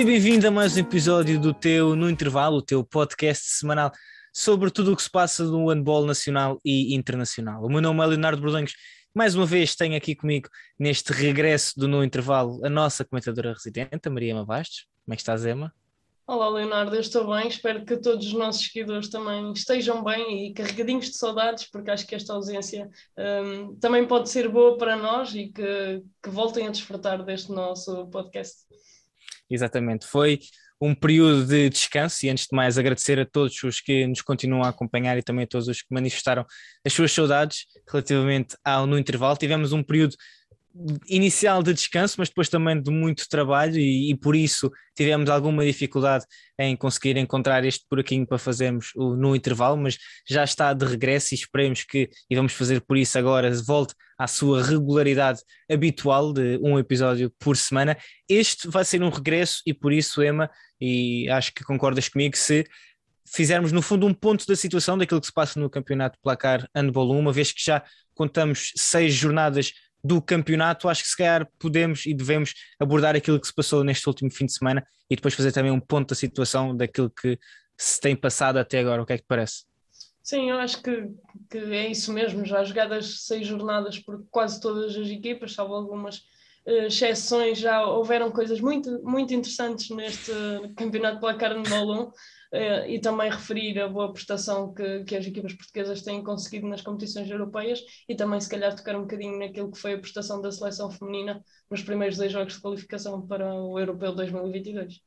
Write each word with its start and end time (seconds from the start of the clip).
Seja 0.00 0.12
bem-vindo 0.12 0.48
a 0.48 0.50
mais 0.50 0.78
um 0.78 0.80
episódio 0.80 1.38
do 1.38 1.52
teu 1.52 1.94
No 1.94 2.08
Intervalo, 2.08 2.56
o 2.56 2.62
teu 2.62 2.82
podcast 2.82 3.44
semanal 3.44 3.92
sobre 4.32 4.70
tudo 4.70 4.94
o 4.94 4.96
que 4.96 5.02
se 5.02 5.10
passa 5.10 5.44
no 5.44 5.68
handball 5.68 6.06
nacional 6.06 6.58
e 6.64 6.94
internacional. 6.94 7.62
O 7.62 7.68
meu 7.68 7.82
nome 7.82 8.02
é 8.02 8.06
Leonardo 8.06 8.40
Bordões. 8.40 8.72
Mais 9.14 9.34
uma 9.34 9.44
vez 9.44 9.76
tenho 9.76 9.94
aqui 9.94 10.16
comigo, 10.16 10.48
neste 10.78 11.12
regresso 11.12 11.78
do 11.78 11.86
No 11.86 12.02
Intervalo, 12.02 12.64
a 12.64 12.70
nossa 12.70 13.04
comentadora 13.04 13.52
residente, 13.52 14.00
a 14.06 14.10
Maria 14.10 14.34
Mavastos. 14.34 14.86
Como 15.04 15.12
é 15.12 15.16
que 15.16 15.20
estás, 15.20 15.44
Emma? 15.44 15.70
Olá, 16.26 16.48
Leonardo, 16.48 16.96
eu 16.96 17.00
estou 17.02 17.28
bem. 17.28 17.48
Espero 17.48 17.84
que 17.84 17.98
todos 17.98 18.28
os 18.28 18.32
nossos 18.32 18.68
seguidores 18.68 19.10
também 19.10 19.52
estejam 19.52 20.02
bem 20.02 20.46
e 20.46 20.54
carregadinhos 20.54 21.10
de 21.10 21.18
saudades, 21.18 21.68
porque 21.70 21.90
acho 21.90 22.06
que 22.06 22.14
esta 22.14 22.32
ausência 22.32 22.88
um, 23.18 23.76
também 23.76 24.06
pode 24.06 24.30
ser 24.30 24.48
boa 24.48 24.78
para 24.78 24.96
nós 24.96 25.34
e 25.34 25.48
que, 25.48 26.02
que 26.22 26.30
voltem 26.30 26.66
a 26.66 26.70
desfrutar 26.70 27.22
deste 27.22 27.52
nosso 27.52 28.06
podcast. 28.06 28.64
Exatamente, 29.50 30.06
foi 30.06 30.38
um 30.80 30.94
período 30.94 31.44
de 31.46 31.68
descanso 31.68 32.24
e 32.24 32.30
antes 32.30 32.46
de 32.46 32.56
mais 32.56 32.78
agradecer 32.78 33.18
a 33.20 33.26
todos 33.26 33.62
os 33.62 33.80
que 33.80 34.06
nos 34.06 34.22
continuam 34.22 34.62
a 34.62 34.70
acompanhar 34.70 35.18
e 35.18 35.22
também 35.22 35.44
a 35.44 35.46
todos 35.46 35.68
os 35.68 35.82
que 35.82 35.92
manifestaram 35.92 36.46
as 36.84 36.92
suas 36.92 37.12
saudades 37.12 37.66
relativamente 37.90 38.56
ao 38.64 38.86
no 38.86 38.98
intervalo. 38.98 39.36
Tivemos 39.36 39.72
um 39.72 39.82
período 39.82 40.16
inicial 41.08 41.62
de 41.62 41.74
descanso, 41.74 42.14
mas 42.18 42.28
depois 42.28 42.48
também 42.48 42.80
de 42.80 42.90
muito 42.90 43.28
trabalho 43.28 43.76
e, 43.76 44.10
e, 44.10 44.16
por 44.16 44.36
isso 44.36 44.70
tivemos 44.96 45.28
alguma 45.28 45.64
dificuldade 45.64 46.24
em 46.58 46.76
conseguir 46.76 47.16
encontrar 47.16 47.64
este 47.64 47.84
buraquinho 47.90 48.26
para 48.26 48.38
fazermos 48.38 48.92
o, 48.94 49.16
no 49.16 49.34
intervalo, 49.34 49.76
mas 49.76 49.98
já 50.28 50.44
está 50.44 50.72
de 50.72 50.84
regresso 50.84 51.34
e 51.34 51.36
esperemos 51.36 51.82
que, 51.84 52.08
e 52.28 52.36
vamos 52.36 52.52
fazer 52.52 52.80
por 52.82 52.96
isso 52.96 53.18
agora, 53.18 53.50
volte 53.66 53.94
à 54.20 54.26
sua 54.26 54.62
regularidade 54.62 55.40
habitual 55.66 56.30
de 56.30 56.60
um 56.62 56.78
episódio 56.78 57.32
por 57.38 57.56
semana. 57.56 57.96
Este 58.28 58.68
vai 58.68 58.84
ser 58.84 59.02
um 59.02 59.08
regresso 59.08 59.62
e 59.64 59.72
por 59.72 59.94
isso, 59.94 60.22
Emma, 60.22 60.50
e 60.78 61.26
acho 61.30 61.54
que 61.54 61.64
concordas 61.64 62.06
comigo, 62.06 62.36
se 62.36 62.66
fizermos 63.26 63.72
no 63.72 63.80
fundo 63.80 64.06
um 64.06 64.12
ponto 64.12 64.46
da 64.46 64.54
situação 64.54 64.98
daquilo 64.98 65.22
que 65.22 65.28
se 65.28 65.32
passa 65.32 65.58
no 65.58 65.70
campeonato 65.70 66.18
placar 66.22 66.68
Handball 66.76 67.12
1, 67.12 67.18
uma 67.18 67.32
vez 67.32 67.50
que 67.50 67.64
já 67.64 67.82
contamos 68.14 68.72
seis 68.76 69.14
jornadas 69.14 69.72
do 70.04 70.20
campeonato, 70.20 70.90
acho 70.90 71.02
que 71.02 71.08
se 71.08 71.16
calhar 71.16 71.48
podemos 71.58 72.04
e 72.04 72.12
devemos 72.12 72.52
abordar 72.78 73.16
aquilo 73.16 73.40
que 73.40 73.46
se 73.46 73.54
passou 73.54 73.82
neste 73.82 74.06
último 74.06 74.30
fim 74.30 74.44
de 74.44 74.52
semana 74.52 74.86
e 75.08 75.16
depois 75.16 75.32
fazer 75.32 75.50
também 75.50 75.72
um 75.72 75.80
ponto 75.80 76.10
da 76.10 76.14
situação 76.14 76.76
daquilo 76.76 77.08
que 77.08 77.38
se 77.74 77.98
tem 77.98 78.14
passado 78.14 78.58
até 78.58 78.80
agora. 78.80 79.00
O 79.00 79.06
que 79.06 79.14
é 79.14 79.16
que 79.16 79.22
te 79.22 79.28
parece? 79.28 79.69
Sim, 80.30 80.48
eu 80.48 80.60
acho 80.60 80.80
que, 80.80 81.10
que 81.50 81.58
é 81.58 81.88
isso 81.88 82.12
mesmo. 82.12 82.44
Já 82.44 82.62
jogadas 82.62 83.24
seis 83.26 83.44
jornadas 83.44 83.98
por 83.98 84.24
quase 84.30 84.60
todas 84.60 84.96
as 84.96 85.08
equipas, 85.08 85.54
salvo 85.54 85.74
algumas 85.74 86.18
uh, 86.68 86.86
exceções, 86.86 87.58
já 87.58 87.84
houveram 87.84 88.30
coisas 88.30 88.60
muito, 88.60 89.02
muito 89.02 89.34
interessantes 89.34 89.90
neste 89.90 90.30
campeonato 90.76 91.18
pela 91.18 91.34
carne 91.34 91.64
de 91.64 91.70
balão. 91.70 92.12
Uh, 92.52 92.86
e 92.88 93.00
também 93.00 93.28
referir 93.28 93.80
a 93.80 93.88
boa 93.88 94.12
prestação 94.12 94.72
que, 94.72 95.04
que 95.04 95.16
as 95.16 95.26
equipas 95.26 95.52
portuguesas 95.52 96.02
têm 96.02 96.22
conseguido 96.22 96.68
nas 96.68 96.80
competições 96.80 97.28
europeias 97.28 97.80
e 98.08 98.14
também, 98.14 98.40
se 98.40 98.48
calhar, 98.48 98.74
tocar 98.74 98.94
um 98.96 99.02
bocadinho 99.02 99.36
naquilo 99.36 99.70
que 99.70 99.78
foi 99.78 99.94
a 99.94 99.98
prestação 99.98 100.40
da 100.40 100.52
seleção 100.52 100.90
feminina 100.92 101.44
nos 101.68 101.82
primeiros 101.82 102.16
dois 102.16 102.30
jogos 102.30 102.54
de 102.54 102.60
qualificação 102.60 103.26
para 103.26 103.52
o 103.52 103.78
Europeu 103.78 104.14
2022. 104.14 105.00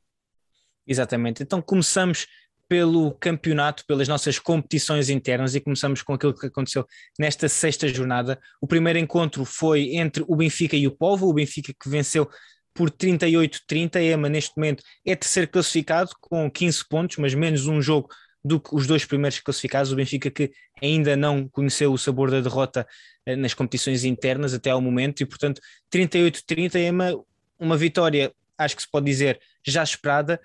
Exatamente. 0.86 1.44
Então, 1.44 1.62
começamos 1.62 2.28
pelo 2.68 3.12
campeonato, 3.14 3.84
pelas 3.86 4.08
nossas 4.08 4.40
competições 4.40 5.10
internas 5.10 5.56
e 5.56 5.60
começamos 5.60 6.02
com 6.02 6.14
aquilo 6.14 6.34
que 6.34 6.48
aconteceu 6.48 6.86
nesta 7.20 7.48
sexta 7.48 7.88
jornada. 7.88 8.40
O 8.62 8.68
primeiro 8.68 9.00
encontro 9.00 9.46
foi 9.46 9.96
entre 9.96 10.24
o 10.28 10.36
Benfica 10.36 10.76
e 10.76 10.88
o 10.88 10.92
Povo, 10.92 11.28
o 11.28 11.34
Benfica 11.34 11.74
que 11.74 11.90
venceu 11.90 12.30
por 12.74 12.90
38-30. 12.90 14.02
Ema, 14.02 14.30
neste 14.30 14.54
momento, 14.58 14.84
é 15.06 15.16
terceiro 15.16 15.50
classificado 15.50 16.12
com 16.20 16.50
15 16.50 16.88
pontos, 16.90 17.18
mas 17.18 17.34
menos 17.34 17.68
um 17.68 17.82
jogo 17.82 18.10
do 18.44 18.60
que 18.60 18.76
os 18.76 18.88
dois 18.88 19.06
primeiros 19.06 19.40
classificados. 19.40 19.92
O 19.92 19.96
Benfica 19.96 20.30
que 20.30 20.52
ainda 20.82 21.16
não 21.16 21.48
conheceu 21.48 21.94
o 21.94 21.98
sabor 21.98 22.30
da 22.30 22.42
derrota 22.42 22.86
eh, 23.26 23.36
nas 23.36 23.54
competições 23.54 24.04
internas 24.04 24.54
até 24.54 24.70
ao 24.70 24.82
momento 24.82 25.22
e, 25.22 25.26
portanto, 25.26 25.62
38-30. 25.94 26.76
Ema, 26.76 27.24
uma 27.60 27.78
vitória, 27.78 28.34
acho 28.58 28.76
que 28.76 28.82
se 28.82 28.92
pode 28.92 29.06
dizer, 29.06 29.40
já 29.66 29.84
esperada. 29.84 30.40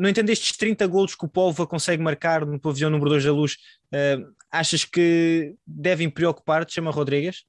No 0.00 0.08
entanto, 0.08 0.30
estes 0.30 0.56
30 0.56 0.86
golos 0.86 1.14
que 1.14 1.26
o 1.26 1.28
Povo 1.28 1.66
consegue 1.66 2.02
marcar 2.02 2.46
no 2.46 2.58
pavilhão 2.58 2.88
número 2.88 3.10
2 3.10 3.22
da 3.22 3.32
Luz, 3.32 3.58
uh, 3.92 4.32
achas 4.50 4.82
que 4.82 5.54
devem 5.66 6.08
preocupar-te, 6.08 6.72
chama 6.72 6.90
Rodrigues? 6.90 7.44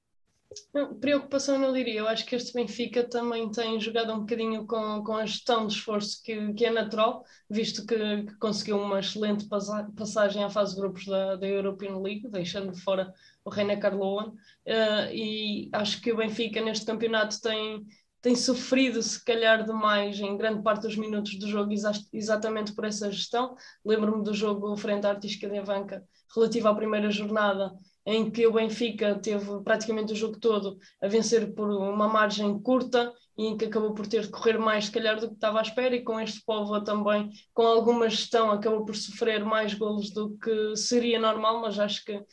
Preocupação 0.99 1.57
não 1.57 1.71
diria. 1.71 1.99
Eu 1.99 2.09
acho 2.09 2.25
que 2.25 2.35
este 2.35 2.51
Benfica 2.51 3.05
também 3.05 3.49
tem 3.51 3.79
jogado 3.79 4.11
um 4.11 4.19
bocadinho 4.19 4.67
com, 4.67 5.01
com 5.01 5.13
a 5.13 5.25
gestão 5.25 5.65
de 5.65 5.75
esforço 5.75 6.21
que, 6.21 6.53
que 6.53 6.65
é 6.65 6.69
natural, 6.69 7.23
visto 7.49 7.85
que, 7.85 8.23
que 8.23 8.35
conseguiu 8.37 8.77
uma 8.81 8.99
excelente 8.99 9.47
passagem 9.95 10.43
à 10.43 10.49
fase 10.49 10.75
de 10.75 10.81
grupos 10.81 11.05
da, 11.05 11.37
da 11.37 11.47
European 11.47 11.99
League, 11.99 12.27
deixando 12.27 12.75
fora 12.75 13.13
o 13.45 13.49
Reina 13.49 13.77
Carloan. 13.77 14.33
Uh, 14.65 15.13
e 15.13 15.69
acho 15.71 16.01
que 16.01 16.11
o 16.11 16.17
Benfica 16.17 16.59
neste 16.59 16.85
campeonato 16.85 17.39
tem, 17.39 17.85
tem 18.21 18.35
sofrido, 18.35 19.01
se 19.01 19.23
calhar, 19.23 19.65
demais 19.65 20.19
em 20.19 20.37
grande 20.37 20.61
parte 20.61 20.83
dos 20.83 20.95
minutos 20.95 21.37
do 21.39 21.47
jogo, 21.47 21.73
exa 21.73 21.91
exatamente 22.13 22.73
por 22.73 22.85
essa 22.85 23.11
gestão. 23.11 23.55
Lembro-me 23.83 24.23
do 24.23 24.33
jogo 24.33 24.75
frente 24.77 25.07
à 25.07 25.09
Artística 25.09 25.49
de 25.49 25.57
Avanca, 25.57 26.03
relativo 26.35 26.67
à 26.67 26.75
primeira 26.75 27.09
jornada 27.09 27.73
em 28.05 28.31
que 28.31 28.47
o 28.47 28.53
Benfica 28.53 29.15
teve 29.15 29.61
praticamente 29.63 30.13
o 30.13 30.15
jogo 30.15 30.39
todo 30.39 30.77
a 31.01 31.07
vencer 31.07 31.53
por 31.53 31.69
uma 31.69 32.07
margem 32.07 32.59
curta 32.59 33.13
e 33.37 33.45
em 33.45 33.57
que 33.57 33.65
acabou 33.65 33.93
por 33.93 34.07
ter 34.07 34.23
de 34.23 34.29
correr 34.29 34.57
mais, 34.57 34.85
se 34.85 34.91
calhar, 34.91 35.19
do 35.19 35.27
que 35.27 35.35
estava 35.35 35.59
à 35.59 35.61
espera, 35.61 35.95
e 35.95 36.03
com 36.03 36.19
este 36.19 36.43
povo 36.43 36.79
também, 36.83 37.29
com 37.53 37.63
alguma 37.63 38.09
gestão, 38.09 38.51
acabou 38.51 38.85
por 38.85 38.95
sofrer 38.95 39.43
mais 39.43 39.73
golos 39.73 40.11
do 40.11 40.37
que 40.37 40.75
seria 40.75 41.19
normal, 41.19 41.61
mas 41.61 41.79
acho 41.79 42.03
que 42.03 42.23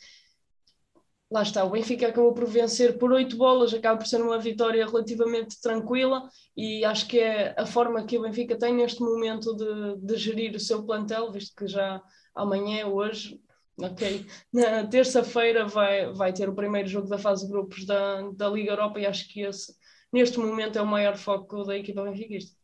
lá 1.31 1.43
está, 1.43 1.63
o 1.63 1.69
Benfica 1.69 2.07
acabou 2.07 2.33
por 2.33 2.45
vencer 2.45 2.97
por 2.97 3.11
oito 3.11 3.37
bolas, 3.37 3.73
acaba 3.73 3.97
por 3.97 4.07
ser 4.07 4.21
uma 4.21 4.39
vitória 4.39 4.85
relativamente 4.85 5.61
tranquila 5.61 6.27
e 6.57 6.83
acho 6.83 7.07
que 7.07 7.19
é 7.19 7.53
a 7.57 7.65
forma 7.65 8.03
que 8.03 8.17
o 8.17 8.21
Benfica 8.23 8.57
tem 8.57 8.73
neste 8.73 9.01
momento 9.01 9.55
de, 9.55 9.97
de 10.05 10.17
gerir 10.17 10.55
o 10.55 10.59
seu 10.59 10.83
plantel, 10.83 11.31
visto 11.31 11.55
que 11.55 11.67
já 11.67 12.01
amanhã, 12.35 12.87
hoje, 12.87 13.39
ok? 13.77 14.25
Na 14.51 14.87
terça-feira 14.87 15.65
vai, 15.65 16.11
vai 16.13 16.33
ter 16.33 16.49
o 16.49 16.55
primeiro 16.55 16.87
jogo 16.87 17.07
da 17.07 17.17
fase 17.17 17.45
de 17.45 17.51
grupos 17.51 17.85
da, 17.85 18.21
da 18.31 18.49
Liga 18.49 18.71
Europa 18.71 18.99
e 18.99 19.05
acho 19.05 19.31
que 19.31 19.41
esse, 19.41 19.73
neste 20.11 20.39
momento, 20.39 20.79
é 20.79 20.81
o 20.81 20.87
maior 20.87 21.15
foco 21.15 21.63
da 21.63 21.77
equipa 21.77 22.03
benfiquista. 22.03 22.57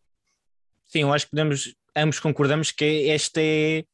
Sim, 0.88 1.02
eu 1.02 1.14
acho 1.14 1.26
que 1.26 1.32
podemos, 1.32 1.76
ambos 1.96 2.20
concordamos 2.20 2.72
que 2.72 2.86
este 2.86 3.42
é 3.42 3.86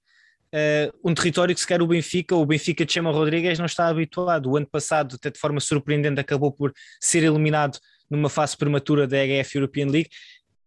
uh, 0.53 1.09
um 1.09 1.13
território 1.13 1.53
que 1.53 1.61
se 1.61 1.67
quer 1.67 1.81
o 1.81 1.87
Benfica, 1.87 2.35
o 2.35 2.45
Benfica 2.45 2.85
de 2.85 2.93
Chama 2.93 3.11
Rodrigues 3.11 3.59
não 3.59 3.65
está 3.65 3.87
habituado. 3.87 4.49
O 4.49 4.57
ano 4.57 4.67
passado, 4.67 5.15
até 5.15 5.29
de 5.29 5.39
forma 5.39 5.59
surpreendente, 5.59 6.19
acabou 6.19 6.51
por 6.51 6.73
ser 6.99 7.23
eliminado 7.23 7.77
numa 8.09 8.29
fase 8.29 8.57
prematura 8.57 9.07
da 9.07 9.17
EGF 9.25 9.55
European 9.55 9.87
League. 9.87 10.09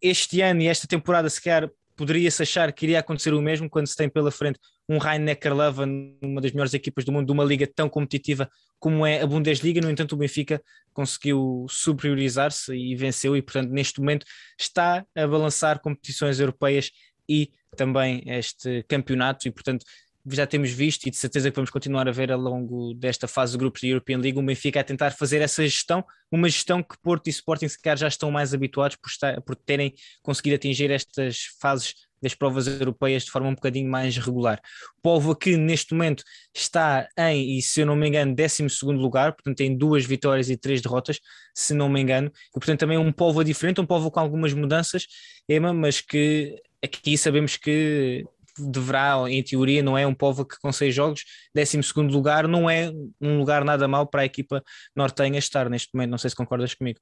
Este 0.00 0.40
ano 0.40 0.62
e 0.62 0.66
esta 0.66 0.86
temporada, 0.86 1.28
se 1.28 1.40
quer 1.40 1.70
poderia-se 1.96 2.42
achar 2.42 2.72
que 2.72 2.86
iria 2.86 2.98
acontecer 2.98 3.32
o 3.32 3.40
mesmo 3.40 3.70
quando 3.70 3.86
se 3.86 3.96
tem 3.96 4.08
pela 4.08 4.30
frente 4.30 4.58
um 4.88 4.98
Rhein-Neckar-Löwen, 4.98 6.18
uma 6.22 6.40
das 6.40 6.52
melhores 6.52 6.74
equipas 6.74 7.04
do 7.04 7.12
mundo, 7.12 7.26
de 7.26 7.32
uma 7.32 7.44
liga 7.44 7.66
tão 7.66 7.88
competitiva 7.88 8.48
como 8.78 9.06
é 9.06 9.22
a 9.22 9.26
Bundesliga. 9.26 9.80
No 9.80 9.90
entanto, 9.90 10.12
o 10.12 10.16
Benfica 10.16 10.60
conseguiu 10.92 11.66
superiorizar-se 11.68 12.74
e 12.74 12.94
venceu, 12.94 13.36
e 13.36 13.42
portanto, 13.42 13.70
neste 13.70 14.00
momento 14.00 14.26
está 14.58 15.04
a 15.16 15.26
balançar 15.26 15.80
competições 15.80 16.38
europeias 16.38 16.90
e 17.28 17.50
também 17.74 18.22
este 18.26 18.84
campeonato, 18.88 19.46
e 19.48 19.50
portanto, 19.50 19.84
já 20.26 20.46
temos 20.46 20.70
visto 20.70 21.06
e 21.06 21.10
de 21.10 21.16
certeza 21.16 21.50
que 21.50 21.56
vamos 21.56 21.70
continuar 21.70 22.08
a 22.08 22.12
ver 22.12 22.32
ao 22.32 22.40
longo 22.40 22.94
desta 22.94 23.28
fase 23.28 23.52
de 23.52 23.58
grupos 23.58 23.82
da 23.82 23.88
European 23.88 24.18
League, 24.18 24.38
o 24.38 24.42
Benfica 24.42 24.80
a 24.80 24.84
tentar 24.84 25.10
fazer 25.10 25.42
essa 25.42 25.62
gestão, 25.62 26.02
uma 26.30 26.48
gestão 26.48 26.82
que 26.82 26.96
Porto 27.02 27.26
e 27.26 27.30
Sporting 27.30 27.68
se 27.68 27.80
calhar 27.80 27.98
já 27.98 28.08
estão 28.08 28.30
mais 28.30 28.54
habituados 28.54 28.96
por, 28.96 29.08
estar, 29.08 29.40
por 29.42 29.54
terem 29.54 29.92
conseguido 30.22 30.56
atingir 30.56 30.90
estas 30.90 31.48
fases 31.60 31.94
das 32.22 32.34
provas 32.34 32.66
europeias 32.66 33.24
de 33.24 33.30
forma 33.30 33.48
um 33.48 33.54
bocadinho 33.54 33.90
mais 33.90 34.16
regular. 34.16 34.58
O 34.98 35.02
Povo 35.02 35.32
aqui 35.32 35.58
neste 35.58 35.92
momento 35.92 36.24
está 36.54 37.06
em, 37.18 37.58
e 37.58 37.62
se 37.62 37.82
eu 37.82 37.86
não 37.86 37.94
me 37.94 38.08
engano, 38.08 38.34
12 38.34 38.66
lugar, 38.86 39.34
portanto 39.34 39.58
tem 39.58 39.76
duas 39.76 40.06
vitórias 40.06 40.48
e 40.48 40.56
três 40.56 40.80
derrotas, 40.80 41.20
se 41.54 41.74
não 41.74 41.90
me 41.90 42.00
engano, 42.00 42.32
e 42.48 42.52
portanto 42.54 42.80
também 42.80 42.96
um 42.96 43.12
Povo 43.12 43.44
diferente, 43.44 43.78
um 43.78 43.86
Povo 43.86 44.10
com 44.10 44.20
algumas 44.20 44.54
mudanças, 44.54 45.06
Ema, 45.46 45.74
mas 45.74 46.00
que 46.00 46.58
aqui 46.84 47.16
sabemos 47.16 47.56
que 47.56 48.24
deverá, 48.58 49.16
em 49.28 49.42
teoria, 49.42 49.82
não 49.82 49.98
é 49.98 50.06
um 50.06 50.14
povo 50.14 50.44
que 50.44 50.58
com 50.60 50.72
seis 50.72 50.94
jogos, 50.94 51.24
12 51.54 51.78
lugar, 52.12 52.46
não 52.46 52.70
é 52.70 52.92
um 53.20 53.38
lugar 53.38 53.64
nada 53.64 53.88
mau 53.88 54.06
para 54.06 54.22
a 54.22 54.24
equipa 54.24 54.62
nortenha 54.94 55.38
estar 55.38 55.68
neste 55.68 55.92
momento. 55.94 56.10
Não 56.10 56.18
sei 56.18 56.30
se 56.30 56.36
concordas 56.36 56.74
comigo. 56.74 57.00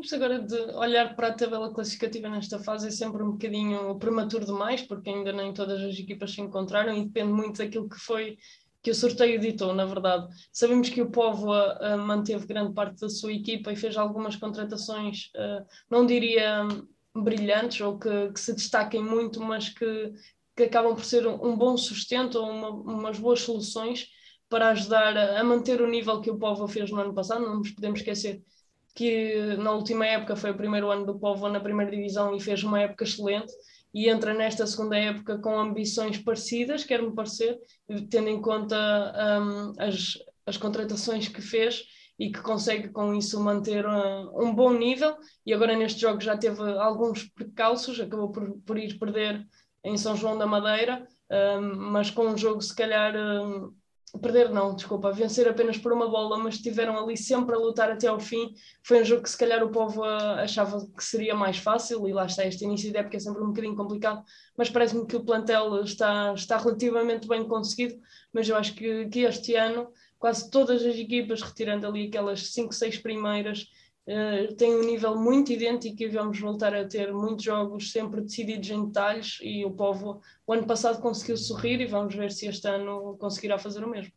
Isto 0.00 0.16
agora 0.16 0.40
de 0.40 0.56
olhar 0.74 1.14
para 1.14 1.28
a 1.28 1.32
tabela 1.32 1.72
classificativa 1.72 2.28
nesta 2.28 2.58
fase 2.58 2.88
é 2.88 2.90
sempre 2.90 3.22
um 3.22 3.32
bocadinho 3.32 3.96
prematuro 3.98 4.44
demais, 4.44 4.82
porque 4.82 5.08
ainda 5.08 5.32
nem 5.32 5.54
todas 5.54 5.80
as 5.80 5.96
equipas 5.98 6.32
se 6.32 6.40
encontraram 6.40 6.96
e 6.96 7.04
depende 7.04 7.32
muito 7.32 7.58
daquilo 7.58 7.88
que 7.88 7.98
foi 7.98 8.36
que 8.82 8.90
o 8.90 8.94
sorteio 8.94 9.38
ditou, 9.38 9.72
na 9.72 9.84
verdade. 9.84 10.26
Sabemos 10.52 10.88
que 10.88 11.00
o 11.00 11.10
Povo 11.10 11.52
uh, 11.52 11.96
manteve 11.98 12.46
grande 12.46 12.74
parte 12.74 13.00
da 13.00 13.08
sua 13.08 13.32
equipa 13.32 13.72
e 13.72 13.76
fez 13.76 13.96
algumas 13.96 14.34
contratações, 14.34 15.30
uh, 15.36 15.64
não 15.88 16.04
diria 16.04 16.66
brilhantes 17.14 17.80
ou 17.80 17.98
que, 17.98 18.32
que 18.32 18.40
se 18.40 18.54
destaquem 18.54 19.02
muito, 19.02 19.40
mas 19.40 19.68
que, 19.68 20.12
que 20.56 20.64
acabam 20.64 20.94
por 20.94 21.04
ser 21.04 21.26
um, 21.26 21.56
bom 21.56 21.76
sustento 21.76 22.36
ou 22.36 22.50
uma, 22.50 22.70
umas 22.70 23.18
boas 23.18 23.40
soluções 23.40 24.08
para 24.48 24.68
ajudar 24.68 25.16
a, 25.16 25.40
a, 25.40 25.44
manter 25.44 25.80
o 25.80 25.88
nível 25.88 26.20
que 26.20 26.30
o 26.30 26.38
Povo 26.38 26.66
fez 26.68 26.90
no 26.90 27.00
ano 27.00 27.14
passado. 27.14 27.44
Não 27.44 27.58
nos 27.58 27.70
podemos 27.70 28.00
esquecer 28.00 28.42
que 28.94 29.56
na 29.56 29.72
última 29.72 30.06
época 30.06 30.36
foi 30.36 30.50
o 30.50 30.56
primeiro 30.56 30.90
ano 30.90 31.06
do 31.06 31.18
Povo 31.18 31.48
na 31.48 31.60
primeira 31.60 31.90
divisão 31.90 32.34
e 32.34 32.40
fez 32.40 32.62
uma 32.62 32.80
época 32.80 33.04
excelente 33.04 33.52
e 33.94 34.08
entra 34.08 34.32
nesta 34.32 34.66
segunda 34.66 34.96
época 34.96 35.38
com 35.38 35.58
ambições 35.58 36.18
parecidas, 36.18 36.84
quer-me 36.84 37.14
parecer, 37.14 37.58
tendo 38.10 38.28
em 38.28 38.40
conta 38.40 38.76
um, 39.40 39.72
as, 39.78 40.18
as 40.46 40.56
contratações 40.56 41.28
que 41.28 41.42
fez 41.42 41.84
e 42.18 42.30
que 42.30 42.40
consegue 42.40 42.88
com 42.90 43.14
isso 43.14 43.40
manter 43.42 43.86
um, 43.86 44.46
um, 44.46 44.54
bom 44.54 44.72
nível. 44.72 45.16
E 45.44 45.52
agora 45.52 45.76
neste 45.76 46.00
jogo 46.00 46.20
já 46.20 46.36
teve 46.36 46.60
alguns 46.78 47.24
precalços, 47.28 48.00
acabou 48.00 48.30
por, 48.30 48.58
por 48.66 48.78
ir 48.78 48.98
perder 48.98 49.46
em 49.84 49.96
São 49.96 50.16
João 50.16 50.38
da 50.38 50.46
Madeira, 50.46 51.06
um, 51.30 51.90
mas 51.90 52.10
com 52.10 52.26
um 52.26 52.36
jogo 52.36 52.60
se 52.60 52.74
calhar. 52.74 53.14
Um, 53.16 53.74
perder 54.20 54.50
não, 54.50 54.74
desculpa, 54.74 55.10
vencer 55.10 55.48
apenas 55.48 55.78
por 55.78 55.92
uma 55.92 56.08
bola, 56.08 56.36
mas 56.36 56.56
estiveram 56.56 56.98
ali 56.98 57.16
sempre 57.16 57.54
a 57.54 57.58
lutar 57.58 57.90
até 57.90 58.08
ao 58.08 58.20
fim. 58.20 58.52
Foi 58.82 59.00
um 59.00 59.04
jogo 59.04 59.22
que 59.22 59.30
se 59.30 59.38
calhar 59.38 59.62
o 59.62 59.70
povo 59.70 60.04
achava 60.04 60.86
que 60.94 61.02
seria 61.02 61.34
mais 61.34 61.56
fácil, 61.56 62.06
e 62.06 62.12
lá 62.12 62.26
está, 62.26 62.44
este 62.44 62.64
início 62.64 62.90
de 62.90 62.98
época 62.98 63.16
é 63.16 63.20
sempre 63.20 63.42
um 63.42 63.48
bocadinho 63.48 63.74
complicado, 63.74 64.22
mas 64.56 64.68
parece-me 64.68 65.06
que 65.06 65.16
o 65.16 65.24
plantel 65.24 65.82
está, 65.82 66.32
está 66.34 66.58
relativamente 66.58 67.26
bem 67.26 67.46
conseguido, 67.48 67.98
mas 68.32 68.48
eu 68.48 68.56
acho 68.56 68.74
que, 68.74 69.08
que 69.08 69.20
este 69.20 69.54
ano 69.54 69.88
quase 70.22 70.48
todas 70.48 70.86
as 70.86 70.94
equipas, 70.94 71.42
retirando 71.42 71.84
ali 71.84 72.06
aquelas 72.06 72.52
5, 72.52 72.72
6 72.72 72.98
primeiras, 72.98 73.66
uh, 74.06 74.54
têm 74.54 74.72
um 74.76 74.84
nível 74.84 75.16
muito 75.16 75.50
idêntico 75.50 76.00
e 76.00 76.06
vamos 76.06 76.38
voltar 76.38 76.72
a 76.72 76.86
ter 76.86 77.12
muitos 77.12 77.44
jogos 77.44 77.90
sempre 77.90 78.20
decididos 78.20 78.70
em 78.70 78.86
detalhes 78.86 79.40
e 79.42 79.64
o 79.64 79.72
povo 79.72 80.20
o 80.46 80.52
ano 80.52 80.64
passado 80.64 81.02
conseguiu 81.02 81.36
sorrir 81.36 81.80
e 81.80 81.86
vamos 81.86 82.14
ver 82.14 82.30
se 82.30 82.46
este 82.46 82.68
ano 82.68 83.16
conseguirá 83.18 83.58
fazer 83.58 83.82
o 83.82 83.90
mesmo. 83.90 84.12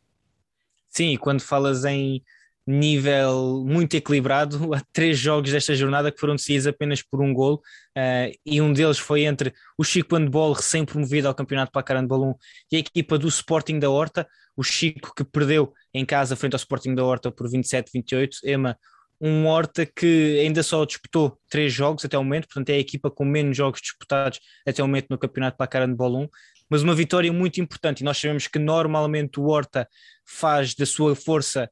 Sim, 0.90 1.18
quando 1.18 1.42
falas 1.42 1.84
em 1.86 2.24
nível 2.66 3.64
muito 3.66 3.96
equilibrado. 3.96 4.58
Há 4.74 4.82
três 4.92 5.18
jogos 5.18 5.52
desta 5.52 5.76
jornada 5.76 6.12
que 6.12 6.20
foram 6.20 6.36
decididos 6.36 6.68
apenas 6.68 7.02
por 7.02 7.22
um 7.22 7.34
gol, 7.34 7.62
uh, 7.98 8.32
e 8.46 8.62
um 8.62 8.74
deles 8.74 8.98
foi 8.98 9.24
entre 9.24 9.54
o 9.78 9.84
Chico 9.84 10.16
Handball, 10.16 10.54
recém-promovido 10.54 11.28
ao 11.28 11.36
Campeonato 11.36 11.72
Pacar 11.72 11.98
Handball 11.98 12.32
1, 12.32 12.36
e 12.72 12.76
a 12.78 12.80
equipa 12.80 13.18
do 13.18 13.28
Sporting 13.28 13.80
da 13.80 13.90
Horta. 13.90 14.28
O 14.58 14.64
Chico 14.64 15.14
que 15.14 15.24
perdeu 15.24 15.74
em 15.94 16.06
casa 16.06 16.36
frente 16.36 16.54
ao 16.54 16.58
Sporting 16.58 16.96
da 16.96 17.04
Horta 17.04 17.30
por 17.30 17.48
27-28. 17.50 18.38
Ema, 18.46 18.78
um 19.20 19.48
Horta 19.48 19.86
que 19.86 20.40
ainda 20.40 20.64
só 20.64 20.84
disputou 20.86 21.38
três 21.50 21.74
jogos 21.74 22.06
até 22.06 22.18
o 22.18 22.24
momento, 22.24 22.48
portanto 22.48 22.70
é 22.70 22.74
a 22.74 22.80
equipa 22.80 23.10
com 23.12 23.26
menos 23.26 23.56
jogos 23.56 23.82
disputados 23.82 24.40
até 24.66 24.84
o 24.84 24.88
momento 24.88 25.08
no 25.10 25.18
Campeonato 25.18 25.58
Pacar 25.58 25.82
Handball 25.82 26.24
1, 26.24 26.28
mas 26.70 26.82
uma 26.82 26.96
vitória 26.96 27.32
muito 27.32 27.62
importante, 27.62 28.02
e 28.02 28.04
nós 28.04 28.18
sabemos 28.18 28.48
que 28.48 28.60
normalmente 28.60 29.40
o 29.40 29.46
Horta 29.46 29.88
faz 30.26 30.74
da 30.74 30.86
sua 30.86 31.16
força 31.16 31.70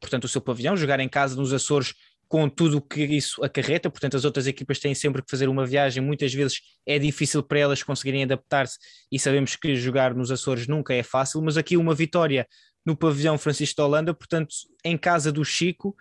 portanto, 0.00 0.24
o 0.24 0.28
seu 0.28 0.40
pavilhão, 0.40 0.76
jogar 0.76 1.00
em 1.00 1.08
casa 1.08 1.36
nos 1.36 1.52
Açores 1.52 1.94
com 2.28 2.48
tudo 2.48 2.78
o 2.78 2.80
que 2.80 3.04
isso 3.04 3.42
acarreta, 3.44 3.88
portanto, 3.88 4.16
as 4.16 4.24
outras 4.24 4.46
equipas 4.46 4.80
têm 4.80 4.94
sempre 4.94 5.22
que 5.22 5.30
fazer 5.30 5.48
uma 5.48 5.64
viagem, 5.64 6.02
muitas 6.02 6.34
vezes 6.34 6.60
é 6.84 6.98
difícil 6.98 7.42
para 7.42 7.60
elas 7.60 7.82
conseguirem 7.82 8.24
adaptar-se 8.24 8.78
e 9.12 9.18
sabemos 9.18 9.54
que 9.54 9.76
jogar 9.76 10.12
nos 10.14 10.30
Açores 10.30 10.66
nunca 10.66 10.92
é 10.92 11.02
fácil, 11.02 11.40
mas 11.40 11.56
aqui 11.56 11.76
uma 11.76 11.94
vitória 11.94 12.46
no 12.84 12.96
pavilhão 12.96 13.38
Francisco 13.38 13.76
de 13.76 13.82
Holanda, 13.82 14.12
portanto, 14.12 14.54
em 14.84 14.98
casa 14.98 15.30
do 15.30 15.44
Chico, 15.44 15.96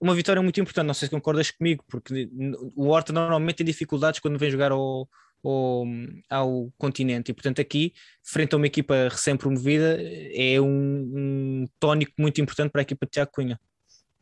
uma 0.00 0.14
vitória 0.14 0.42
muito 0.42 0.60
importante, 0.60 0.86
não 0.86 0.94
sei 0.94 1.06
se 1.06 1.14
concordas 1.14 1.50
comigo, 1.50 1.82
porque 1.88 2.28
o 2.76 2.88
Horta 2.88 3.12
normalmente 3.12 3.56
tem 3.56 3.66
dificuldades 3.66 4.20
quando 4.20 4.38
vem 4.38 4.50
jogar 4.50 4.70
ao, 4.70 5.08
ao, 5.48 5.84
ao 6.30 6.72
continente. 6.78 7.30
E, 7.30 7.34
portanto, 7.34 7.60
aqui, 7.60 7.92
frente 8.22 8.54
a 8.54 8.56
uma 8.56 8.66
equipa 8.66 9.08
recém-promovida, 9.10 9.98
é 10.32 10.60
um, 10.60 10.66
um 10.66 11.64
tónico 11.78 12.12
muito 12.18 12.40
importante 12.40 12.70
para 12.70 12.80
a 12.80 12.82
equipa 12.82 13.06
de 13.06 13.12
Tiago 13.12 13.30
Cunha. 13.32 13.58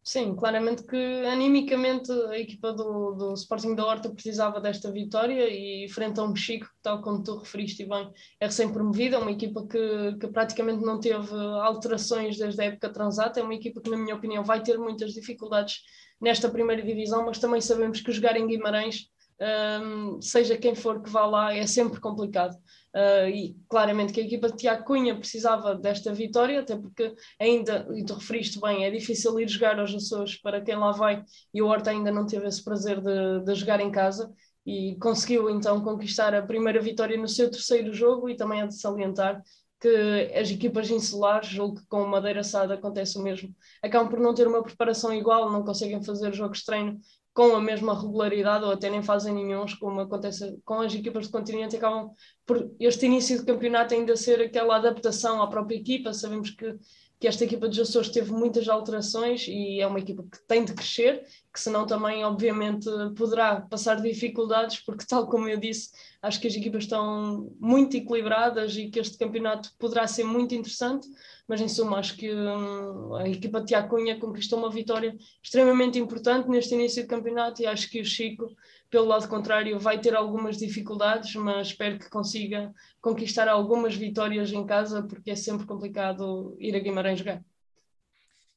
Sim, 0.05 0.35
claramente 0.35 0.83
que 0.83 0.97
animicamente 1.27 2.11
a 2.11 2.37
equipa 2.37 2.73
do, 2.73 3.13
do 3.13 3.35
Sporting 3.35 3.77
da 3.77 3.87
Horta 3.87 4.11
precisava 4.11 4.61
desta 4.61 4.91
vitória 4.91 5.49
e 5.49 5.89
frente 5.89 6.19
a 6.19 6.25
um 6.25 6.35
Chico, 6.35 6.67
tal 6.83 7.01
como 7.01 7.23
tu 7.23 7.39
referiste 7.39 7.85
bem, 7.85 8.11
é 8.41 8.47
recém-promovida, 8.47 9.21
uma 9.21 9.31
equipa 9.31 9.65
que, 9.65 10.17
que 10.19 10.27
praticamente 10.27 10.85
não 10.85 10.99
teve 10.99 11.33
alterações 11.63 12.37
desde 12.37 12.61
a 12.61 12.65
época 12.65 12.93
transata, 12.93 13.39
é 13.39 13.45
uma 13.45 13.55
equipa 13.55 13.81
que, 13.81 13.91
na 13.91 13.97
minha 13.97 14.17
opinião, 14.17 14.43
vai 14.43 14.61
ter 14.61 14.77
muitas 14.77 15.13
dificuldades 15.13 15.83
nesta 16.21 16.49
primeira 16.49 16.83
divisão, 16.83 17.25
mas 17.25 17.39
também 17.39 17.61
sabemos 17.61 18.01
que 18.01 18.11
jogar 18.11 18.37
em 18.37 18.49
Guimarães 18.49 19.09
um, 19.41 20.21
seja 20.21 20.57
quem 20.57 20.75
for 20.75 21.03
que 21.03 21.11
vá 21.11 21.27
lá, 21.27 21.55
é 21.55 21.67
sempre 21.67 22.01
complicado. 22.01 22.57
Uh, 22.95 23.29
e 23.29 23.57
claramente 23.69 24.13
que 24.13 24.21
a 24.21 24.25
equipa 24.25 24.51
de 24.51 24.57
Tiago 24.57 24.85
Cunha 24.85 25.17
precisava 25.17 25.75
desta 25.75 26.13
vitória, 26.13 26.61
até 26.61 26.77
porque 26.77 27.15
ainda, 27.41 27.89
e 27.95 28.05
tu 28.05 28.15
referiste 28.15 28.61
bem, 28.61 28.85
é 28.85 28.91
difícil 28.91 29.41
ir 29.41 29.49
jogar 29.49 29.81
aos 29.81 29.95
Açores 29.95 30.37
para 30.37 30.61
quem 30.61 30.77
lá 30.77 30.93
vai, 30.93 31.25
e 31.55 31.63
o 31.63 31.67
Horta 31.67 31.91
ainda 31.91 32.13
não 32.13 32.27
teve 32.27 32.47
esse 32.47 32.63
prazer 32.63 33.01
de, 33.01 33.45
de 33.45 33.55
jogar 33.55 33.81
em 33.81 33.91
casa, 33.91 34.31
e 34.67 34.97
conseguiu 35.01 35.49
então 35.49 35.81
conquistar 35.83 36.35
a 36.35 36.43
primeira 36.43 36.81
vitória 36.81 37.17
no 37.17 37.29
seu 37.29 37.51
terceiro 37.51 37.95
jogo, 37.95 38.29
e 38.29 38.37
também 38.37 38.61
é 38.61 38.67
de 38.67 38.79
salientar 38.79 39.43
que 39.81 40.31
as 40.33 40.49
equipas 40.49 40.89
insulares, 40.91 41.49
julgo 41.49 41.81
que 41.81 41.87
com 41.89 42.07
Madeira 42.07 42.45
Sada 42.45 42.75
acontece 42.75 43.19
o 43.19 43.23
mesmo, 43.23 43.53
acabam 43.83 44.09
por 44.09 44.21
não 44.21 44.33
ter 44.33 44.47
uma 44.47 44.63
preparação 44.63 45.13
igual, 45.13 45.51
não 45.51 45.65
conseguem 45.65 46.01
fazer 46.05 46.33
jogos 46.33 46.59
de 46.59 46.67
treino 46.67 47.01
com 47.35 47.57
a 47.57 47.61
mesma 47.61 47.99
regularidade 47.99 48.65
ou 48.65 48.73
até 48.73 48.91
nem 48.91 49.03
fazem 49.03 49.35
nenhum, 49.35 49.65
como 49.81 50.01
acontece 50.01 50.59
com 50.65 50.81
as 50.81 50.95
equipas 50.95 51.27
do 51.27 51.33
continente, 51.33 51.77
acabam 51.77 52.11
por 52.45 52.71
este 52.79 53.07
início 53.07 53.39
de 53.39 53.47
campeonato 53.47 53.95
ainda 53.95 54.17
ser 54.17 54.41
aquela 54.41 54.77
adaptação 54.77 55.41
à 55.41 55.49
própria 55.49 55.77
equipa. 55.77 56.13
Sabemos 56.13 56.51
que, 56.51 56.77
que 57.23 57.29
esta 57.29 57.45
equipa 57.45 57.69
de 57.69 57.81
Açores 57.81 58.09
teve 58.09 58.33
muitas 58.33 58.69
alterações 58.69 59.47
e 59.47 59.81
é 59.81 59.87
uma 59.87 60.01
equipa 60.01 60.25
que 60.25 60.45
tem 60.45 60.65
de 60.65 60.75
crescer, 60.75 61.25
que 61.55 61.61
senão 61.61 61.87
também, 61.87 62.25
obviamente, 62.25 62.91
poderá 63.17 63.61
passar 63.61 64.03
dificuldades, 64.03 64.81
porque, 64.81 65.07
tal 65.09 65.29
como 65.29 65.49
eu 65.49 65.57
disse, 65.57 65.93
acho 66.21 66.41
que 66.41 66.49
as 66.49 66.57
equipas 66.57 66.83
estão 66.83 67.49
muito 67.61 67.97
equilibradas 67.97 68.77
e 68.77 68.91
que 68.91 68.99
este 68.99 69.17
campeonato 69.17 69.71
poderá 69.79 70.05
ser 70.09 70.25
muito 70.25 70.53
interessante 70.53 71.07
mas 71.53 71.61
em 71.61 71.69
suma 71.69 71.99
acho 71.99 72.17
que 72.17 72.33
hum, 72.33 73.15
a 73.15 73.29
equipa 73.29 73.61
de 73.61 73.67
Tiago 73.67 73.89
Cunha 73.89 74.19
conquistou 74.19 74.59
uma 74.59 74.71
vitória 74.71 75.15
extremamente 75.43 75.99
importante 75.99 76.49
neste 76.49 76.75
início 76.75 77.03
de 77.03 77.09
campeonato 77.09 77.61
e 77.61 77.67
acho 77.67 77.91
que 77.91 78.01
o 78.01 78.05
Chico, 78.05 78.57
pelo 78.93 79.07
lado 79.07 79.27
contrário, 79.27 79.81
vai 79.81 79.99
ter 79.99 80.15
algumas 80.15 80.59
dificuldades, 80.59 81.35
mas 81.35 81.69
espero 81.69 81.99
que 81.99 82.11
consiga 82.11 82.71
conquistar 83.01 83.49
algumas 83.49 83.95
vitórias 83.97 84.53
em 84.53 84.67
casa, 84.67 85.03
porque 85.03 85.31
é 85.31 85.35
sempre 85.35 85.67
complicado 85.67 86.55
ir 86.61 86.77
a 86.77 86.79
Guimarães 86.79 87.19
jogar. 87.19 87.43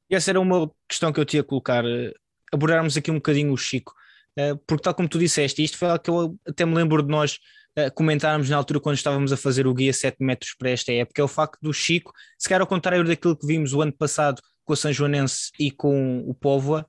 E 0.10 0.14
essa 0.14 0.32
era 0.32 0.42
uma 0.42 0.70
questão 0.90 1.14
que 1.14 1.22
eu 1.22 1.26
tinha 1.26 1.42
a 1.42 1.46
colocar, 1.46 1.86
eh, 1.86 2.14
abordarmos 2.52 2.98
aqui 2.98 3.10
um 3.10 3.16
bocadinho 3.16 3.54
o 3.54 3.58
Chico, 3.58 3.94
eh, 4.38 4.56
porque 4.68 4.84
tal 4.84 4.94
como 4.94 5.08
tu 5.08 5.18
disseste, 5.18 5.64
isto 5.64 5.78
foi 5.78 5.88
algo 5.88 6.04
que 6.04 6.10
eu 6.10 6.38
até 6.46 6.66
me 6.66 6.76
lembro 6.76 7.02
de 7.02 7.10
nós 7.10 7.40
uh, 7.80 7.90
comentarmos 7.96 8.50
na 8.50 8.58
altura 8.58 8.82
quando 8.82 8.98
estávamos 8.98 9.32
a 9.32 9.38
fazer 9.38 9.66
o 9.66 9.74
guia 9.74 9.94
7 9.94 10.18
metros 10.20 10.54
para 10.60 10.70
esta 10.70 10.92
época, 10.92 11.22
é 11.22 11.24
o 11.24 11.30
facto 11.30 11.58
do 11.62 11.72
Chico, 11.72 12.12
se 12.38 12.50
calhar 12.50 12.62
ao 12.62 12.68
contrário 12.68 13.06
daquilo 13.06 13.38
que 13.38 13.48
vimos 13.48 13.72
o 13.72 13.82
ano 13.82 13.94
passado 13.94 14.42
com 14.66 14.74
o 14.74 14.76
São 14.76 14.92
Joanense 14.92 15.52
e 15.58 15.72
com 15.72 16.20
o 16.28 16.34
Póvoa, 16.34 16.86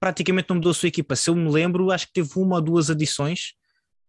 praticamente 0.00 0.48
não 0.48 0.56
mudou 0.56 0.70
a 0.70 0.74
sua 0.74 0.88
equipa. 0.88 1.16
Se 1.16 1.30
eu 1.30 1.34
me 1.34 1.50
lembro, 1.50 1.90
acho 1.90 2.06
que 2.06 2.14
teve 2.14 2.30
uma 2.36 2.56
ou 2.56 2.62
duas 2.62 2.90
adições, 2.90 3.54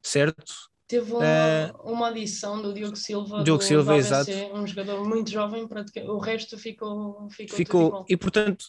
certo? 0.01 0.53
Teve 0.87 1.11
uma, 1.11 1.19
uh, 1.19 1.91
uma 1.91 2.07
adição 2.07 2.61
do 2.61 2.73
Diogo 2.73 2.95
Silva, 2.95 3.43
Diogo 3.43 3.61
do, 3.61 3.65
Silva, 3.65 3.97
exato. 3.97 4.31
um 4.53 4.65
jogador 4.65 5.05
muito 5.05 5.29
jovem, 5.29 5.67
o 6.05 6.17
resto 6.17 6.57
ficou 6.57 7.29
ficou, 7.29 7.57
ficou 7.57 8.05
e 8.07 8.15
portanto 8.15 8.65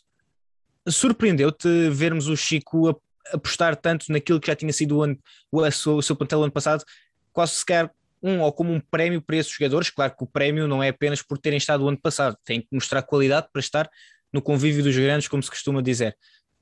surpreendeu-te 0.88 1.88
vermos 1.90 2.26
o 2.26 2.36
Chico 2.36 3.00
apostar 3.32 3.76
tanto 3.76 4.10
naquilo 4.10 4.40
que 4.40 4.48
já 4.48 4.56
tinha 4.56 4.72
sido 4.72 4.96
o, 4.96 5.02
ano, 5.02 5.16
o, 5.52 5.70
seu, 5.70 5.96
o 5.96 6.02
seu 6.02 6.16
plantel 6.16 6.42
ano 6.42 6.50
passado 6.50 6.82
quase 7.32 7.52
sequer 7.52 7.88
um 8.20 8.40
ou 8.40 8.52
como 8.52 8.72
um 8.72 8.80
prémio 8.80 9.22
para 9.22 9.36
esses 9.36 9.52
jogadores. 9.52 9.90
Claro 9.90 10.16
que 10.16 10.24
o 10.24 10.26
prémio 10.26 10.66
não 10.66 10.82
é 10.82 10.88
apenas 10.88 11.22
por 11.22 11.38
terem 11.38 11.56
estado 11.56 11.84
o 11.84 11.88
ano 11.88 12.00
passado, 12.00 12.36
tem 12.44 12.60
que 12.60 12.68
mostrar 12.72 13.02
qualidade 13.02 13.48
para 13.52 13.60
estar 13.60 13.88
no 14.32 14.42
convívio 14.42 14.82
dos 14.82 14.96
grandes, 14.96 15.28
como 15.28 15.42
se 15.42 15.48
costuma 15.48 15.80
dizer. 15.80 16.16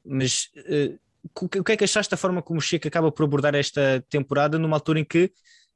Mas 0.07 0.51
uh, 0.57 0.99
o 1.41 1.65
que 1.65 1.73
é 1.73 1.77
que 1.77 1.85
achaste 1.85 2.11
da 2.11 2.17
forma 2.17 2.43
como 2.43 2.59
o 2.59 2.63
Chico 2.63 2.87
acaba 2.87 3.11
por 3.11 3.25
abordar 3.25 3.55
esta 3.55 4.05
temporada, 4.09 4.59
numa 4.59 4.77
altura 4.77 5.01
em 5.01 5.05
que 5.05 5.33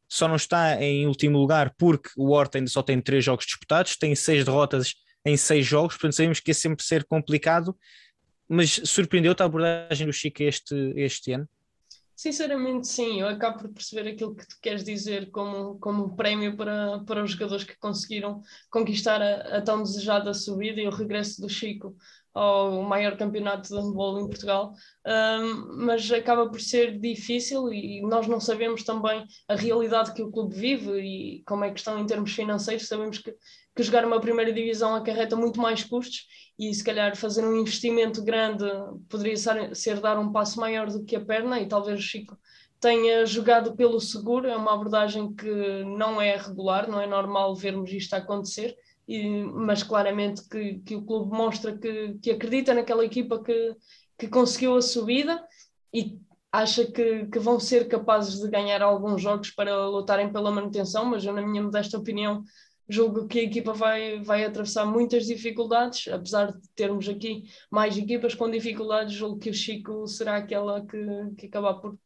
só 0.08 0.26
não 0.26 0.36
está 0.36 0.80
em 0.82 1.06
último 1.06 1.38
lugar 1.38 1.74
porque 1.78 2.10
o 2.16 2.30
Horta 2.30 2.58
ainda 2.58 2.70
só 2.70 2.82
tem 2.82 3.00
três 3.00 3.24
jogos 3.24 3.46
disputados, 3.46 3.96
tem 3.96 4.14
seis 4.14 4.44
derrotas 4.44 4.94
em 5.24 5.36
seis 5.36 5.66
jogos, 5.66 5.94
portanto 5.94 6.14
sabemos 6.14 6.40
que 6.40 6.50
ia 6.50 6.54
sempre 6.54 6.84
ser 6.84 7.04
complicado, 7.04 7.76
mas 8.48 8.80
surpreendeu-te 8.84 9.42
a 9.42 9.46
abordagem 9.46 10.06
do 10.06 10.12
Chico 10.12 10.42
este, 10.42 10.74
este 10.96 11.32
ano? 11.32 11.48
Sinceramente, 12.16 12.86
sim. 12.86 13.20
Eu 13.20 13.28
acabo 13.28 13.60
por 13.60 13.72
perceber 13.72 14.10
aquilo 14.10 14.34
que 14.34 14.46
tu 14.46 14.56
queres 14.60 14.84
dizer 14.84 15.30
como, 15.30 15.78
como 15.78 16.14
prémio 16.14 16.54
para, 16.54 16.98
para 17.04 17.24
os 17.24 17.30
jogadores 17.30 17.64
que 17.64 17.78
conseguiram 17.78 18.42
conquistar 18.68 19.22
a, 19.22 19.56
a 19.56 19.62
tão 19.62 19.82
desejada 19.82 20.34
subida 20.34 20.82
e 20.82 20.86
o 20.86 20.90
regresso 20.90 21.40
do 21.40 21.48
Chico 21.48 21.96
ao 22.32 22.82
maior 22.82 23.16
campeonato 23.16 23.68
de 23.68 23.74
handball 23.74 24.20
em 24.20 24.28
Portugal, 24.28 24.72
um, 25.06 25.84
mas 25.84 26.10
acaba 26.12 26.48
por 26.48 26.60
ser 26.60 26.98
difícil 26.98 27.72
e 27.72 28.00
nós 28.02 28.26
não 28.26 28.40
sabemos 28.40 28.84
também 28.84 29.24
a 29.48 29.54
realidade 29.54 30.12
que 30.12 30.22
o 30.22 30.30
clube 30.30 30.54
vive 30.54 31.00
e 31.00 31.42
como 31.44 31.64
é 31.64 31.70
que 31.70 31.78
estão 31.78 31.98
em 31.98 32.06
termos 32.06 32.32
financeiros. 32.32 32.86
Sabemos 32.86 33.18
que, 33.18 33.34
que 33.74 33.82
jogar 33.82 34.04
uma 34.04 34.20
primeira 34.20 34.52
divisão 34.52 34.94
acarreta 34.94 35.34
muito 35.34 35.60
mais 35.60 35.82
custos 35.82 36.26
e 36.58 36.72
se 36.72 36.84
calhar 36.84 37.16
fazer 37.16 37.44
um 37.44 37.56
investimento 37.56 38.22
grande 38.22 38.64
poderia 39.08 39.36
ser, 39.36 39.74
ser 39.74 40.00
dar 40.00 40.18
um 40.18 40.30
passo 40.30 40.60
maior 40.60 40.88
do 40.88 41.04
que 41.04 41.16
a 41.16 41.24
perna 41.24 41.60
e 41.60 41.66
talvez 41.66 41.98
o 41.98 42.02
Chico 42.02 42.38
tenha 42.80 43.26
jogado 43.26 43.76
pelo 43.76 44.00
seguro, 44.00 44.48
é 44.48 44.56
uma 44.56 44.72
abordagem 44.72 45.34
que 45.34 45.84
não 45.84 46.20
é 46.20 46.36
regular, 46.36 46.88
não 46.88 47.00
é 47.00 47.06
normal 47.06 47.54
vermos 47.54 47.92
isto 47.92 48.14
acontecer 48.14 48.74
e, 49.10 49.42
mas 49.42 49.82
claramente 49.82 50.48
que, 50.48 50.78
que 50.86 50.94
o 50.94 51.04
clube 51.04 51.36
mostra 51.36 51.76
que, 51.76 52.14
que 52.22 52.30
acredita 52.30 52.72
naquela 52.72 53.04
equipa 53.04 53.42
que, 53.42 53.74
que 54.16 54.28
conseguiu 54.28 54.76
a 54.76 54.82
subida 54.82 55.44
e 55.92 56.16
acha 56.52 56.86
que, 56.86 57.26
que 57.26 57.38
vão 57.40 57.58
ser 57.58 57.88
capazes 57.88 58.40
de 58.40 58.48
ganhar 58.48 58.80
alguns 58.82 59.20
jogos 59.20 59.50
para 59.50 59.88
lutarem 59.88 60.32
pela 60.32 60.52
manutenção, 60.52 61.04
mas 61.04 61.24
eu, 61.24 61.32
na 61.32 61.42
minha 61.42 61.60
modesta 61.60 61.98
opinião, 61.98 62.44
julgo 62.88 63.26
que 63.26 63.40
a 63.40 63.42
equipa 63.42 63.72
vai, 63.72 64.20
vai 64.22 64.44
atravessar 64.44 64.86
muitas 64.86 65.26
dificuldades, 65.26 66.06
apesar 66.06 66.52
de 66.52 66.68
termos 66.76 67.08
aqui 67.08 67.42
mais 67.68 67.98
equipas 67.98 68.32
com 68.32 68.48
dificuldades, 68.48 69.14
julgo 69.14 69.40
que 69.40 69.50
o 69.50 69.54
Chico 69.54 70.06
será 70.06 70.36
aquela 70.36 70.86
que, 70.86 71.34
que 71.36 71.46
acabar 71.46 71.74
por 71.74 71.98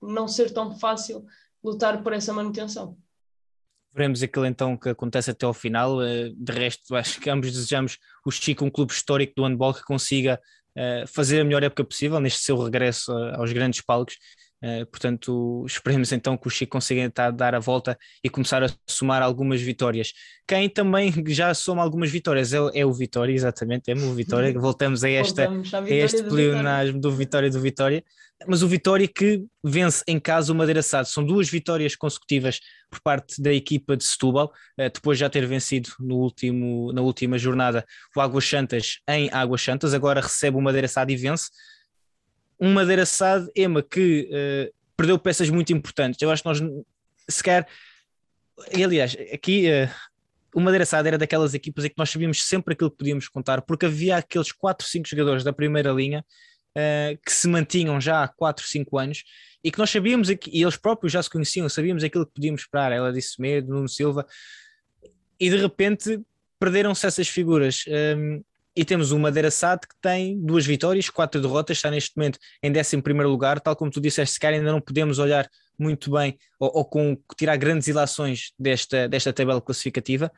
não 0.00 0.26
ser 0.26 0.54
tão 0.54 0.78
fácil 0.78 1.22
lutar 1.62 2.02
por 2.02 2.14
essa 2.14 2.32
manutenção. 2.32 2.96
Veremos 3.94 4.22
aquilo 4.22 4.46
então 4.46 4.76
que 4.76 4.90
acontece 4.90 5.30
até 5.30 5.46
ao 5.46 5.54
final. 5.54 6.02
Eh, 6.02 6.30
de 6.36 6.52
resto, 6.52 6.94
acho 6.94 7.20
que 7.20 7.30
ambos 7.30 7.52
desejamos 7.52 7.98
o 8.24 8.30
Chico 8.30 8.64
um 8.64 8.70
clube 8.70 8.92
histórico 8.92 9.34
do 9.36 9.44
handball 9.44 9.74
que 9.74 9.82
consiga 9.82 10.40
eh, 10.76 11.04
fazer 11.06 11.40
a 11.40 11.44
melhor 11.44 11.62
época 11.62 11.84
possível 11.84 12.20
neste 12.20 12.40
seu 12.40 12.56
regresso 12.62 13.12
eh, 13.12 13.34
aos 13.36 13.52
grandes 13.52 13.80
palcos 13.80 14.16
Uh, 14.62 14.84
portanto, 14.86 15.64
esperemos 15.68 16.10
então 16.10 16.36
que 16.36 16.48
o 16.48 16.50
Chico 16.50 16.72
consiga 16.72 17.08
dar 17.30 17.54
a 17.54 17.60
volta 17.60 17.96
e 18.24 18.28
começar 18.28 18.62
a 18.64 18.68
somar 18.88 19.22
algumas 19.22 19.60
vitórias. 19.60 20.12
Quem 20.46 20.68
também 20.68 21.12
já 21.28 21.54
soma 21.54 21.80
algumas 21.82 22.10
vitórias 22.10 22.52
é, 22.52 22.58
é 22.74 22.84
o 22.84 22.92
Vitória, 22.92 23.32
exatamente, 23.32 23.90
é 23.90 23.94
o 23.94 24.14
Vitória. 24.14 24.52
Voltamos 24.58 25.04
a, 25.04 25.10
esta, 25.10 25.46
Voltamos 25.46 25.74
a 25.74 25.90
este 25.90 26.24
pleonasmo 26.24 27.00
do 27.00 27.12
Vitória 27.12 27.48
do 27.50 27.60
Vitória. 27.60 28.02
Mas 28.46 28.62
o 28.62 28.68
Vitória 28.68 29.06
que 29.08 29.44
vence 29.64 30.02
em 30.06 30.18
casa 30.18 30.52
o 30.52 30.54
Madeira 30.54 30.82
Sado. 30.82 31.06
São 31.06 31.24
duas 31.24 31.48
vitórias 31.48 31.96
consecutivas 31.96 32.60
por 32.88 33.00
parte 33.00 33.40
da 33.42 33.52
equipa 33.52 33.96
de 33.96 34.04
Setúbal, 34.04 34.46
uh, 34.46 34.90
depois 34.92 35.18
de 35.18 35.20
já 35.20 35.30
ter 35.30 35.46
vencido 35.46 35.90
no 36.00 36.16
último, 36.16 36.92
na 36.92 37.02
última 37.02 37.38
jornada 37.38 37.84
o 38.16 38.20
Águas 38.20 38.44
Santas 38.44 38.98
em 39.08 39.30
Águas 39.32 39.62
Santas. 39.62 39.94
Agora 39.94 40.20
recebe 40.20 40.56
o 40.56 40.60
Madeira 40.60 40.88
Sado 40.88 41.12
e 41.12 41.16
vence 41.16 41.48
um 42.60 42.72
Madeira 42.72 43.06
Sade, 43.06 43.50
Ema, 43.54 43.82
que 43.82 44.28
uh, 44.30 44.74
perdeu 44.96 45.18
peças 45.18 45.48
muito 45.48 45.72
importantes. 45.72 46.20
Eu 46.20 46.30
acho 46.30 46.42
que 46.42 46.48
nós, 46.48 46.60
sequer. 47.28 47.66
E, 48.72 48.82
aliás, 48.82 49.16
aqui 49.32 49.68
uh, 49.68 49.88
o 50.54 50.60
Madeira 50.60 50.84
Sade 50.84 51.08
era 51.08 51.18
daquelas 51.18 51.54
equipas 51.54 51.84
em 51.84 51.88
que 51.88 51.98
nós 51.98 52.10
sabíamos 52.10 52.44
sempre 52.44 52.74
aquilo 52.74 52.90
que 52.90 52.98
podíamos 52.98 53.28
contar, 53.28 53.62
porque 53.62 53.86
havia 53.86 54.16
aqueles 54.16 54.50
4, 54.50 54.86
5 54.86 55.08
jogadores 55.08 55.44
da 55.44 55.52
primeira 55.52 55.92
linha 55.92 56.24
uh, 56.76 57.18
que 57.24 57.32
se 57.32 57.46
mantinham 57.46 58.00
já 58.00 58.24
há 58.24 58.28
4, 58.28 58.66
5 58.66 58.98
anos 58.98 59.24
e 59.62 59.70
que 59.70 59.78
nós 59.78 59.90
sabíamos, 59.90 60.28
e 60.30 60.38
eles 60.52 60.76
próprios 60.76 61.12
já 61.12 61.22
se 61.22 61.30
conheciam, 61.30 61.68
sabíamos 61.68 62.04
aquilo 62.04 62.26
que 62.26 62.32
podíamos 62.32 62.62
esperar. 62.62 62.92
Ela 62.92 63.12
disse 63.12 63.40
medo, 63.40 63.72
Nuno 63.72 63.88
Silva, 63.88 64.26
e 65.38 65.50
de 65.50 65.56
repente 65.56 66.20
perderam-se 66.58 67.06
essas 67.06 67.28
figuras. 67.28 67.84
Um, 67.86 67.92
ehm, 67.92 68.40
e 68.78 68.84
temos 68.84 69.10
o 69.10 69.18
Madeira 69.18 69.50
Sade 69.50 69.88
que 69.88 69.94
tem 70.00 70.40
duas 70.40 70.64
vitórias, 70.64 71.10
quatro 71.10 71.42
derrotas, 71.42 71.78
está 71.78 71.90
neste 71.90 72.16
momento 72.16 72.38
em 72.62 72.70
11 72.70 72.96
lugar, 73.24 73.58
tal 73.58 73.74
como 73.74 73.90
tu 73.90 74.00
disseste, 74.00 74.34
se 74.34 74.40
calhar 74.40 74.56
ainda 74.60 74.70
não 74.70 74.80
podemos 74.80 75.18
olhar 75.18 75.50
muito 75.76 76.12
bem 76.12 76.38
ou, 76.60 76.70
ou 76.72 76.84
com 76.84 77.18
tirar 77.36 77.56
grandes 77.56 77.88
ilações 77.88 78.52
desta, 78.56 79.08
desta 79.08 79.32
tabela 79.32 79.60
classificativa, 79.60 80.30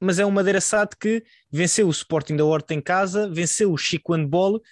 mas 0.00 0.18
é 0.18 0.24
o 0.24 0.30
Madeira 0.30 0.58
Sade 0.58 0.96
que 0.98 1.22
venceu 1.52 1.86
o 1.86 1.90
Sporting 1.90 2.34
da 2.34 2.46
Horta 2.46 2.72
em 2.72 2.80
casa, 2.80 3.28
venceu 3.28 3.70
o 3.70 3.76
Chico 3.76 4.14
Handball, 4.14 4.62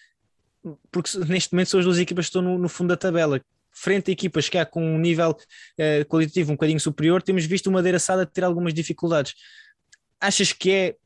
porque 0.90 1.10
neste 1.28 1.52
momento 1.52 1.68
são 1.68 1.80
as 1.80 1.84
duas 1.84 1.98
equipas 1.98 2.24
que 2.24 2.30
estão 2.30 2.40
no, 2.40 2.56
no 2.56 2.70
fundo 2.70 2.88
da 2.88 2.96
tabela, 2.96 3.38
frente 3.70 4.10
a 4.10 4.12
equipas 4.12 4.48
que 4.48 4.56
há 4.56 4.64
com 4.64 4.82
um 4.82 4.98
nível 4.98 5.32
uh, 5.32 6.04
qualitativo 6.06 6.52
um 6.52 6.54
bocadinho 6.54 6.80
superior, 6.80 7.22
temos 7.22 7.44
visto 7.44 7.66
o 7.66 7.70
Madeira 7.70 7.98
Sade 7.98 8.24
ter 8.32 8.44
algumas 8.44 8.72
dificuldades. 8.72 9.34
Achas 10.18 10.54
que 10.54 10.70
é 10.72 10.96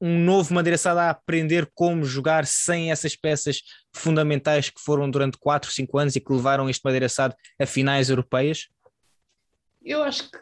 um 0.00 0.18
novo 0.18 0.52
Madeira 0.52 0.78
a 0.90 1.10
aprender 1.10 1.70
como 1.74 2.04
jogar 2.04 2.46
sem 2.46 2.90
essas 2.90 3.16
peças 3.16 3.62
fundamentais 3.94 4.68
que 4.68 4.80
foram 4.80 5.10
durante 5.10 5.38
4, 5.38 5.70
5 5.70 5.98
anos 5.98 6.16
e 6.16 6.20
que 6.20 6.32
levaram 6.32 6.68
este 6.68 6.84
Madeira 6.84 7.08
Sada 7.08 7.36
a 7.58 7.66
finais 7.66 8.10
europeias? 8.10 8.68
Eu 9.86 10.02
acho 10.02 10.28
que, 10.32 10.38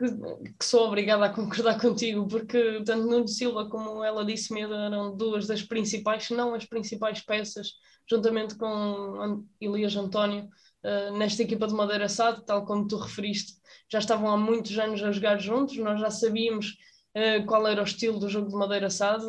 que, 0.59 0.65
sou 0.65 0.87
obrigada 0.87 1.27
a 1.27 1.29
concordar 1.29 1.79
contigo, 1.79 2.27
porque 2.27 2.83
tanto 2.85 3.07
Nuno 3.07 3.29
Silva 3.29 3.69
como 3.69 4.03
ela 4.03 4.25
disse 4.25 4.55
mesmo 4.55 4.73
eram 4.75 5.15
duas 5.15 5.47
das 5.47 5.63
principais, 5.63 6.25
se 6.25 6.35
não 6.35 6.55
as 6.55 6.65
principais 6.65 7.21
peças, 7.21 7.73
juntamente 8.11 8.57
com 8.57 9.45
Elias 9.61 9.95
António, 9.97 10.49
uh, 10.83 11.19
nesta 11.19 11.43
equipa 11.43 11.67
de 11.67 11.75
Madeira 11.75 12.09
Sade, 12.09 12.43
tal 12.47 12.65
como 12.65 12.89
tu 12.89 12.97
referiste, 12.97 13.53
já 13.93 13.99
estavam 13.99 14.31
há 14.31 14.37
muitos 14.39 14.79
anos 14.79 15.03
a 15.03 15.13
jogar 15.13 15.39
juntos, 15.39 15.77
nós 15.77 16.01
já 16.01 16.11
sabíamos 16.11 16.79
qual 17.47 17.67
era 17.67 17.81
o 17.81 17.85
estilo 17.85 18.19
do 18.19 18.29
jogo 18.29 18.49
de 18.49 18.57
Madeira 18.57 18.91
Sade, 18.91 19.25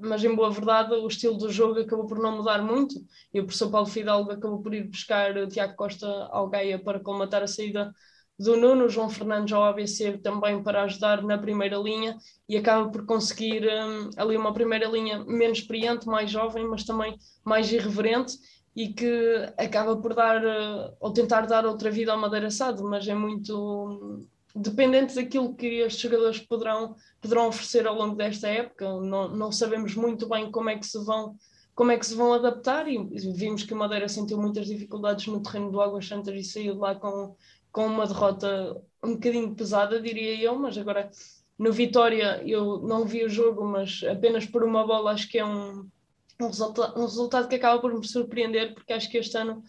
mas 0.00 0.22
em 0.22 0.34
boa 0.34 0.50
verdade 0.50 0.92
o 0.92 1.06
estilo 1.06 1.38
do 1.38 1.50
jogo 1.50 1.80
acabou 1.80 2.06
por 2.06 2.18
não 2.18 2.36
mudar 2.36 2.62
muito 2.62 2.94
e 3.32 3.40
o 3.40 3.44
professor 3.44 3.70
Paulo 3.70 3.86
Fidalgo 3.86 4.30
acabou 4.30 4.60
por 4.62 4.74
ir 4.74 4.86
buscar 4.86 5.34
o 5.36 5.48
Tiago 5.48 5.74
Costa 5.74 6.06
ao 6.30 6.50
Gaia 6.50 6.78
para 6.78 7.00
colmatar 7.00 7.42
a 7.42 7.46
saída 7.46 7.94
do 8.38 8.56
Nuno, 8.56 8.88
João 8.88 9.10
Fernandes 9.10 9.52
ao 9.52 9.64
ABC 9.64 10.18
também 10.18 10.62
para 10.62 10.82
ajudar 10.84 11.22
na 11.22 11.36
primeira 11.36 11.76
linha 11.76 12.16
e 12.48 12.56
acaba 12.56 12.90
por 12.90 13.04
conseguir 13.04 13.66
um, 13.66 14.10
ali 14.16 14.36
uma 14.36 14.54
primeira 14.54 14.88
linha 14.88 15.22
menos 15.26 15.58
experiente, 15.58 16.06
mais 16.06 16.30
jovem, 16.30 16.66
mas 16.66 16.84
também 16.84 17.18
mais 17.44 17.70
irreverente 17.70 18.34
e 18.74 18.94
que 18.94 19.52
acaba 19.58 19.96
por 19.96 20.14
dar 20.14 20.42
uh, 20.42 20.96
ou 21.00 21.12
tentar 21.12 21.42
dar 21.42 21.66
outra 21.66 21.90
vida 21.90 22.12
ao 22.12 22.18
Madeira 22.18 22.50
Sade, 22.50 22.82
mas 22.82 23.06
é 23.06 23.14
muito 23.14 24.26
um, 24.54 24.60
dependente 24.62 25.14
daquilo 25.14 25.54
que 25.54 25.66
estes 25.66 26.00
jogadores 26.00 26.38
poderão 26.40 26.94
poderão 27.20 27.48
oferecer 27.48 27.86
ao 27.86 27.94
longo 27.94 28.16
desta 28.16 28.48
época. 28.48 28.84
Não, 29.00 29.28
não 29.28 29.52
sabemos 29.52 29.94
muito 29.94 30.28
bem 30.28 30.50
como 30.50 30.70
é 30.70 30.78
que 30.78 30.86
se 30.86 31.02
vão 31.04 31.36
como 31.74 31.92
é 31.92 31.98
que 31.98 32.04
se 32.04 32.14
vão 32.14 32.34
adaptar 32.34 32.86
e 32.88 32.98
vimos 33.32 33.62
que 33.62 33.72
o 33.72 33.76
Madeira 33.76 34.06
sentiu 34.06 34.36
muitas 34.36 34.66
dificuldades 34.66 35.26
no 35.28 35.42
terreno 35.42 35.70
do 35.70 35.80
Águas 35.80 36.06
Santas 36.06 36.34
e 36.34 36.44
saiu 36.44 36.74
de 36.74 36.80
lá 36.80 36.94
com, 36.94 37.34
com 37.72 37.86
uma 37.86 38.06
derrota 38.06 38.76
um 39.02 39.14
bocadinho 39.14 39.54
pesada, 39.54 39.98
diria 39.98 40.38
eu, 40.42 40.58
mas 40.58 40.76
agora 40.76 41.10
no 41.58 41.72
Vitória 41.72 42.42
eu 42.46 42.80
não 42.80 43.06
vi 43.06 43.24
o 43.24 43.30
jogo, 43.30 43.64
mas 43.64 44.02
apenas 44.04 44.44
por 44.44 44.62
uma 44.62 44.86
bola 44.86 45.12
acho 45.12 45.28
que 45.28 45.38
é 45.38 45.44
um, 45.44 45.88
um, 46.40 46.46
resulta 46.46 46.98
um 46.98 47.02
resultado 47.02 47.48
que 47.48 47.54
acaba 47.54 47.80
por 47.80 47.94
me 47.94 48.06
surpreender, 48.06 48.74
porque 48.74 48.92
acho 48.92 49.10
que 49.10 49.18
este 49.18 49.36
ano 49.38 49.62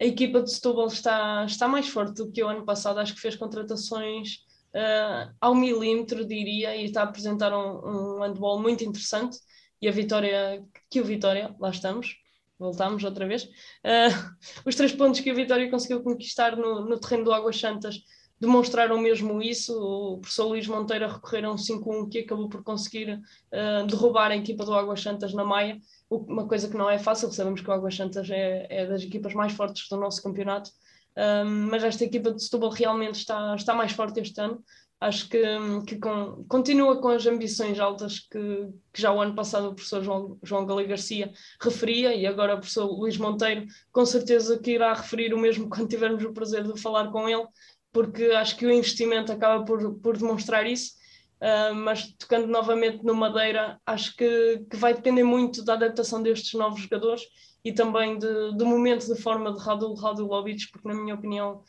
a 0.00 0.04
equipa 0.04 0.42
de 0.42 0.52
Setúbal 0.52 0.86
está, 0.86 1.44
está 1.44 1.66
mais 1.66 1.88
forte 1.88 2.14
do 2.14 2.30
que 2.30 2.42
o 2.42 2.48
ano 2.48 2.64
passado, 2.64 3.00
acho 3.00 3.14
que 3.14 3.20
fez 3.20 3.34
contratações 3.34 4.36
uh, 4.74 5.34
ao 5.40 5.54
milímetro, 5.54 6.24
diria, 6.24 6.76
e 6.76 6.84
está 6.84 7.00
a 7.00 7.04
apresentar 7.04 7.52
um, 7.52 8.18
um 8.18 8.22
handball 8.22 8.60
muito 8.60 8.84
interessante. 8.84 9.38
E 9.80 9.88
a 9.88 9.92
vitória, 9.92 10.62
que 10.90 11.00
o 11.00 11.04
Vitória, 11.04 11.54
lá 11.58 11.70
estamos, 11.70 12.16
voltamos 12.58 13.02
outra 13.04 13.26
vez. 13.26 13.44
Uh, 13.44 14.34
os 14.64 14.74
três 14.74 14.92
pontos 14.92 15.20
que 15.20 15.30
a 15.30 15.34
Vitória 15.34 15.70
conseguiu 15.70 16.02
conquistar 16.02 16.56
no, 16.56 16.84
no 16.84 16.98
terreno 16.98 17.24
do 17.24 17.32
Águas 17.32 17.58
Santas 17.58 18.00
demonstraram 18.40 18.98
mesmo 18.98 19.42
isso. 19.42 19.72
O 19.76 20.18
professor 20.18 20.46
Luís 20.46 20.66
Monteiro 20.66 21.04
a 21.04 21.12
recorrer 21.12 21.44
a 21.44 21.52
um 21.52 21.56
5-1 21.56 22.08
que 22.08 22.18
acabou 22.20 22.48
por 22.48 22.62
conseguir 22.62 23.14
uh, 23.14 23.86
derrubar 23.86 24.30
a 24.30 24.36
equipa 24.36 24.64
do 24.64 24.74
Águas 24.74 25.00
Santas 25.00 25.32
na 25.34 25.44
Maia, 25.44 25.78
uma 26.10 26.46
coisa 26.46 26.68
que 26.68 26.76
não 26.76 26.88
é 26.88 26.98
fácil, 26.98 27.30
sabemos 27.32 27.60
que 27.60 27.68
o 27.68 27.72
Águas 27.72 27.94
Santas 27.94 28.30
é, 28.30 28.66
é 28.70 28.86
das 28.86 29.02
equipas 29.02 29.34
mais 29.34 29.52
fortes 29.52 29.88
do 29.88 29.96
nosso 29.96 30.22
campeonato 30.22 30.70
um, 31.18 31.68
mas 31.68 31.82
esta 31.82 32.04
equipa 32.04 32.32
de 32.32 32.42
Setúbal 32.42 32.70
realmente 32.70 33.16
está, 33.16 33.54
está 33.56 33.74
mais 33.74 33.90
forte 33.90 34.20
este 34.20 34.40
ano. 34.40 34.62
Acho 35.00 35.28
que, 35.28 35.42
que 35.86 35.96
com, 35.96 36.44
continua 36.48 37.00
com 37.00 37.08
as 37.08 37.26
ambições 37.26 37.78
altas 37.78 38.20
que, 38.20 38.68
que, 38.92 39.00
já 39.00 39.12
o 39.12 39.20
ano 39.20 39.34
passado 39.34 39.68
o 39.68 39.74
professor 39.74 40.02
João, 40.02 40.38
João 40.42 40.66
Garcia 40.66 41.32
referia 41.60 42.14
e 42.14 42.26
agora 42.26 42.54
o 42.54 42.58
professor 42.58 42.86
Luís 42.86 43.16
Monteiro 43.16 43.64
com 43.92 44.04
certeza 44.04 44.58
que 44.58 44.72
irá 44.72 44.92
referir 44.92 45.32
o 45.32 45.38
mesmo 45.38 45.68
quando 45.70 45.88
tivermos 45.88 46.24
o 46.24 46.32
prazer 46.32 46.64
de 46.64 46.80
falar 46.80 47.10
com 47.12 47.28
ele, 47.28 47.46
porque 47.92 48.24
acho 48.26 48.56
que 48.56 48.66
o 48.66 48.72
investimento 48.72 49.32
acaba 49.32 49.64
por, 49.64 49.94
por 50.00 50.16
demonstrar 50.16 50.66
isso. 50.66 50.97
Uh, 51.40 51.74
mas 51.74 52.12
tocando 52.14 52.48
novamente 52.48 53.04
no 53.04 53.14
Madeira, 53.14 53.80
acho 53.86 54.16
que, 54.16 54.66
que 54.68 54.76
vai 54.76 54.92
depender 54.92 55.22
muito 55.22 55.64
da 55.64 55.74
adaptação 55.74 56.20
destes 56.20 56.52
novos 56.54 56.80
jogadores 56.80 57.22
e 57.64 57.72
também 57.72 58.18
de, 58.18 58.56
do 58.56 58.66
momento 58.66 59.06
de 59.06 59.20
forma 59.20 59.52
de 59.52 59.60
Radul 59.60 59.94
Radulovic, 59.94 60.70
porque, 60.72 60.88
na 60.88 60.94
minha 60.94 61.14
opinião, 61.14 61.62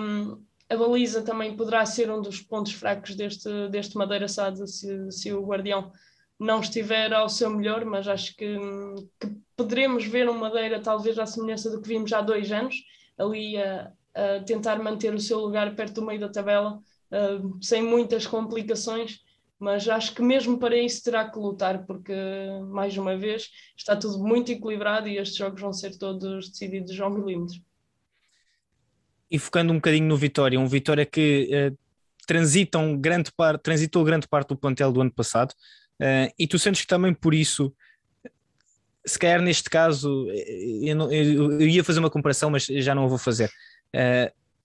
um, 0.00 0.42
a 0.68 0.76
baliza 0.76 1.22
também 1.22 1.56
poderá 1.56 1.84
ser 1.84 2.10
um 2.10 2.22
dos 2.22 2.40
pontos 2.40 2.72
fracos 2.72 3.14
deste, 3.14 3.68
deste 3.68 3.96
Madeira 3.96 4.28
Sade 4.28 4.66
se, 4.70 5.10
se 5.10 5.32
o 5.32 5.44
Guardião 5.44 5.92
não 6.38 6.60
estiver 6.60 7.12
ao 7.12 7.28
seu 7.28 7.50
melhor, 7.50 7.84
mas 7.84 8.08
acho 8.08 8.34
que, 8.34 8.56
que 9.20 9.36
poderemos 9.56 10.04
ver 10.06 10.28
um 10.28 10.38
Madeira 10.38 10.80
talvez 10.80 11.18
à 11.18 11.26
semelhança 11.26 11.70
do 11.70 11.80
que 11.80 11.88
vimos 11.88 12.12
há 12.12 12.20
dois 12.20 12.50
anos, 12.50 12.74
ali 13.18 13.56
a, 13.58 13.92
a 14.14 14.40
tentar 14.40 14.82
manter 14.82 15.14
o 15.14 15.20
seu 15.20 15.38
lugar 15.38 15.74
perto 15.74 16.00
do 16.00 16.06
meio 16.06 16.20
da 16.20 16.28
tabela, 16.28 16.80
sem 17.60 17.82
muitas 17.82 18.26
complicações, 18.26 19.18
mas 19.58 19.88
acho 19.88 20.14
que 20.14 20.22
mesmo 20.22 20.58
para 20.58 20.76
isso 20.76 21.02
terá 21.02 21.30
que 21.30 21.38
lutar, 21.38 21.86
porque, 21.86 22.14
mais 22.70 22.96
uma 22.96 23.16
vez, 23.16 23.48
está 23.76 23.94
tudo 23.96 24.18
muito 24.18 24.50
equilibrado 24.50 25.08
e 25.08 25.18
estes 25.18 25.36
jogos 25.36 25.60
vão 25.60 25.72
ser 25.72 25.96
todos 25.98 26.48
decididos 26.50 26.98
ao 27.00 27.10
milímetro. 27.10 27.60
E 29.30 29.38
focando 29.38 29.72
um 29.72 29.76
bocadinho 29.76 30.06
no 30.06 30.16
Vitória, 30.16 30.58
um 30.58 30.66
Vitória 30.66 31.06
que 31.06 31.48
uh, 31.70 32.98
grande 32.98 33.32
parte, 33.32 33.62
transitou 33.62 34.04
grande 34.04 34.26
parte 34.28 34.48
do 34.48 34.56
plantel 34.56 34.92
do 34.92 35.00
ano 35.00 35.12
passado, 35.12 35.54
Uh, 36.02 36.26
e 36.36 36.48
tu 36.48 36.58
sentes 36.58 36.80
que 36.82 36.88
também 36.88 37.14
por 37.14 37.32
isso, 37.32 37.72
se 39.06 39.16
calhar 39.16 39.40
neste 39.40 39.70
caso, 39.70 40.28
eh, 40.30 40.90
eu, 40.90 40.96
não, 40.96 41.12
eu, 41.12 41.60
eu 41.60 41.68
ia 41.68 41.84
fazer 41.84 42.00
uma 42.00 42.10
comparação, 42.10 42.50
mas 42.50 42.66
já 42.66 42.92
não 42.92 43.04
a 43.04 43.08
vou 43.08 43.18
fazer. 43.18 43.48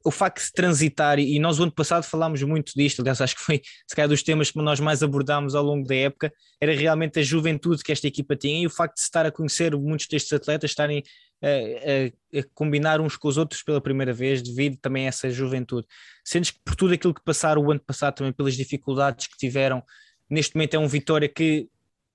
O 0.08 0.12
facto 0.12 0.42
de 0.42 0.54
transitar, 0.54 1.20
e 1.20 1.38
nós 1.38 1.60
o 1.60 1.64
ano 1.64 1.72
passado 1.72 2.04
falámos 2.04 2.42
muito 2.42 2.72
disto, 2.74 3.02
aliás, 3.02 3.20
acho 3.20 3.36
que 3.36 3.42
foi 3.42 3.62
se 3.86 3.94
calhar 3.94 4.08
dos 4.08 4.24
temas 4.24 4.50
que 4.50 4.58
nós 4.58 4.80
mais 4.80 5.04
abordámos 5.04 5.54
ao 5.54 5.62
longo 5.62 5.86
da 5.86 5.96
época, 5.96 6.32
era 6.62 6.74
realmente 6.74 7.20
a 7.20 7.22
juventude 7.22 7.84
que 7.84 7.92
esta 7.92 8.08
equipa 8.08 8.34
tinha 8.34 8.62
e 8.62 8.66
o 8.66 8.70
facto 8.70 8.96
de 8.96 9.02
estar 9.02 9.26
a 9.26 9.32
conhecer 9.32 9.76
muitos 9.76 10.08
destes 10.08 10.32
atletas 10.32 10.72
estarem 10.72 11.04
a, 11.44 11.48
a, 11.48 12.40
a, 12.40 12.44
combinar 12.54 13.02
uns 13.02 13.18
com 13.18 13.28
os 13.28 13.38
outros 13.38 13.62
pela 13.62 13.82
primeira 13.82 14.14
vez, 14.14 14.42
devido 14.42 14.78
também 14.78 15.06
a 15.06 15.10
essa 15.10 15.30
juventude. 15.30 15.86
Sentes 16.24 16.52
que 16.52 16.60
por 16.64 16.74
tudo 16.74 16.94
aquilo 16.94 17.14
que 17.14 17.24
passaram 17.26 17.62
o 17.62 17.70
ano 17.70 17.82
passado, 17.82 18.16
também 18.16 18.32
pelas 18.32 18.56
dificuldades 18.56 19.28
que 19.28 19.36
tiveram 19.36 19.84
neste 20.30 20.56
momento 20.56 20.76
é 20.76 20.80
um 20.80 20.88
Vitória 20.88 21.28
que 21.28 21.68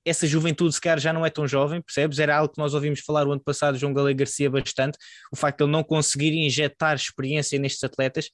essa 0.05 0.27
juventude, 0.27 0.75
se 0.75 0.81
calhar, 0.81 0.99
já 0.99 1.13
não 1.13 1.25
é 1.25 1.31
tão 1.31 1.47
jovem, 1.47 1.81
percebes? 1.81 2.19
Era 2.19 2.37
algo 2.37 2.53
que 2.53 2.59
nós 2.59 2.75
ouvimos 2.75 3.01
falar 3.01 3.27
o 3.27 3.33
ano 3.33 3.41
passado, 3.41 3.79
João 3.79 3.95
Galei 3.95 4.15
Garcia, 4.15 4.51
bastante. 4.51 4.99
O 5.33 5.37
facto 5.37 5.59
de 5.59 5.65
ele 5.65 5.73
não 5.73 5.85
conseguir 5.85 6.33
injetar 6.33 6.97
experiência 6.97 7.59
nestes 7.59 7.83
atletas. 7.85 8.31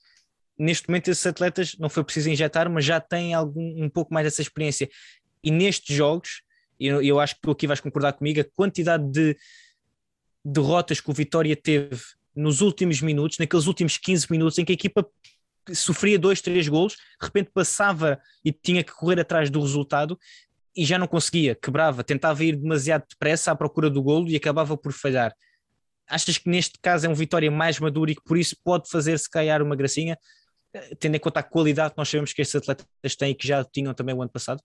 Neste 0.58 0.88
momento, 0.88 1.08
esses 1.08 1.26
atletas 1.26 1.76
não 1.78 1.88
foi 1.88 2.02
preciso 2.02 2.30
injetar, 2.30 2.70
mas 2.70 2.84
já 2.84 3.00
têm 3.00 3.34
algum, 3.34 3.84
um 3.84 3.88
pouco 3.88 4.12
mais 4.14 4.24
dessa 4.24 4.40
experiência. 4.40 4.88
E 5.44 5.50
nestes 5.50 5.94
jogos, 5.94 6.42
eu, 6.80 7.02
eu 7.02 7.20
acho 7.20 7.34
que 7.34 7.42
tu 7.42 7.50
aqui 7.50 7.66
vais 7.66 7.80
concordar 7.80 8.14
comigo, 8.14 8.40
a 8.40 8.44
quantidade 8.44 9.04
de 9.10 9.36
derrotas 10.44 11.00
que 11.00 11.10
o 11.10 11.14
Vitória 11.14 11.54
teve 11.54 12.00
nos 12.34 12.60
últimos 12.60 13.02
minutos, 13.02 13.38
naqueles 13.38 13.66
últimos 13.66 13.98
15 13.98 14.26
minutos, 14.30 14.58
em 14.58 14.64
que 14.64 14.72
a 14.72 14.74
equipa 14.74 15.06
sofria 15.74 16.18
dois, 16.18 16.40
três 16.40 16.66
golos, 16.68 16.94
de 16.94 17.26
repente 17.26 17.50
passava 17.52 18.18
e 18.44 18.52
tinha 18.52 18.82
que 18.82 18.92
correr 18.92 19.20
atrás 19.20 19.50
do 19.50 19.60
resultado 19.60 20.18
e 20.78 20.84
já 20.84 20.96
não 20.96 21.08
conseguia, 21.08 21.56
quebrava, 21.56 22.04
tentava 22.04 22.44
ir 22.44 22.54
demasiado 22.54 23.04
depressa 23.10 23.50
à 23.50 23.56
procura 23.56 23.90
do 23.90 24.00
golo 24.00 24.28
e 24.28 24.36
acabava 24.36 24.76
por 24.76 24.92
falhar. 24.92 25.34
Achas 26.08 26.38
que 26.38 26.48
neste 26.48 26.78
caso 26.80 27.04
é 27.04 27.08
um 27.08 27.14
Vitória 27.14 27.50
mais 27.50 27.80
maduro 27.80 28.12
e 28.12 28.14
que 28.14 28.22
por 28.22 28.38
isso 28.38 28.56
pode 28.62 28.88
fazer-se 28.88 29.28
cair 29.28 29.60
uma 29.60 29.74
gracinha, 29.74 30.16
eh, 30.72 30.94
tendo 30.94 31.16
em 31.16 31.18
conta 31.18 31.40
a 31.40 31.42
qualidade 31.42 31.94
que 31.94 31.98
nós 31.98 32.08
sabemos 32.08 32.32
que 32.32 32.40
estes 32.40 32.54
atletas 32.54 33.16
têm 33.18 33.32
e 33.32 33.34
que 33.34 33.44
já 33.44 33.64
tinham 33.64 33.92
também 33.92 34.14
o 34.14 34.22
ano 34.22 34.30
passado? 34.30 34.62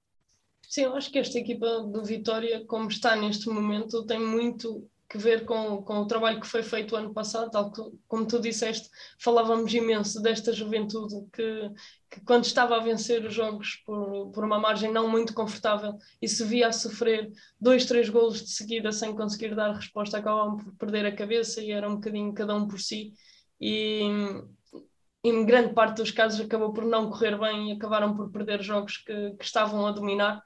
Sim, 0.70 0.84
eu 0.84 0.96
acho 0.96 1.10
que 1.10 1.18
esta 1.18 1.40
equipa 1.40 1.82
do 1.82 2.04
Vitória, 2.04 2.64
como 2.68 2.90
está 2.90 3.16
neste 3.16 3.50
momento, 3.50 4.06
tem 4.06 4.20
muito 4.20 4.88
que 5.14 5.18
ver 5.20 5.46
com, 5.46 5.84
com 5.84 6.00
o 6.00 6.08
trabalho 6.08 6.42
que 6.42 6.48
foi 6.48 6.64
feito 6.64 6.96
ano 6.96 7.14
passado, 7.14 7.52
tal 7.52 7.72
como 8.08 8.26
tu 8.26 8.40
disseste, 8.40 8.90
falávamos 9.20 9.72
imenso 9.72 10.20
desta 10.20 10.52
juventude 10.52 11.14
que, 11.32 11.70
que 12.10 12.22
quando 12.22 12.46
estava 12.46 12.76
a 12.76 12.80
vencer 12.80 13.24
os 13.24 13.32
jogos 13.32 13.76
por, 13.86 14.32
por 14.32 14.44
uma 14.44 14.58
margem 14.58 14.92
não 14.92 15.08
muito 15.08 15.32
confortável 15.36 16.00
e 16.20 16.28
se 16.28 16.44
via 16.44 16.70
a 16.70 16.72
sofrer 16.72 17.32
dois, 17.62 17.86
três 17.86 18.10
golos 18.10 18.42
de 18.42 18.50
seguida 18.50 18.92
sem 18.92 19.16
conseguir 19.16 19.54
dar 19.54 19.76
resposta, 19.76 20.18
acabavam 20.18 20.58
por 20.58 20.76
perder 20.78 21.06
a 21.06 21.16
cabeça 21.16 21.62
e 21.62 21.70
era 21.70 21.88
um 21.88 21.96
bocadinho 21.96 22.34
cada 22.34 22.56
um 22.56 22.68
por 22.68 22.80
si. 22.80 23.14
E, 23.62 24.02
em 25.24 25.46
grande 25.46 25.76
parte 25.76 25.98
dos 25.98 26.10
casos 26.10 26.42
acabou 26.42 26.74
por 26.74 26.86
não 26.86 27.12
correr 27.12 27.38
bem 27.38 27.70
e 27.70 27.74
acabaram 27.74 28.16
por 28.16 28.32
perder 28.32 28.64
jogos 28.64 28.98
que, 28.98 29.36
que 29.38 29.46
estavam 29.46 29.86
a 29.86 29.92
dominar 29.92 30.44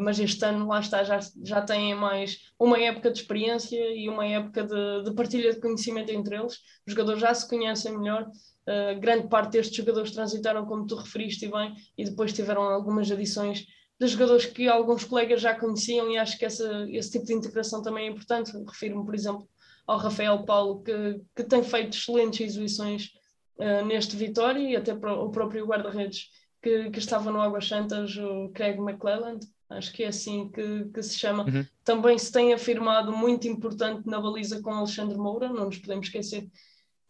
mas 0.00 0.18
este 0.18 0.44
ano, 0.44 0.66
lá 0.66 0.80
está, 0.80 1.04
já, 1.04 1.20
já 1.44 1.62
têm 1.62 1.94
mais 1.94 2.38
uma 2.58 2.78
época 2.78 3.10
de 3.10 3.20
experiência 3.20 3.78
e 3.94 4.08
uma 4.08 4.26
época 4.26 4.64
de, 4.64 5.04
de 5.04 5.14
partilha 5.14 5.52
de 5.52 5.60
conhecimento 5.60 6.10
entre 6.10 6.36
eles. 6.36 6.54
Os 6.86 6.92
jogadores 6.92 7.20
já 7.20 7.32
se 7.32 7.48
conhecem 7.48 7.96
melhor. 7.96 8.28
Uh, 8.68 9.00
grande 9.00 9.28
parte 9.28 9.52
destes 9.52 9.76
jogadores 9.76 10.12
transitaram, 10.12 10.66
como 10.66 10.86
tu 10.86 10.94
referiste 10.94 11.48
bem, 11.48 11.74
e 11.96 12.04
depois 12.04 12.32
tiveram 12.32 12.62
algumas 12.62 13.10
adições 13.10 13.64
de 14.00 14.06
jogadores 14.06 14.46
que 14.46 14.68
alguns 14.68 15.04
colegas 15.04 15.40
já 15.40 15.54
conheciam, 15.54 16.10
e 16.10 16.18
acho 16.18 16.38
que 16.38 16.44
essa, 16.44 16.86
esse 16.90 17.10
tipo 17.10 17.26
de 17.26 17.34
integração 17.34 17.82
também 17.82 18.06
é 18.06 18.10
importante. 18.10 18.52
Refiro-me, 18.66 19.04
por 19.04 19.14
exemplo, 19.14 19.48
ao 19.86 19.98
Rafael 19.98 20.44
Paulo, 20.44 20.82
que, 20.82 21.20
que 21.34 21.44
tem 21.44 21.62
feito 21.62 21.96
excelentes 21.96 22.40
exibições 22.40 23.10
uh, 23.58 23.84
neste 23.84 24.16
Vitória, 24.16 24.60
e 24.60 24.76
até 24.76 24.94
para 24.94 25.14
o 25.14 25.30
próprio 25.30 25.66
guarda-redes 25.66 26.28
que, 26.62 26.90
que, 26.90 26.98
estava 26.98 27.30
no 27.30 27.40
Águas 27.40 27.66
Santas, 27.66 28.16
o 28.16 28.50
Craig 28.50 28.78
McClelland, 28.78 29.46
acho 29.70 29.92
que 29.92 30.02
é 30.02 30.08
assim 30.08 30.50
que, 30.50 30.84
que 30.92 31.02
se 31.02 31.18
chama, 31.18 31.44
uhum. 31.44 31.64
também 31.84 32.18
se 32.18 32.30
tem 32.30 32.52
afirmado 32.52 33.12
muito 33.12 33.46
importante 33.46 34.06
na 34.06 34.20
baliza 34.20 34.60
com 34.60 34.72
Alexandre 34.72 35.16
Moura, 35.16 35.48
não 35.48 35.66
nos 35.66 35.78
podemos 35.78 36.06
esquecer 36.06 36.48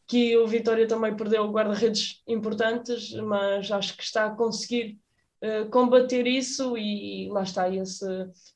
que 0.06 0.36
o 0.36 0.46
Vitória 0.46 0.88
também 0.88 1.16
perdeu 1.16 1.48
guarda-redes 1.50 2.20
importantes, 2.26 3.12
mas 3.14 3.70
acho 3.70 3.96
que 3.96 4.02
está 4.02 4.26
a 4.26 4.34
conseguir 4.34 4.98
uh, 5.40 5.70
combater 5.70 6.26
isso 6.26 6.76
e, 6.76 7.26
e, 7.26 7.28
lá 7.30 7.44
está, 7.44 7.72
esse 7.72 8.04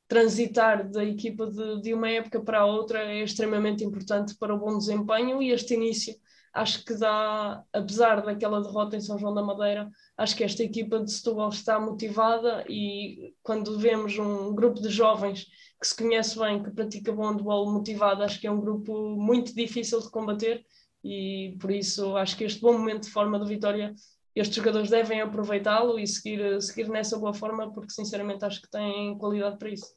transitar 0.08 0.90
da 0.90 1.04
equipa 1.04 1.46
de, 1.46 1.80
de 1.80 1.94
uma 1.94 2.10
época 2.10 2.40
para 2.40 2.60
a 2.60 2.66
outra 2.66 3.04
é 3.04 3.22
extremamente 3.22 3.84
importante 3.84 4.36
para 4.36 4.52
o 4.54 4.58
bom 4.58 4.76
desempenho 4.76 5.40
e 5.40 5.50
este 5.50 5.74
início 5.74 6.14
acho 6.54 6.84
que 6.84 6.94
dá, 6.94 7.62
apesar 7.72 8.22
daquela 8.22 8.62
derrota 8.62 8.96
em 8.96 9.00
São 9.00 9.18
João 9.18 9.34
da 9.34 9.42
Madeira, 9.42 9.90
acho 10.16 10.36
que 10.36 10.44
esta 10.44 10.62
equipa 10.62 11.00
de 11.00 11.10
Setúbal 11.10 11.48
está 11.48 11.78
motivada 11.80 12.64
e 12.68 13.34
quando 13.42 13.78
vemos 13.78 14.16
um 14.18 14.54
grupo 14.54 14.80
de 14.80 14.88
jovens 14.88 15.46
que 15.80 15.86
se 15.86 15.96
conhece 15.96 16.38
bem, 16.38 16.62
que 16.62 16.70
pratica 16.70 17.12
bom 17.12 17.28
handball 17.30 17.72
motivado, 17.72 18.22
acho 18.22 18.40
que 18.40 18.46
é 18.46 18.50
um 18.50 18.60
grupo 18.60 19.16
muito 19.16 19.54
difícil 19.54 20.00
de 20.00 20.10
combater 20.10 20.64
e 21.02 21.56
por 21.60 21.70
isso 21.70 22.16
acho 22.16 22.36
que 22.36 22.44
este 22.44 22.60
bom 22.60 22.78
momento 22.78 23.04
de 23.04 23.10
forma 23.10 23.38
do 23.38 23.46
Vitória, 23.46 23.94
estes 24.34 24.56
jogadores 24.56 24.90
devem 24.90 25.20
aproveitá-lo 25.20 25.98
e 25.98 26.06
seguir, 26.06 26.60
seguir 26.62 26.88
nessa 26.88 27.18
boa 27.18 27.34
forma 27.34 27.72
porque 27.72 27.92
sinceramente 27.92 28.44
acho 28.44 28.62
que 28.62 28.70
têm 28.70 29.18
qualidade 29.18 29.58
para 29.58 29.70
isso 29.70 29.94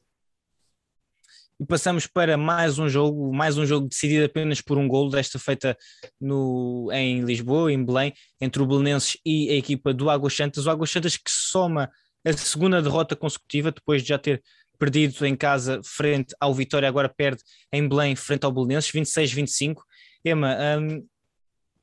e 1.60 1.66
passamos 1.66 2.06
para 2.06 2.38
mais 2.38 2.78
um 2.78 2.88
jogo, 2.88 3.34
mais 3.34 3.58
um 3.58 3.66
jogo 3.66 3.88
decidido 3.88 4.26
apenas 4.26 4.62
por 4.62 4.78
um 4.78 4.88
golo, 4.88 5.10
desta 5.10 5.40
feita 5.40 5.76
no, 6.22 6.90
em 6.92 7.22
Lisboa, 7.22 7.72
em 7.72 7.84
Belém, 7.84 8.14
entre 8.40 8.62
o 8.62 8.68
Belenenses 8.68 9.18
e 9.26 9.50
a 9.50 9.56
equipa 9.56 9.94
do 9.94 10.10
Águas 10.10 10.36
Santas. 10.36 10.68
O 10.68 10.70
Águas 10.70 10.92
Santas 10.92 11.18
que 11.18 11.32
soma 11.32 11.90
a 12.26 12.34
segunda 12.34 12.82
derrota 12.82 13.16
consecutiva, 13.16 13.72
depois 13.72 14.04
de 14.04 14.10
já 14.10 14.20
ter 14.20 14.44
perdido 14.78 15.26
em 15.26 15.36
casa 15.36 15.82
frente 15.84 16.36
ao 16.40 16.54
Vitória, 16.54 16.88
agora 16.88 17.10
perde 17.10 17.42
em 17.74 17.88
Belém 17.88 18.16
frente 18.16 18.46
ao 18.46 18.52
Belenenses, 18.52 18.92
26-25. 18.92 19.78
Ema, 20.24 20.56
um, 20.80 21.04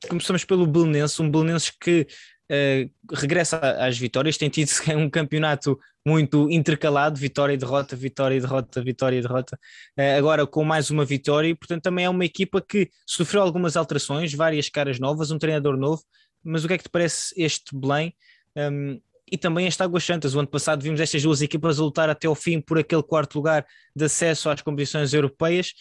começamos 0.09 0.45
pelo 0.45 0.67
Belenenses, 0.67 1.19
um 1.19 1.29
Belenenses 1.29 1.71
que 1.71 2.07
uh, 2.51 3.15
regressa 3.15 3.59
às 3.59 3.99
vitórias, 3.99 4.37
tem 4.37 4.49
tido 4.49 4.71
um 4.97 5.09
campeonato 5.09 5.79
muito 6.07 6.51
intercalado, 6.51 7.19
vitória 7.19 7.55
e 7.55 7.57
derrota, 7.57 7.97
vitória 7.97 8.37
e 8.37 8.41
derrota, 8.41 8.83
vitória 8.83 9.19
e 9.19 9.23
derrota, 9.23 9.59
uh, 9.99 10.19
agora 10.19 10.47
com 10.47 10.65
mais 10.65 10.91
uma 10.91 11.05
vitória, 11.05 11.49
e 11.49 11.55
portanto 11.55 11.83
também 11.83 12.05
é 12.05 12.11
uma 12.11 12.25
equipa 12.25 12.61
que 12.61 12.91
sofreu 13.07 13.43
algumas 13.43 13.77
alterações, 13.77 14.33
várias 14.35 14.69
caras 14.69 14.99
novas, 14.99 15.31
um 15.31 15.39
treinador 15.39 15.77
novo, 15.77 16.03
mas 16.43 16.65
o 16.65 16.69
que 16.69 16.75
é 16.75 16.79
que 16.79 16.85
te 16.85 16.91
parece 16.91 17.35
este 17.37 17.75
Belém? 17.75 18.15
Um, 18.57 19.01
e 19.31 19.39
também 19.39 19.67
esta 19.67 19.85
Águas 19.85 20.05
Santas. 20.05 20.35
O 20.35 20.39
ano 20.39 20.49
passado 20.49 20.83
vimos 20.83 21.01
estas 21.01 21.23
duas 21.23 21.41
equipas 21.41 21.79
lutar 21.79 22.11
até 22.11 22.27
ao 22.27 22.35
fim 22.35 22.61
por 22.61 22.79
aquele 22.79 23.03
quarto 23.03 23.37
lugar 23.37 23.67
de 23.97 24.05
acesso 24.05 24.51
às 24.51 24.61
competições 24.61 25.13
europeias 25.15 25.73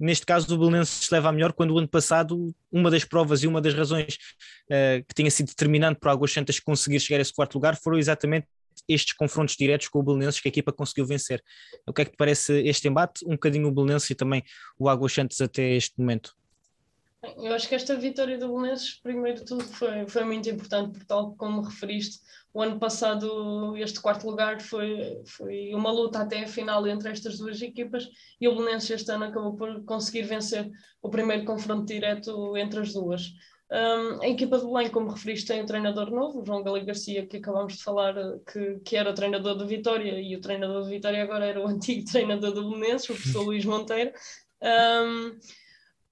neste 0.00 0.24
caso 0.24 0.52
o 0.54 0.58
Belenenses 0.58 1.08
leva 1.10 1.28
a 1.28 1.32
melhor 1.32 1.52
quando 1.52 1.72
o 1.72 1.78
ano 1.78 1.88
passado 1.88 2.54
uma 2.72 2.90
das 2.90 3.04
provas 3.04 3.42
e 3.42 3.46
uma 3.46 3.60
das 3.60 3.74
razões 3.74 4.14
uh, 4.70 5.04
que 5.06 5.14
tinha 5.14 5.30
sido 5.30 5.48
determinante 5.48 6.00
para 6.00 6.10
Águas 6.12 6.32
Santas 6.32 6.58
conseguir 6.58 6.98
chegar 6.98 7.18
a 7.18 7.22
esse 7.22 7.34
quarto 7.34 7.54
lugar 7.54 7.76
foram 7.76 7.98
exatamente 7.98 8.46
estes 8.88 9.14
confrontos 9.14 9.56
diretos 9.56 9.88
com 9.88 10.00
o 10.00 10.02
Belenenses 10.02 10.40
que 10.40 10.48
a 10.48 10.50
equipa 10.50 10.72
conseguiu 10.72 11.06
vencer. 11.06 11.42
O 11.86 11.92
que 11.92 12.02
é 12.02 12.04
que 12.04 12.12
te 12.12 12.16
parece 12.16 12.60
este 12.62 12.88
embate? 12.88 13.24
Um 13.26 13.32
bocadinho 13.32 13.68
o 13.68 13.72
Belenenses 13.72 14.08
e 14.10 14.14
também 14.14 14.42
o 14.78 14.88
Águas 14.88 15.12
Santas 15.12 15.40
até 15.40 15.76
este 15.76 15.98
momento. 15.98 16.34
Eu 17.22 17.52
acho 17.54 17.68
que 17.68 17.74
esta 17.74 17.96
vitória 17.96 18.38
do 18.38 18.48
Belenenses, 18.48 18.98
primeiro 19.02 19.40
de 19.40 19.44
tudo, 19.44 19.64
foi, 19.64 20.08
foi 20.08 20.24
muito 20.24 20.48
importante, 20.48 20.92
porque 20.92 21.06
tal 21.06 21.34
como 21.36 21.60
referiste, 21.60 22.20
o 22.52 22.62
ano 22.62 22.78
passado 22.78 23.76
este 23.76 24.00
quarto 24.00 24.26
lugar 24.26 24.60
foi, 24.60 25.22
foi 25.26 25.74
uma 25.74 25.92
luta 25.92 26.20
até 26.20 26.44
a 26.44 26.48
final 26.48 26.86
entre 26.86 27.10
estas 27.10 27.38
duas 27.38 27.60
equipas 27.60 28.08
e 28.40 28.48
o 28.48 28.56
Belenenses 28.56 28.90
este 28.90 29.12
ano 29.12 29.24
acabou 29.24 29.54
por 29.54 29.84
conseguir 29.84 30.22
vencer 30.22 30.70
o 31.02 31.10
primeiro 31.10 31.44
confronto 31.44 31.84
direto 31.84 32.56
entre 32.56 32.80
as 32.80 32.92
duas. 32.92 33.30
Um, 33.70 34.20
a 34.20 34.28
equipa 34.28 34.58
do 34.58 34.66
Belém, 34.72 34.90
como 34.90 35.10
referiste, 35.10 35.46
tem 35.46 35.62
um 35.62 35.66
treinador 35.66 36.10
novo, 36.10 36.44
João 36.44 36.62
Galego 36.62 36.86
Garcia, 36.86 37.24
que 37.24 37.36
acabamos 37.36 37.76
de 37.76 37.84
falar 37.84 38.14
que, 38.52 38.80
que 38.84 38.96
era 38.96 39.10
o 39.10 39.14
treinador 39.14 39.54
do 39.54 39.66
Vitória 39.66 40.20
e 40.20 40.34
o 40.34 40.40
treinador 40.40 40.82
do 40.82 40.88
Vitória 40.88 41.22
agora 41.22 41.44
era 41.46 41.60
o 41.60 41.68
antigo 41.68 42.10
treinador 42.10 42.52
do 42.52 42.68
Belenenses, 42.68 43.08
o 43.10 43.14
professor 43.14 43.42
Luís 43.42 43.64
Monteiro. 43.64 44.10
Um, 44.60 45.38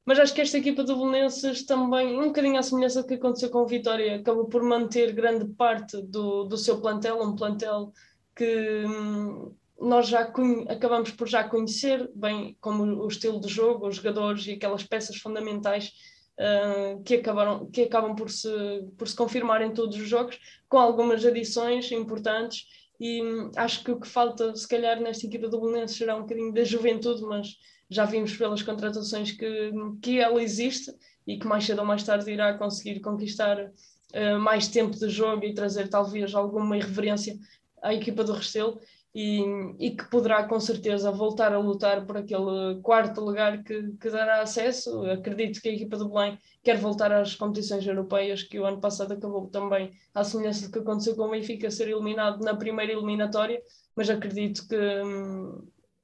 mas 0.08 0.18
acho 0.18 0.32
que 0.32 0.40
esta 0.40 0.56
equipa 0.56 0.82
do 0.82 0.96
Belenenses 0.96 1.66
também, 1.66 2.18
um 2.18 2.28
bocadinho 2.28 2.58
à 2.58 2.62
semelhança 2.62 3.02
do 3.02 3.08
que 3.08 3.12
aconteceu 3.12 3.50
com 3.50 3.58
o 3.58 3.66
Vitória, 3.66 4.16
acabou 4.16 4.46
por 4.46 4.62
manter 4.62 5.12
grande 5.12 5.44
parte 5.52 6.00
do, 6.00 6.44
do 6.44 6.56
seu 6.56 6.80
plantel, 6.80 7.20
um 7.20 7.36
plantel 7.36 7.92
que 8.34 8.86
hum, 8.86 9.54
nós 9.78 10.08
já 10.08 10.32
acabamos 10.66 11.10
por 11.10 11.28
já 11.28 11.44
conhecer 11.44 12.10
bem 12.14 12.56
como 12.58 12.84
o 12.84 13.06
estilo 13.06 13.38
de 13.38 13.48
jogo, 13.48 13.86
os 13.86 13.96
jogadores 13.96 14.46
e 14.46 14.52
aquelas 14.52 14.82
peças 14.82 15.18
fundamentais 15.18 15.92
uh, 16.40 17.02
que, 17.02 17.16
acabaram, 17.16 17.70
que 17.70 17.82
acabam 17.82 18.16
por 18.16 18.30
se, 18.30 18.48
por 18.96 19.06
se 19.06 19.14
confirmar 19.14 19.60
em 19.60 19.74
todos 19.74 19.94
os 19.94 20.08
jogos, 20.08 20.38
com 20.70 20.78
algumas 20.78 21.22
adições 21.22 21.92
importantes. 21.92 22.64
E 22.98 23.22
um, 23.22 23.50
acho 23.56 23.84
que 23.84 23.90
o 23.90 24.00
que 24.00 24.08
falta, 24.08 24.56
se 24.56 24.66
calhar, 24.66 24.98
nesta 25.02 25.26
equipa 25.26 25.48
do 25.48 25.60
Belenenses 25.60 25.98
será 25.98 26.16
um 26.16 26.22
bocadinho 26.22 26.54
da 26.54 26.64
juventude, 26.64 27.20
mas 27.24 27.58
já 27.90 28.04
vimos 28.04 28.36
pelas 28.36 28.62
contratações 28.62 29.32
que, 29.32 29.72
que 30.02 30.20
ela 30.20 30.42
existe 30.42 30.94
e 31.26 31.38
que 31.38 31.46
mais 31.46 31.64
cedo 31.64 31.80
ou 31.80 31.84
mais 31.84 32.02
tarde 32.02 32.30
irá 32.30 32.54
conseguir 32.54 33.00
conquistar 33.00 33.58
uh, 33.60 34.38
mais 34.38 34.68
tempo 34.68 34.96
de 34.96 35.08
jogo 35.08 35.44
e 35.44 35.54
trazer 35.54 35.88
talvez 35.88 36.34
alguma 36.34 36.76
irreverência 36.76 37.38
à 37.82 37.94
equipa 37.94 38.24
do 38.24 38.32
Restelo 38.32 38.80
e, 39.14 39.42
e, 39.78 39.90
que 39.90 40.04
poderá 40.10 40.44
com 40.44 40.60
certeza 40.60 41.10
voltar 41.10 41.52
a 41.52 41.58
lutar 41.58 42.06
por 42.06 42.18
aquele 42.18 42.80
quarto 42.82 43.20
lugar 43.20 43.64
que, 43.64 43.92
que 44.00 44.10
dará 44.10 44.42
acesso. 44.42 45.04
Acredito 45.06 45.60
que 45.60 45.68
a 45.68 45.72
equipa 45.72 45.96
do 45.96 46.08
Belém 46.08 46.38
quer 46.62 46.78
voltar 46.78 47.10
às 47.10 47.34
competições 47.34 47.86
europeias, 47.86 48.42
que 48.42 48.60
o 48.60 48.66
ano 48.66 48.80
passado 48.80 49.12
acabou 49.12 49.48
também, 49.48 49.92
à 50.14 50.22
semelhança 50.22 50.66
do 50.66 50.72
que 50.72 50.78
aconteceu 50.78 51.16
com 51.16 51.22
o 51.22 51.30
Benfica, 51.30 51.70
ser 51.70 51.88
eliminado 51.88 52.44
na 52.44 52.54
primeira 52.54 52.92
eliminatória, 52.92 53.60
mas 53.96 54.10
acredito 54.10 54.68
que, 54.68 54.76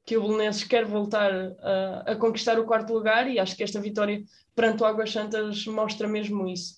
que 0.05 0.17
o 0.17 0.23
Belenenses 0.23 0.65
quer 0.65 0.85
voltar 0.85 1.33
a, 1.33 2.13
a 2.13 2.17
conquistar 2.17 2.59
o 2.59 2.67
quarto 2.67 2.93
lugar 2.93 3.31
e 3.31 3.39
acho 3.39 3.57
que 3.57 3.63
esta 3.63 3.81
vitória 3.81 4.23
perante 4.55 4.83
o 4.83 4.87
Águas 4.87 5.11
Santas 5.11 5.67
mostra 5.67 6.07
mesmo 6.07 6.47
isso. 6.47 6.77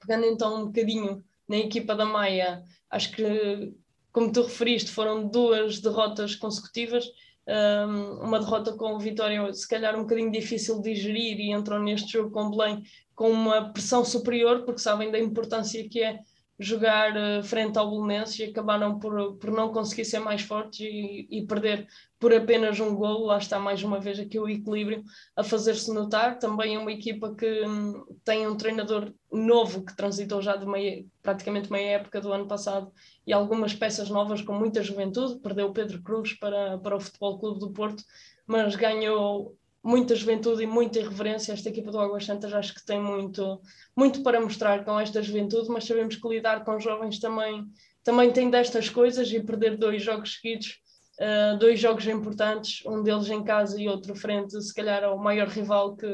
Pegando 0.00 0.26
então 0.26 0.62
um 0.62 0.66
bocadinho 0.66 1.24
na 1.48 1.56
equipa 1.56 1.94
da 1.94 2.04
Maia, 2.04 2.62
acho 2.90 3.12
que 3.12 3.74
como 4.16 4.32
tu 4.32 4.44
referiste, 4.44 4.90
foram 4.90 5.28
duas 5.28 5.78
derrotas 5.78 6.34
consecutivas. 6.34 7.04
Um, 7.46 8.24
uma 8.24 8.40
derrota 8.40 8.72
com 8.72 8.98
Vitória, 8.98 9.52
se 9.52 9.68
calhar 9.68 9.94
um 9.94 10.00
bocadinho 10.00 10.32
difícil 10.32 10.80
de 10.80 10.94
digerir, 10.94 11.38
e 11.38 11.52
entram 11.52 11.82
neste 11.82 12.12
jogo 12.12 12.30
com 12.30 12.50
Belém 12.50 12.82
com 13.14 13.30
uma 13.30 13.74
pressão 13.74 14.06
superior, 14.06 14.64
porque 14.64 14.80
sabem 14.80 15.10
da 15.10 15.18
importância 15.18 15.86
que 15.86 16.02
é 16.02 16.20
jogar 16.58 17.12
uh, 17.16 17.42
frente 17.42 17.78
ao 17.78 17.90
Belenenses 17.90 18.38
e 18.38 18.44
acabaram 18.44 18.98
por, 18.98 19.36
por 19.36 19.50
não 19.50 19.72
conseguir 19.72 20.04
ser 20.04 20.20
mais 20.20 20.40
fortes 20.40 20.80
e, 20.80 21.28
e, 21.30 21.46
perder 21.46 21.86
por 22.18 22.34
apenas 22.34 22.80
um 22.80 22.94
golo. 22.94 23.26
Lá 23.26 23.38
está 23.38 23.58
mais 23.58 23.82
uma 23.82 24.00
vez 24.00 24.18
aqui 24.18 24.38
o 24.38 24.48
equilíbrio 24.48 25.04
a 25.36 25.44
fazer-se 25.44 25.92
notar. 25.92 26.38
Também 26.38 26.74
é 26.74 26.78
uma 26.78 26.92
equipa 26.92 27.34
que 27.34 27.62
um, 27.66 28.04
tem 28.24 28.46
um 28.46 28.56
treinador 28.56 29.12
novo 29.30 29.84
que 29.84 29.94
transitou 29.94 30.40
já 30.40 30.56
de 30.56 30.66
meia, 30.66 31.04
praticamente 31.22 31.70
meia 31.70 31.96
época 31.96 32.20
do 32.20 32.32
ano 32.32 32.46
passado 32.46 32.90
e 33.26 33.32
algumas 33.32 33.74
peças 33.74 34.08
novas 34.08 34.40
com 34.40 34.54
muita 34.54 34.82
juventude. 34.82 35.40
Perdeu 35.40 35.72
Pedro 35.72 36.02
Cruz 36.02 36.32
para, 36.32 36.78
para 36.78 36.96
o 36.96 37.00
Futebol 37.00 37.38
Clube 37.38 37.60
do 37.60 37.72
Porto, 37.72 38.02
mas 38.46 38.74
ganhou 38.76 39.56
muita 39.86 40.16
juventude 40.16 40.64
e 40.64 40.66
muita 40.66 40.98
irreverência. 40.98 41.52
Esta 41.52 41.68
equipa 41.68 41.92
do 41.92 42.00
Águas 42.00 42.24
Santas 42.24 42.52
acho 42.52 42.74
que 42.74 42.84
tem 42.84 43.00
muito, 43.00 43.60
muito 43.96 44.22
para 44.22 44.40
mostrar 44.40 44.84
com 44.84 44.98
esta 44.98 45.22
juventude, 45.22 45.68
mas 45.68 45.84
sabemos 45.84 46.16
que 46.16 46.28
lidar 46.28 46.64
com 46.64 46.80
jovens 46.80 47.20
também, 47.20 47.64
também 48.02 48.32
tem 48.32 48.50
destas 48.50 48.88
coisas 48.88 49.30
e 49.30 49.40
perder 49.40 49.76
dois 49.76 50.02
jogos 50.02 50.34
seguidos, 50.34 50.80
uh, 51.20 51.56
dois 51.58 51.78
jogos 51.78 52.04
importantes, 52.08 52.84
um 52.84 53.00
deles 53.00 53.30
em 53.30 53.44
casa 53.44 53.80
e 53.80 53.88
outro 53.88 54.16
frente, 54.16 54.60
se 54.60 54.74
calhar 54.74 55.04
ao 55.04 55.16
maior 55.16 55.46
rival 55.46 55.96
que 55.96 56.12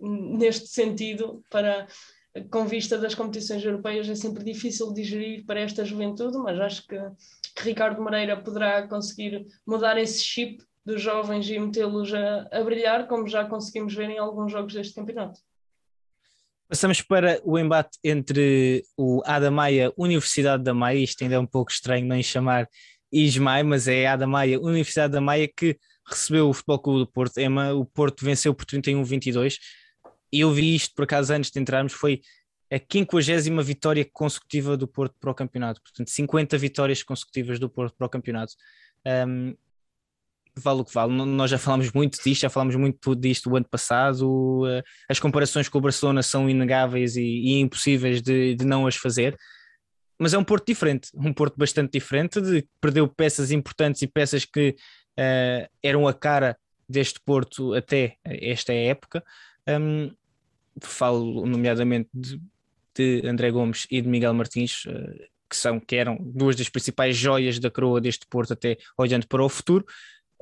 neste 0.00 0.66
sentido 0.66 1.44
para 1.48 1.86
com 2.50 2.66
vista 2.66 2.96
das 2.96 3.14
competições 3.14 3.62
europeias 3.62 4.08
é 4.08 4.14
sempre 4.14 4.42
difícil 4.42 4.92
digerir 4.92 5.44
para 5.44 5.60
esta 5.60 5.84
juventude, 5.84 6.38
mas 6.38 6.58
acho 6.58 6.86
que, 6.86 6.98
que 7.54 7.62
Ricardo 7.62 8.02
Moreira 8.02 8.36
poderá 8.36 8.88
conseguir 8.88 9.46
mudar 9.66 9.98
esse 9.98 10.24
chip 10.24 10.64
dos 10.84 11.00
jovens 11.00 11.48
e 11.48 11.58
metê-los 11.58 12.12
a, 12.12 12.48
a 12.50 12.62
brilhar, 12.62 13.06
como 13.06 13.28
já 13.28 13.44
conseguimos 13.44 13.94
ver 13.94 14.10
em 14.10 14.18
alguns 14.18 14.50
jogos 14.50 14.74
deste 14.74 14.94
campeonato. 14.94 15.40
Passamos 16.68 17.02
para 17.02 17.40
o 17.44 17.58
embate 17.58 17.98
entre 18.02 18.82
o 18.96 19.22
Adamaia 19.24 19.92
Universidade 19.96 20.62
da 20.62 20.72
Maia, 20.72 20.98
isto 20.98 21.22
ainda 21.22 21.36
é 21.36 21.38
um 21.38 21.46
pouco 21.46 21.70
estranho 21.70 22.06
não 22.06 22.20
chamar 22.22 22.66
Ismael, 23.12 23.64
mas 23.66 23.86
é 23.86 24.06
a 24.06 24.14
Adamaia 24.14 24.58
Universidade 24.58 25.12
da 25.12 25.20
Maia 25.20 25.46
que 25.46 25.78
recebeu 26.06 26.48
o 26.48 26.52
Futebol 26.52 26.78
Clube 26.78 27.00
do 27.00 27.06
Porto. 27.06 27.38
Ema, 27.38 27.74
o 27.74 27.84
Porto 27.84 28.24
venceu 28.24 28.54
por 28.54 28.64
31-22 28.64 29.58
e 30.32 30.40
eu 30.40 30.50
vi 30.50 30.74
isto 30.74 30.94
por 30.94 31.04
acaso 31.04 31.34
antes 31.34 31.50
de 31.50 31.60
entrarmos, 31.60 31.92
foi 31.92 32.22
a 32.70 32.78
50 32.78 33.62
vitória 33.62 34.08
consecutiva 34.10 34.74
do 34.74 34.88
Porto 34.88 35.14
para 35.20 35.30
o 35.30 35.34
campeonato, 35.34 35.82
portanto 35.82 36.08
50 36.08 36.56
vitórias 36.56 37.02
consecutivas 37.02 37.58
do 37.58 37.68
Porto 37.68 37.94
para 37.94 38.06
o 38.06 38.10
campeonato. 38.10 38.54
Um, 39.06 39.54
vale 40.56 40.80
o 40.80 40.84
que 40.84 40.92
vale. 40.92 41.12
Nós 41.12 41.50
já 41.50 41.58
falámos 41.58 41.90
muito 41.92 42.22
disto, 42.22 42.42
já 42.42 42.50
falámos 42.50 42.76
muito 42.76 43.14
disto 43.14 43.50
o 43.50 43.56
ano 43.56 43.66
passado. 43.68 44.66
Eh, 44.66 44.82
as 45.08 45.18
comparações 45.18 45.68
com 45.68 45.78
o 45.78 45.80
Barcelona 45.80 46.22
são 46.22 46.48
inegáveis 46.48 47.16
e, 47.16 47.22
e 47.22 47.60
impossíveis 47.60 48.20
de, 48.20 48.54
de, 48.54 48.64
não 48.64 48.86
as 48.86 48.96
fazer. 48.96 49.36
Mas 50.18 50.34
é 50.34 50.38
um 50.38 50.44
Porto 50.44 50.66
diferente, 50.66 51.08
um 51.14 51.32
Porto 51.32 51.56
bastante 51.56 51.92
diferente, 51.92 52.40
de 52.40 52.66
perdeu 52.80 53.08
peças 53.08 53.50
importantes 53.50 54.02
e 54.02 54.06
peças 54.06 54.44
que 54.44 54.76
uh, 55.18 55.68
eram 55.82 56.06
a 56.06 56.14
cara 56.14 56.56
deste 56.88 57.18
Porto 57.20 57.74
até 57.74 58.16
esta 58.24 58.72
época. 58.72 59.24
Um, 59.66 60.14
falo 60.80 61.46
nomeadamente 61.46 62.08
de, 62.14 62.40
de, 62.94 63.26
André 63.26 63.50
Gomes 63.50 63.86
e 63.90 64.00
de 64.00 64.08
Miguel 64.08 64.34
Martins, 64.34 64.84
uh, 64.84 64.92
que 65.48 65.56
são 65.56 65.80
que 65.80 65.96
eram 65.96 66.16
duas 66.20 66.54
das 66.56 66.68
principais 66.68 67.16
joias 67.16 67.58
da 67.58 67.70
coroa 67.70 68.00
deste 68.00 68.26
Porto 68.26 68.52
até 68.52 68.76
olhando 68.96 69.26
para 69.26 69.42
o 69.42 69.48
futuro 69.48 69.84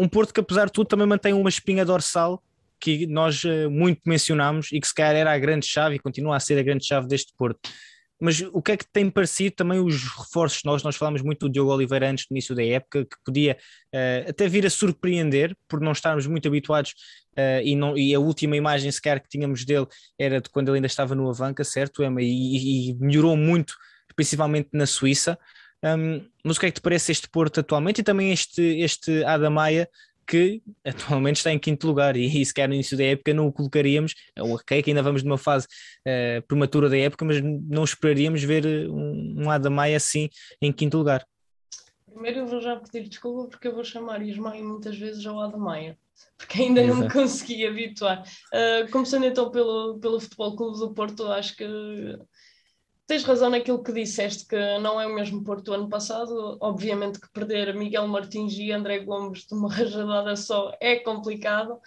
um 0.01 0.09
Porto 0.09 0.33
que 0.33 0.41
apesar 0.41 0.65
de 0.65 0.73
tudo 0.73 0.87
também 0.87 1.07
mantém 1.07 1.35
uma 1.35 1.51
espinha 1.51 1.85
dorsal 1.85 2.43
que 2.81 3.07
nós 3.07 3.45
uh, 3.45 3.71
muito 3.71 4.01
mencionámos 4.07 4.73
e 4.73 4.81
que 4.81 4.89
se 4.89 4.95
calhar 4.95 5.15
era 5.15 5.31
a 5.31 5.39
grande 5.39 5.67
chave 5.67 5.97
e 5.97 5.99
continua 5.99 6.37
a 6.37 6.41
ser 6.41 6.59
a 6.59 6.63
grande 6.63 6.87
chave 6.87 7.07
deste 7.07 7.35
Porto. 7.37 7.69
Mas 8.19 8.41
o 8.41 8.63
que 8.63 8.73
é 8.73 8.77
que 8.79 8.91
tem 8.91 9.11
parecido 9.11 9.57
também 9.57 9.79
os 9.79 10.03
reforços 10.03 10.63
nós? 10.65 10.83
Nós 10.83 10.97
falámos 10.97 11.21
muito 11.21 11.47
do 11.47 11.53
Diogo 11.53 11.73
Oliveira 11.73 12.11
antes 12.11 12.27
do 12.27 12.33
início 12.33 12.55
da 12.55 12.65
época, 12.65 13.05
que 13.05 13.17
podia 13.25 13.59
uh, 13.95 14.31
até 14.31 14.49
vir 14.49 14.65
a 14.65 14.71
surpreender 14.71 15.55
por 15.69 15.81
não 15.81 15.93
estarmos 15.93 16.27
muito 16.27 16.49
habituados 16.49 16.93
uh, 17.33 17.63
e, 17.63 17.77
não, 17.77 17.97
e 17.97 18.15
a 18.15 18.21
última 18.21 18.57
imagem 18.57 18.91
sequer 18.91 19.21
que 19.21 19.29
tínhamos 19.29 19.67
dele 19.67 19.87
era 20.19 20.41
de 20.41 20.49
quando 20.49 20.69
ele 20.69 20.79
ainda 20.79 20.87
estava 20.87 21.15
no 21.15 21.29
Avanca, 21.29 21.63
certo, 21.63 22.03
Emma? 22.03 22.23
E, 22.23 22.91
e 22.91 22.95
melhorou 22.95 23.37
muito, 23.37 23.75
principalmente 24.17 24.71
na 24.73 24.87
Suíça. 24.87 25.39
Um, 25.83 26.27
mas 26.45 26.57
o 26.57 26.61
que 26.61 26.67
é 26.67 26.71
que 26.71 26.81
te 26.81 26.83
parece 26.83 27.11
este 27.13 27.29
Porto 27.29 27.61
atualmente 27.61 28.01
e 28.01 28.05
também 28.05 28.31
este, 28.33 28.63
este 28.63 29.25
Adamaia 29.25 29.89
que 30.27 30.63
atualmente 30.85 31.37
está 31.37 31.53
em 31.53 31.59
quinto 31.59 31.87
lugar 31.87 32.17
e, 32.17 32.41
e 32.41 32.47
sequer 32.47 32.69
no 32.69 32.75
início 32.75 32.97
da 32.97 33.05
época 33.05 33.35
não 33.35 33.47
o 33.47 33.53
colocaríamos, 33.53 34.15
ok 34.39 34.83
que 34.83 34.91
ainda 34.91 35.03
vamos 35.03 35.23
numa 35.23 35.39
fase 35.39 35.67
uh, 36.07 36.47
prematura 36.47 36.89
da 36.89 36.97
época, 36.97 37.25
mas 37.25 37.41
não 37.43 37.83
esperaríamos 37.83 38.43
ver 38.43 38.89
um, 38.89 39.45
um 39.45 39.51
Adamaia 39.51 39.97
assim 39.97 40.29
em 40.63 40.73
quinto 40.73 40.99
lugar. 40.99 41.27
Primeiro 42.07 42.41
eu 42.41 42.47
vou 42.47 42.61
já 42.61 42.77
pedir 42.77 43.09
desculpa 43.09 43.49
porque 43.49 43.69
eu 43.69 43.75
vou 43.75 43.85
chamar 43.85 44.23
Ismael 44.23 44.65
muitas 44.65 44.97
vezes 44.97 45.25
ao 45.27 45.41
Adamaia, 45.41 45.97
porque 46.37 46.63
ainda 46.63 46.83
Exato. 46.83 46.99
não 46.99 47.07
me 47.07 47.13
consegui 47.13 47.67
habituar. 47.67 48.23
Uh, 48.53 48.91
começando 48.91 49.25
então 49.25 49.51
pelo, 49.51 49.99
pelo 49.99 50.21
Futebol 50.21 50.57
Clube 50.57 50.79
do 50.79 50.93
Porto, 50.93 51.27
acho 51.29 51.57
que 51.57 51.65
tens 53.11 53.25
razão 53.25 53.51
naquilo 53.51 53.83
que 53.83 53.93
disseste, 53.93 54.47
que 54.47 54.79
não 54.79 55.01
é 55.01 55.05
o 55.05 55.13
mesmo 55.13 55.43
Porto 55.43 55.65
do 55.65 55.75
ano 55.75 55.89
passado. 55.89 56.57
Obviamente 56.61 57.21
que 57.21 57.29
perder 57.33 57.75
Miguel 57.75 58.07
Martins 58.07 58.53
e 58.57 58.71
André 58.71 59.01
Gomes 59.01 59.47
de 59.49 59.53
uma 59.53 59.67
rajadada 59.75 60.37
só 60.37 60.73
é 60.81 60.95
complicado, 60.95 61.81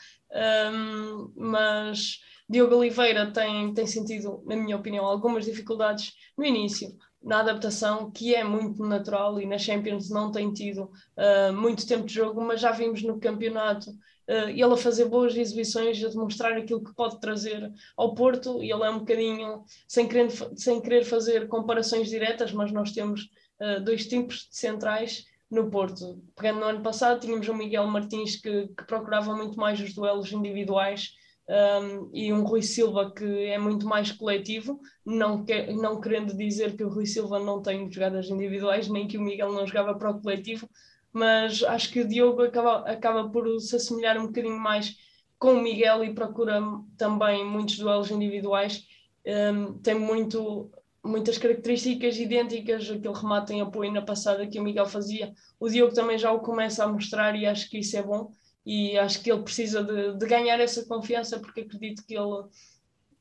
um, 0.74 1.32
mas 1.34 2.20
Diogo 2.50 2.76
Oliveira 2.76 3.32
tem, 3.32 3.74
tem 3.74 3.88
sentido, 3.88 4.44
na 4.46 4.58
minha 4.58 4.76
opinião, 4.76 5.06
algumas 5.06 5.46
dificuldades 5.46 6.12
no 6.38 6.44
início, 6.44 6.90
na 7.24 7.40
adaptação, 7.40 8.12
que 8.12 8.36
é 8.36 8.44
muito 8.44 8.84
natural 8.86 9.40
e 9.40 9.46
na 9.46 9.58
Champions 9.58 10.10
não 10.10 10.32
tem 10.32 10.52
tido 10.52 10.92
uh, 11.18 11.54
muito 11.54 11.88
tempo 11.88 12.06
de 12.06 12.14
jogo, 12.14 12.42
mas 12.42 12.60
já 12.60 12.72
vimos 12.72 13.02
no 13.02 13.20
campeonato 13.20 13.90
uh, 13.90 14.50
ele 14.50 14.64
a 14.64 14.78
fazer 14.78 15.06
boas 15.06 15.36
exibições, 15.36 16.04
a 16.04 16.10
demonstrar 16.10 16.54
aquilo 16.54 16.84
que 16.84 16.94
pode 16.94 17.20
trazer 17.22 17.72
ao 17.96 18.14
Porto, 18.14 18.62
e 18.62 18.72
ele 18.72 18.84
é 18.84 18.90
um 18.90 19.00
bocadinho, 19.00 19.64
sem 19.88 20.08
querer, 20.08 20.30
sem 20.58 20.82
querer 20.82 21.06
fazer 21.06 21.48
comparações 21.48 22.10
diretas, 22.10 22.52
mas 22.52 22.72
nós 22.72 22.92
temos 22.92 23.30
uh, 23.62 23.82
dois 23.82 24.06
tipos 24.06 24.48
de 24.50 24.58
centrais 24.58 25.26
no 25.50 25.70
Porto. 25.70 26.22
Pegando 26.36 26.60
no 26.60 26.66
ano 26.66 26.82
passado, 26.82 27.22
tínhamos 27.22 27.48
o 27.48 27.54
Miguel 27.54 27.88
Martins 27.88 28.36
que, 28.36 28.68
que 28.68 28.84
procurava 28.86 29.36
muito 29.36 29.58
mais 29.58 29.80
os 29.80 29.94
duelos 29.94 30.32
individuais 30.32 31.14
um, 31.48 32.10
e 32.14 32.32
um 32.32 32.44
Rui 32.44 32.62
Silva 32.62 33.12
que 33.12 33.26
é 33.46 33.58
muito 33.58 33.86
mais 33.86 34.12
coletivo, 34.12 34.80
não, 35.06 35.44
que, 35.44 35.74
não 35.74 36.00
querendo 36.00 36.36
dizer 36.36 36.76
que 36.76 36.84
o 36.84 36.90
Rui 36.90 37.06
Silva 37.06 37.40
não 37.40 37.62
tem 37.62 37.92
jogadas 37.92 38.30
individuais, 38.30 38.88
nem 38.88 39.08
que 39.08 39.18
o 39.18 39.22
Miguel 39.22 39.52
não 39.52 39.68
jogava 39.68 39.94
para 39.96 40.12
o 40.12 40.22
coletivo, 40.22 40.70
mas 41.12 41.62
acho 41.64 41.92
que 41.92 42.02
o 42.02 42.08
Diogo 42.08 42.42
acaba, 42.42 42.80
acaba 42.90 43.30
por 43.30 43.60
se 43.60 43.76
assemelhar 43.76 44.18
um 44.18 44.28
bocadinho 44.28 44.58
mais 44.58 44.96
com 45.38 45.54
o 45.54 45.62
Miguel 45.62 46.04
e 46.04 46.14
procura 46.14 46.62
também 46.98 47.46
muitos 47.46 47.78
duelos 47.78 48.10
individuais. 48.10 48.86
Um, 49.26 49.78
tem 49.80 49.96
muito, 49.96 50.72
muitas 51.04 51.38
características 51.38 52.18
idênticas, 52.18 52.90
aquele 52.90 53.14
remate 53.14 53.54
em 53.54 53.62
apoio 53.62 53.92
na 53.92 54.02
passada 54.02 54.48
que 54.48 54.60
o 54.60 54.64
Miguel 54.64 54.86
fazia. 54.86 55.34
O 55.60 55.70
Diogo 55.70 55.94
também 55.94 56.18
já 56.18 56.32
o 56.32 56.40
começa 56.40 56.84
a 56.84 56.88
mostrar 56.88 57.36
e 57.36 57.46
acho 57.46 57.70
que 57.70 57.80
isso 57.80 57.98
é 57.98 58.02
bom 58.02 58.32
e 58.66 58.98
acho 58.98 59.22
que 59.22 59.32
ele 59.32 59.44
precisa 59.44 59.84
de, 59.84 60.18
de, 60.18 60.26
ganhar 60.26 60.60
essa 60.60 60.86
confiança 60.86 61.40
porque 61.40 61.62
acredito 61.62 62.06
que 62.06 62.16
ele 62.16 62.46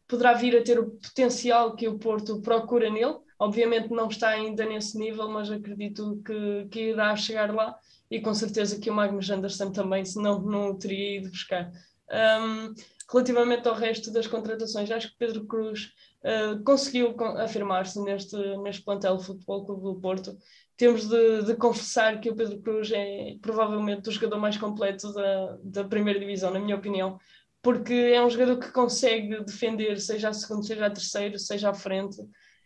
poderá 0.07 0.35
vir 0.35 0.57
a 0.57 0.63
ter 0.63 0.79
o 0.79 0.91
potencial 0.91 1.75
que 1.75 1.89
o 1.89 1.99
Porto 1.99 2.41
procura 2.41 2.91
nele. 2.91 3.17
Obviamente 3.39 3.91
não 3.91 4.09
está 4.09 4.29
ainda 4.29 4.65
nesse 4.65 4.97
nível, 4.99 5.29
mas 5.29 5.51
acredito 5.51 6.23
que, 6.25 6.69
que 6.71 6.81
irá 6.91 7.17
chegar 7.17 7.53
lá 7.53 7.77
e 8.11 8.21
com 8.21 8.35
certeza 8.35 8.79
que 8.79 8.91
o 8.91 8.95
Magnus 8.95 9.31
Anderson 9.31 9.73
também, 9.73 10.05
senão 10.05 10.41
não 10.43 10.71
o 10.71 10.79
teria 10.79 11.19
ido 11.19 11.31
buscar. 11.31 11.73
Um, 12.11 12.75
relativamente 13.11 13.67
ao 13.67 13.75
resto 13.75 14.13
das 14.13 14.27
contratações, 14.27 14.91
acho 14.91 15.09
que 15.09 15.19
Pedro 15.19 15.47
Cruz 15.47 15.93
uh, 16.23 16.63
conseguiu 16.63 17.17
afirmar-se 17.39 17.99
neste, 18.03 18.37
neste 18.59 18.85
plantel 18.85 19.19
Futebol 19.19 19.65
Clube 19.65 19.83
do 19.83 20.01
Porto 20.01 20.37
temos 20.83 21.07
de, 21.09 21.45
de, 21.45 21.55
confessar 21.55 22.21
que 22.21 22.29
o 22.29 22.35
Pedro 22.35 22.61
Cruz 22.61 22.91
é 22.91 23.37
provavelmente 23.41 24.09
o 24.09 24.13
jogador 24.13 24.41
mais 24.41 24.57
completo 24.57 25.13
da, 25.13 25.57
da 25.63 25.85
primeira 25.85 26.19
divisão, 26.19 26.53
na 26.53 26.59
minha 26.59 26.75
opinião, 26.75 27.21
porque 27.63 27.93
é 27.93 28.21
um 28.21 28.29
jogador 28.29 28.59
que 28.59 28.73
consegue 28.73 29.45
defender, 29.45 30.01
seja 30.01 30.31
a 30.31 30.33
segundo, 30.33 30.67
seja 30.67 30.87
a 30.87 30.91
terceiro, 30.91 31.39
seja 31.39 31.71
à 31.71 31.75
frente. 31.75 32.17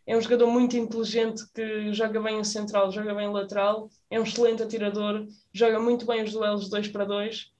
É 0.07 0.17
um 0.17 0.21
jogador 0.23 0.47
muito 0.47 0.79
inteligente 0.79 1.43
que 1.53 1.93
joga 1.93 2.19
bem 2.19 2.41
a 2.41 2.45
central, 2.45 2.91
joga 2.91 3.15
bem 3.15 3.27
a 3.27 3.31
lateral, 3.31 3.91
é 4.11 4.19
um 4.19 4.23
excelente 4.23 4.63
atirador, 4.63 5.27
joga 5.53 5.79
muito 5.79 6.07
bem 6.07 6.25
os 6.25 6.33
duelos 6.33 6.71
2 6.71 6.89
para 6.89 7.05
2. 7.05 7.53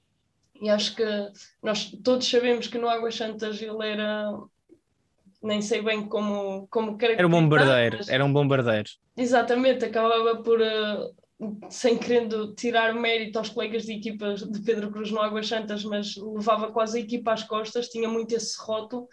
E 0.59 0.71
acho 0.71 0.95
que 0.95 1.05
nós 1.61 1.91
todos 2.03 2.27
sabemos 2.27 2.65
que 2.65 2.79
no 2.79 2.89
Águas 2.89 3.13
Santas 3.13 3.61
ele 3.61 3.87
era 3.87 4.33
nem 5.47 5.61
sei 5.61 5.81
bem 5.81 6.07
como, 6.07 6.67
como 6.69 6.97
Era 7.01 7.25
um 7.25 7.31
bombardeiro, 7.31 7.97
mas... 7.97 8.09
era 8.09 8.23
um 8.23 8.31
bombardeiro. 8.31 8.89
Exatamente, 9.15 9.85
acabava 9.85 10.43
por, 10.43 10.59
uh, 10.61 11.69
sem 11.69 11.97
querendo 11.97 12.53
tirar 12.55 12.93
mérito 12.93 13.39
aos 13.39 13.49
colegas 13.49 13.85
de 13.85 13.93
equipas 13.93 14.41
de 14.41 14.61
Pedro 14.61 14.91
Cruz 14.91 15.11
no 15.11 15.21
Águas 15.21 15.47
Santas, 15.47 15.83
mas 15.83 16.15
levava 16.15 16.71
quase 16.71 16.97
a 16.97 17.01
equipa 17.01 17.33
às 17.33 17.43
costas, 17.43 17.89
tinha 17.89 18.09
muito 18.09 18.35
esse 18.35 18.55
rótulo. 18.59 19.07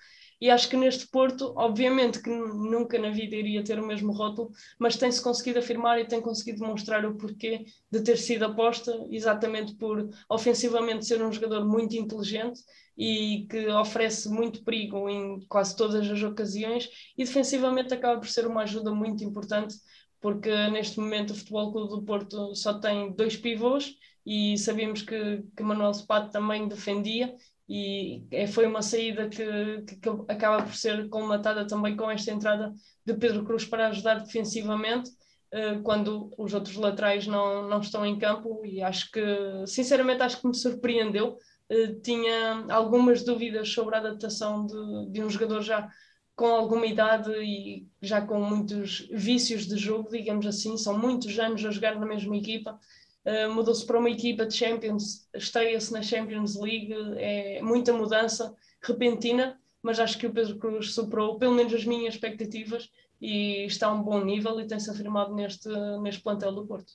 E 0.45 0.51
acho 0.51 0.69
que 0.69 0.77
neste 0.77 1.07
Porto, 1.07 1.55
obviamente 1.57 2.21
que 2.21 2.29
nunca 2.29 2.99
na 2.99 3.09
vida 3.09 3.35
iria 3.35 3.65
ter 3.65 3.79
o 3.81 3.87
mesmo 3.87 4.13
rótulo, 4.13 4.51
mas 4.79 4.95
tem-se 4.95 5.23
conseguido 5.23 5.59
afirmar 5.59 5.99
e 5.99 6.07
tem 6.07 6.21
conseguido 6.21 6.61
demonstrar 6.61 7.03
o 7.07 7.17
porquê 7.17 7.65
de 7.91 8.03
ter 8.03 8.19
sido 8.19 8.45
aposta, 8.45 8.93
exatamente 9.11 9.75
por 9.77 10.07
ofensivamente 10.29 11.07
ser 11.07 11.25
um 11.25 11.33
jogador 11.33 11.65
muito 11.65 11.97
inteligente 11.97 12.61
e 12.95 13.47
que 13.49 13.69
oferece 13.69 14.29
muito 14.29 14.63
perigo 14.63 15.09
em 15.09 15.41
quase 15.49 15.75
todas 15.75 16.11
as 16.11 16.23
ocasiões 16.23 16.91
e 17.17 17.25
defensivamente 17.25 17.95
acaba 17.95 18.21
por 18.21 18.29
ser 18.29 18.47
uma 18.47 18.65
ajuda 18.65 18.95
muito 18.95 19.25
importante 19.25 19.75
porque 20.21 20.51
neste 20.69 21.01
momento 21.01 21.31
o 21.31 21.35
Futebol 21.35 21.73
Clube 21.73 21.89
do 21.89 22.03
Porto 22.03 22.55
só 22.55 22.79
tem 22.79 23.15
dois 23.15 23.35
pivôs 23.35 23.95
e 24.27 24.59
sabíamos 24.59 25.01
que, 25.01 25.43
que 25.57 25.63
Manuel 25.63 25.95
Spato 25.95 26.31
também 26.31 26.69
defendia 26.69 27.35
e 27.69 28.27
é, 28.31 28.47
foi 28.47 28.67
uma 28.67 28.83
saída 28.83 29.29
que, 29.29 29.45
que, 29.83 30.09
acaba 30.29 30.63
por 30.63 30.75
ser 30.75 31.09
colmatada 31.09 31.67
também 31.67 31.97
com 31.97 32.11
esta 32.11 32.31
entrada 32.31 32.73
de 33.05 33.15
Pedro 33.15 33.45
Cruz 33.45 33.65
para 33.65 33.89
ajudar 33.89 34.21
defensivamente 34.21 35.11
uh, 35.11 35.83
quando 35.83 36.31
os 36.37 36.53
outros 36.53 36.77
laterais 36.77 37.27
não, 37.27 37.67
não 37.69 37.81
estão 37.81 38.05
em 38.05 38.19
campo. 38.19 38.61
E 38.65 38.83
acho 38.83 39.11
que 39.11 39.23
sinceramente 39.67 40.23
acho 40.23 40.41
que 40.41 40.47
me 40.47 40.55
surpreendeu. 40.55 41.39
Eh, 41.69 41.95
tinha 42.03 42.67
algumas 42.69 43.25
dúvidas 43.25 43.71
sobre 43.71 43.95
a 43.97 43.99
adaptação 43.99 44.67
de, 44.67 45.13
de 45.13 45.25
um 45.25 45.31
jogador 45.31 45.63
já 45.63 45.89
com 46.37 46.47
alguma 46.47 46.87
idade 46.87 47.31
e 47.43 47.87
já 48.03 48.21
com 48.21 48.41
muitos 48.41 49.09
vícios 49.13 49.67
de 49.67 49.77
jogo, 49.77 50.11
digamos 50.11 50.47
assim, 50.47 50.77
são 50.77 50.99
muitos 50.99 51.39
anos 51.39 51.65
a 51.65 51.71
jogar 51.71 51.99
na 51.99 52.07
mesma 52.07 52.37
equipa. 52.37 52.79
Uh, 53.25 53.53
mudou-se 53.53 53.85
para 53.87 53.99
uma 53.99 54.11
equipa 54.11 54.45
de 54.45 54.55
Champions, 54.55 55.27
estreia-se 55.35 55.93
na 55.93 56.03
Champions 56.03 56.57
League, 56.57 56.95
é 57.17 57.61
muita 57.63 57.93
mudança 57.93 58.55
repentina, 58.83 59.59
mas 59.83 59.99
acho 59.99 60.19
que 60.19 60.27
o 60.27 60.33
Pedro 60.33 60.57
Cruz 60.59 60.93
superou 60.93 61.39
pelo 61.39 61.55
menos 61.55 61.73
as 61.73 61.85
minhas 61.85 62.15
expectativas 62.15 62.91
e 63.21 63.65
está 63.65 63.87
a 63.87 63.93
um 63.93 64.03
bom 64.03 64.23
nível 64.23 64.61
e 64.61 64.67
tem-se 64.67 64.91
afirmado 64.91 65.35
neste, 65.35 65.69
neste 66.03 66.23
plantel 66.23 66.53
do 66.53 66.67
Porto. 66.67 66.93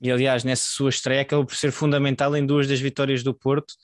E 0.00 0.10
aliás, 0.10 0.44
nessa 0.44 0.70
sua 0.70 0.90
estreia 0.90 1.22
acabou 1.22 1.44
por 1.44 1.56
ser 1.56 1.72
fundamental 1.72 2.34
em 2.36 2.46
duas 2.46 2.68
das 2.68 2.80
vitórias 2.80 3.22
do 3.22 3.34
Porto, 3.34 3.74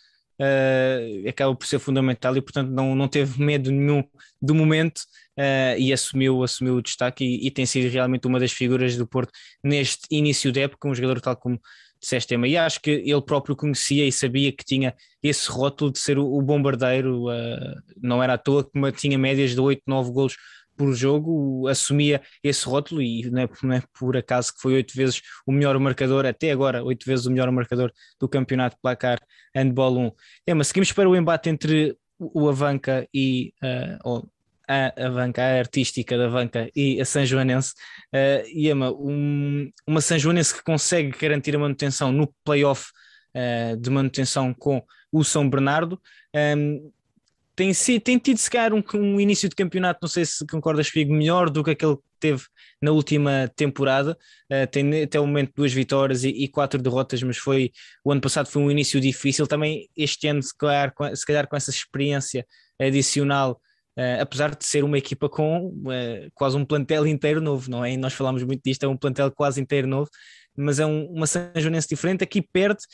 uh, 0.41 1.29
acaba 1.29 1.55
por 1.55 1.67
ser 1.67 1.79
fundamental 1.79 2.37
e, 2.37 2.43
portanto, 2.43 2.71
não, 2.71 2.95
não 2.95 3.09
teve 3.09 3.41
medo 3.43 3.71
nenhum 3.71 4.03
do 4.41 4.55
momento 4.55 5.01
uh, 5.39 5.79
e 5.79 5.93
assumiu, 5.93 6.43
assumiu 6.43 6.77
o 6.77 6.83
destaque 6.83 7.25
e, 7.25 7.47
e, 7.47 7.51
tem 7.51 7.67
sido 7.67 7.91
realmente 7.91 8.27
uma 8.27 8.41
das 8.41 8.53
figuras 8.53 8.97
do 8.97 9.07
Porto 9.07 9.33
neste 9.63 10.07
início 10.11 10.53
de 10.53 10.61
época, 10.61 10.89
um 10.89 10.95
jogador 10.95 11.21
tal 11.21 11.37
como 11.37 11.61
disseste, 12.01 12.35
Emma, 12.35 12.47
e 12.47 12.57
acho 12.57 12.81
que 12.81 12.91
ele 12.91 13.23
próprio 13.23 13.57
conhecia 13.57 14.07
e 14.07 14.13
sabia 14.13 14.53
que 14.53 14.65
tinha 14.65 14.95
esse 15.23 15.51
rótulo 15.51 15.91
de 15.91 15.99
ser 15.99 16.19
o, 16.19 16.27
o 16.27 16.43
bombardeiro, 16.43 17.29
uh, 17.29 17.75
não 18.03 18.23
era 18.23 18.35
à 18.35 18.39
toa 18.39 18.65
que 18.65 18.93
tinha 18.93 19.19
médias 19.19 19.53
de 19.53 19.61
8, 19.61 19.83
9 19.87 20.13
golos 20.13 20.37
por 20.77 20.93
jogo, 20.93 21.69
assumia 21.69 22.21
esse 22.43 22.67
rótulo 22.67 23.01
e 23.01 23.31
não 23.31 23.43
é, 23.43 23.49
não 23.63 23.73
é, 23.75 23.83
por 23.99 24.17
acaso 24.17 24.53
que 24.53 24.61
foi 24.61 24.75
oito 24.75 24.95
vezes 24.95 25.23
o 25.47 25.53
melhor 25.53 25.79
marcador, 25.79 26.27
até 26.27 26.51
agora, 26.51 26.83
oito 26.83 27.07
vezes 27.07 27.27
o 27.27 27.31
melhor 27.31 27.51
marcador 27.51 27.93
do 28.21 28.29
campeonato 28.29 28.77
placar 28.83 29.19
Handball 29.55 29.99
1. 29.99 30.13
É, 30.47 30.55
mas 30.55 30.69
seguimos 30.69 30.93
para 30.93 31.09
o 31.09 31.17
embate 31.17 31.49
entre 31.49 31.97
o 32.19 32.49
Avanca 32.49 33.07
e 33.13 33.53
uh, 33.63 34.29
a 34.69 35.07
Avanca, 35.07 35.43
a 35.43 35.59
artística 35.59 36.17
da 36.17 36.27
Avanca 36.27 36.71
e 36.75 37.01
a 37.01 37.05
São 37.05 37.25
Joanense. 37.25 37.73
Uh, 38.13 38.47
e 38.53 38.69
Ema, 38.69 38.91
um, 38.93 39.71
uma 39.87 40.01
São 40.01 40.19
Joanense 40.19 40.55
que 40.55 40.63
consegue 40.63 41.17
garantir 41.19 41.55
a 41.55 41.59
manutenção 41.59 42.11
no 42.13 42.33
playoff 42.45 42.91
uh, 43.35 43.77
de 43.77 43.91
manutenção 43.91 44.55
com 44.55 44.83
o 45.13 45.23
São 45.23 45.49
Bernardo. 45.49 46.01
Um, 46.57 46.91
tem, 47.55 47.73
tem 48.01 48.19
tido 48.19 48.39
se 48.39 48.51
calhar 48.51 48.73
um, 48.75 48.83
um, 48.95 49.21
início 49.21 49.49
de 49.49 49.55
campeonato, 49.55 50.01
não 50.03 50.09
sei 50.09 50.25
se 50.25 50.45
concordas 50.47 50.91
comigo, 50.91 51.15
melhor 51.15 51.49
do 51.49 51.63
que 51.63 51.71
aquele 51.71 51.97
que 51.97 52.03
teve 52.25 52.43
na 52.81 52.91
última 52.91 53.53
temporada. 53.55 54.17
Uh, 54.51 54.67
tem 54.71 55.03
até 55.03 55.21
o 55.21 55.27
momento 55.27 55.53
duas 55.55 55.73
vitórias 55.73 56.25
e, 56.25 56.29
e, 56.29 56.49
quatro 56.49 56.81
derrotas, 56.81 57.23
mas 57.23 57.37
foi 57.37 57.71
o 58.03 58.11
ano 58.11 58.21
passado 58.21 58.47
foi 58.47 58.63
um 58.63 58.71
início 58.71 58.99
difícil. 58.99 59.47
Também 59.47 59.91
este 59.95 60.27
ano, 60.29 60.43
se 60.43 60.57
calhar, 60.57 60.95
com, 60.95 61.15
se 61.15 61.27
calhar 61.27 61.47
com 61.47 61.55
essa 61.55 61.71
experiência 61.71 62.47
adicional, 62.81 63.61
uh, 63.99 64.23
apesar 64.23 64.55
de 64.55 64.65
ser 64.65 64.85
uma 64.85 64.97
equipa 64.97 65.29
com 65.29 65.67
uh, 65.67 66.31
quase 66.33 66.57
um 66.57 66.65
plantel 66.65 67.07
inteiro 67.07 67.43
novo, 67.43 67.71
não 67.71 67.85
é? 67.85 67.93
E 67.93 67.97
nós 67.99 68.15
falámos 68.15 68.43
muito 68.43 68.63
disto, 68.65 68.85
é 68.85 68.89
um 68.89 68.97
plantel 68.97 69.31
quase 69.31 69.61
inteiro 69.61 69.87
novo, 69.87 70.09
mas 70.57 70.81
é 70.81 70.87
um, 70.87 71.07
uma 71.07 71.27
São 71.27 71.51
Joanense 71.57 71.89
diferente. 71.89 72.25
Aqui 72.25 72.41
perde 72.41 72.85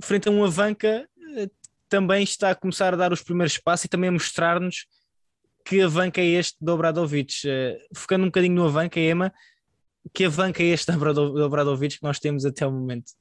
frente 0.00 0.28
a 0.28 0.32
uma 0.32 0.46
Avanca 0.46 1.06
também 1.88 2.24
está 2.24 2.50
a 2.50 2.54
começar 2.54 2.94
a 2.94 2.96
dar 2.96 3.12
os 3.12 3.22
primeiros 3.22 3.58
passos 3.58 3.84
e 3.84 3.88
também 3.88 4.08
a 4.08 4.12
mostrar-nos 4.12 4.86
que 5.64 5.80
avanca 5.80 6.20
é 6.20 6.26
este 6.26 6.56
do 6.60 6.72
Obradovic. 6.72 7.46
Uh, 7.46 7.98
focando 7.98 8.24
um 8.24 8.28
bocadinho 8.28 8.54
no 8.54 8.66
avanca, 8.66 9.00
Ema, 9.00 9.32
que 10.12 10.24
avanca 10.24 10.62
é 10.62 10.66
este 10.66 10.92
do 10.92 11.44
Obradovic 11.44 11.98
que 11.98 12.02
nós 12.02 12.18
temos 12.18 12.44
até 12.44 12.66
o 12.66 12.72
momento? 12.72 13.12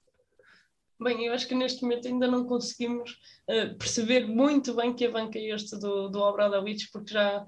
Bem, 1.01 1.25
eu 1.25 1.33
acho 1.33 1.47
que 1.47 1.55
neste 1.55 1.81
momento 1.81 2.07
ainda 2.07 2.27
não 2.27 2.45
conseguimos 2.45 3.11
uh, 3.49 3.75
perceber 3.77 4.27
muito 4.27 4.73
bem 4.73 4.93
que 4.93 5.05
avanca 5.05 5.39
é 5.39 5.49
este 5.49 5.77
do, 5.77 6.09
do 6.09 6.19
Obradovic, 6.19 6.89
porque 6.91 7.13
já 7.13 7.45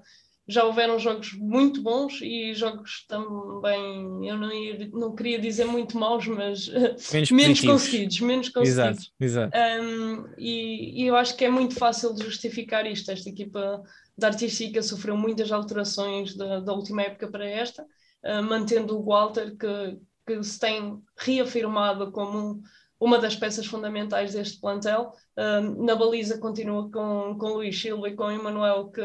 já 0.48 0.64
houveram 0.64 0.98
jogos 0.98 1.32
muito 1.32 1.82
bons 1.82 2.20
e 2.22 2.54
jogos 2.54 3.04
também, 3.08 4.28
eu 4.28 4.36
não, 4.36 4.52
ia, 4.52 4.88
não 4.92 5.14
queria 5.14 5.40
dizer 5.40 5.64
muito 5.64 5.98
maus, 5.98 6.26
mas 6.28 6.68
menos, 7.12 7.30
menos 7.32 7.60
conseguidos, 7.60 8.20
menos 8.20 8.48
conseguidos. 8.48 9.10
Exato, 9.20 9.50
exato. 9.50 9.58
Um, 9.82 10.24
e, 10.38 11.02
e, 11.02 11.06
eu 11.06 11.16
acho 11.16 11.36
que 11.36 11.44
é 11.44 11.50
muito 11.50 11.74
fácil 11.74 12.14
de 12.14 12.24
justificar 12.24 12.86
isto. 12.86 13.10
Esta 13.10 13.28
equipa 13.28 13.82
da 14.16 14.28
Artística 14.28 14.80
sofreu 14.82 15.16
muitas 15.16 15.50
alterações 15.50 16.36
da, 16.36 16.60
da 16.60 16.72
última 16.72 17.02
época 17.02 17.26
para 17.28 17.44
esta, 17.44 17.82
uh, 17.82 18.42
mantendo 18.44 18.96
o 18.96 19.04
Walter, 19.04 19.56
que, 19.56 19.98
que 20.24 20.44
se 20.44 20.60
tem 20.60 21.02
reafirmado 21.16 22.12
como 22.12 22.62
uma 23.00 23.18
das 23.18 23.34
peças 23.34 23.66
fundamentais 23.66 24.32
deste 24.32 24.60
plantel. 24.60 25.12
Uh, 25.36 25.84
na 25.84 25.96
baliza 25.96 26.38
continua 26.38 26.88
com, 26.88 27.36
com 27.36 27.54
Luís 27.54 27.80
Silva 27.80 28.08
e 28.08 28.14
com 28.14 28.30
Emanuel, 28.30 28.88
que 28.90 29.02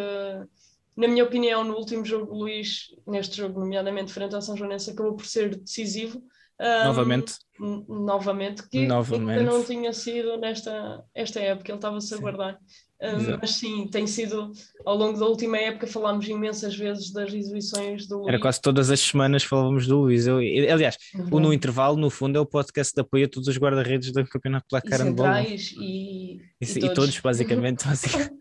na 1.01 1.07
minha 1.07 1.23
opinião, 1.23 1.63
no 1.63 1.75
último 1.75 2.05
jogo, 2.05 2.33
Luís, 2.33 2.89
neste 3.07 3.37
jogo, 3.37 3.59
nomeadamente 3.59 4.13
frente 4.13 4.35
ao 4.35 4.41
São 4.41 4.55
Joanense, 4.55 4.91
acabou 4.91 5.15
por 5.15 5.25
ser 5.25 5.55
decisivo. 5.55 6.21
Um, 6.59 6.85
novamente. 6.85 7.33
Novamente, 7.59 8.69
que, 8.69 8.85
novamente. 8.85 9.39
que 9.39 9.43
não 9.43 9.63
tinha 9.63 9.91
sido 9.93 10.37
nesta 10.37 11.03
esta 11.13 11.39
época, 11.39 11.71
ele 11.71 11.77
estava-se 11.77 12.13
a 12.13 12.17
guardar. 12.17 12.53
Uh, 12.53 13.37
mas 13.41 13.51
sim, 13.51 13.87
tem 13.87 14.05
sido 14.05 14.51
ao 14.85 14.95
longo 14.95 15.19
da 15.19 15.25
última 15.25 15.57
época 15.57 15.87
falámos 15.87 16.27
imensas 16.27 16.75
vezes 16.75 17.11
das 17.11 17.33
exibições 17.33 18.07
do 18.07 18.17
Luís. 18.19 18.27
Era 18.27 18.39
quase 18.39 18.61
todas 18.61 18.91
as 18.91 18.99
semanas 18.99 19.43
falávamos 19.43 19.87
do 19.87 20.01
Luís. 20.01 20.27
Eu, 20.27 20.37
aliás, 20.37 20.97
uhum. 21.15 21.29
o 21.31 21.39
No 21.39 21.51
Intervalo, 21.51 21.97
no 21.97 22.11
fundo, 22.11 22.37
é 22.37 22.39
o 22.39 22.45
podcast 22.45 22.93
de 22.93 23.01
apoio 23.01 23.25
a 23.25 23.29
todos 23.29 23.47
os 23.47 23.57
guarda-redes 23.57 24.11
do 24.11 24.23
Campeonato 24.27 24.67
Placar 24.69 25.01
Handball. 25.01 25.41
E, 25.41 25.55
e, 25.55 26.41
e, 26.61 26.63
e, 26.63 26.79
todos. 26.79 26.93
todos, 26.93 27.19
basicamente. 27.19 27.85
basicamente. 27.89 28.39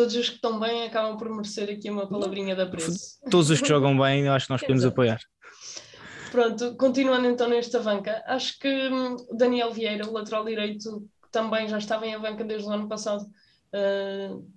Todos 0.00 0.16
os 0.16 0.28
que 0.30 0.36
estão 0.36 0.58
bem 0.58 0.84
acabam 0.84 1.18
por 1.18 1.28
merecer 1.28 1.68
aqui 1.68 1.90
uma 1.90 2.08
palavrinha 2.08 2.56
de 2.56 2.62
apreço. 2.62 3.20
Todos 3.30 3.50
os 3.50 3.60
que 3.60 3.68
jogam 3.68 3.98
bem, 3.98 4.22
eu 4.22 4.32
acho 4.32 4.46
que 4.46 4.52
nós 4.52 4.62
podemos 4.62 4.84
apoiar. 4.84 5.20
Pronto, 6.30 6.74
continuando 6.76 7.26
então 7.26 7.48
nesta 7.48 7.80
banca, 7.80 8.22
acho 8.26 8.58
que 8.58 8.68
hum, 8.68 9.16
Daniel 9.36 9.72
Vieira, 9.72 10.08
o 10.08 10.12
lateral 10.12 10.44
direito, 10.44 11.06
também 11.30 11.68
já 11.68 11.76
estava 11.76 12.06
em 12.06 12.18
banca 12.18 12.44
desde 12.44 12.66
o 12.66 12.70
ano 12.70 12.88
passado, 12.88 13.24
uh, 13.74 14.48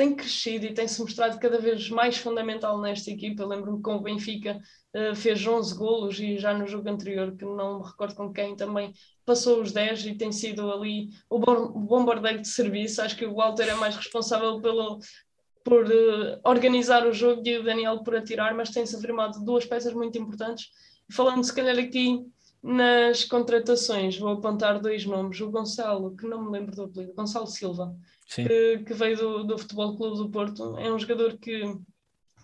tem 0.00 0.14
crescido 0.14 0.64
e 0.64 0.72
tem-se 0.72 0.98
mostrado 0.98 1.38
cada 1.38 1.58
vez 1.58 1.90
mais 1.90 2.16
fundamental 2.16 2.80
nesta 2.80 3.10
equipa. 3.10 3.44
Lembro-me 3.44 3.82
com 3.82 3.96
o 3.96 4.00
Benfica 4.00 4.58
uh, 4.96 5.14
fez 5.14 5.46
11 5.46 5.74
golos 5.74 6.18
e 6.18 6.38
já 6.38 6.54
no 6.54 6.66
jogo 6.66 6.88
anterior, 6.88 7.36
que 7.36 7.44
não 7.44 7.80
me 7.80 7.86
recordo 7.86 8.14
com 8.14 8.32
quem, 8.32 8.56
também 8.56 8.94
passou 9.26 9.60
os 9.60 9.72
10 9.72 10.06
e 10.06 10.14
tem 10.14 10.32
sido 10.32 10.72
ali 10.72 11.10
o 11.28 11.38
bombardeiro 11.38 12.40
de 12.40 12.48
serviço. 12.48 13.02
Acho 13.02 13.14
que 13.14 13.26
o 13.26 13.34
Walter 13.34 13.68
é 13.68 13.74
mais 13.74 13.94
responsável 13.94 14.58
pelo, 14.62 15.00
por 15.62 15.84
uh, 15.84 16.40
organizar 16.44 17.06
o 17.06 17.12
jogo 17.12 17.42
e 17.46 17.58
o 17.58 17.62
Daniel 17.62 18.02
por 18.02 18.16
atirar, 18.16 18.54
mas 18.54 18.70
tem-se 18.70 18.96
afirmado 18.96 19.44
duas 19.44 19.66
peças 19.66 19.92
muito 19.92 20.16
importantes. 20.16 20.70
Falando 21.12 21.44
se 21.44 21.52
calhar 21.52 21.78
aqui 21.78 22.24
nas 22.62 23.24
contratações, 23.24 24.16
vou 24.16 24.30
apontar 24.30 24.80
dois 24.80 25.04
nomes. 25.04 25.38
O 25.42 25.50
Gonçalo, 25.50 26.16
que 26.16 26.26
não 26.26 26.42
me 26.42 26.50
lembro 26.50 26.74
do 26.74 26.84
apelido, 26.84 27.12
Gonçalo 27.12 27.46
Silva, 27.46 27.94
que, 28.34 28.78
que, 28.78 28.94
veio 28.94 29.16
do, 29.16 29.44
do 29.44 29.58
Futebol 29.58 29.96
Clube 29.96 30.16
do 30.18 30.30
Porto. 30.30 30.78
É 30.78 30.92
um 30.92 30.98
jogador 30.98 31.36
que 31.36 31.76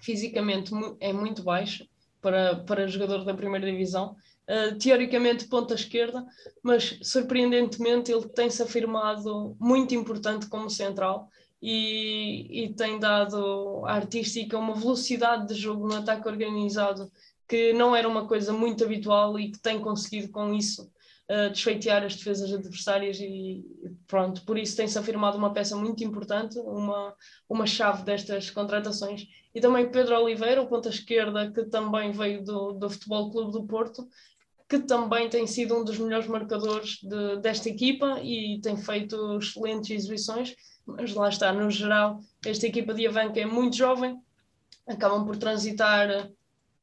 fisicamente 0.00 0.72
é 1.00 1.12
muito 1.12 1.42
baixo 1.42 1.86
para, 2.20 2.56
para 2.56 2.86
jogador 2.88 3.24
da 3.24 3.34
primeira 3.34 3.70
divisão. 3.70 4.16
Uh, 4.48 4.78
teoricamente 4.78 5.48
ponta 5.48 5.74
esquerda, 5.74 6.24
mas 6.62 6.98
surpreendentemente 7.02 8.12
ele 8.12 8.28
tem-se 8.28 8.62
afirmado 8.62 9.56
muito 9.58 9.92
importante 9.94 10.48
como 10.48 10.70
central 10.70 11.28
e, 11.60 12.64
e 12.64 12.74
tem 12.74 12.98
dado 12.98 13.84
à 13.86 13.94
artística 13.94 14.56
uma 14.56 14.74
velocidade 14.74 15.48
de 15.48 15.54
jogo 15.54 15.88
no 15.88 15.96
ataque 15.96 16.28
organizado 16.28 17.10
que 17.48 17.72
não 17.72 17.94
era 17.94 18.08
uma 18.08 18.26
coisa 18.26 18.52
muito 18.52 18.84
habitual 18.84 19.38
e 19.38 19.50
que 19.50 19.58
tem 19.58 19.80
conseguido 19.80 20.30
com 20.30 20.54
isso 20.54 20.88
desfeitear 21.52 22.04
as 22.04 22.14
defesas 22.14 22.52
adversárias 22.52 23.18
e 23.18 23.64
pronto, 24.06 24.44
por 24.44 24.56
isso 24.56 24.76
tem-se 24.76 24.98
afirmado 24.98 25.36
uma 25.36 25.52
peça 25.52 25.76
muito 25.76 26.04
importante, 26.04 26.58
uma, 26.58 27.14
uma 27.48 27.66
chave 27.66 28.04
destas 28.04 28.48
contratações. 28.50 29.26
E 29.54 29.60
também 29.60 29.90
Pedro 29.90 30.20
Oliveira, 30.20 30.62
o 30.62 30.68
ponta 30.68 30.88
esquerda, 30.88 31.50
que 31.50 31.64
também 31.64 32.12
veio 32.12 32.44
do, 32.44 32.72
do 32.74 32.88
Futebol 32.88 33.30
Clube 33.30 33.52
do 33.52 33.66
Porto, 33.66 34.08
que 34.68 34.78
também 34.80 35.28
tem 35.28 35.46
sido 35.46 35.76
um 35.76 35.84
dos 35.84 35.98
melhores 35.98 36.26
marcadores 36.26 36.98
de, 37.02 37.36
desta 37.40 37.68
equipa 37.68 38.20
e 38.22 38.60
tem 38.60 38.76
feito 38.76 39.38
excelentes 39.38 39.90
exibições, 39.90 40.54
mas 40.84 41.14
lá 41.14 41.28
está, 41.28 41.52
no 41.52 41.70
geral, 41.70 42.20
esta 42.44 42.66
equipa 42.66 42.94
de 42.94 43.06
Avanca 43.06 43.40
é 43.40 43.46
muito 43.46 43.76
jovem, 43.76 44.16
acabam 44.86 45.24
por 45.24 45.36
transitar 45.36 46.30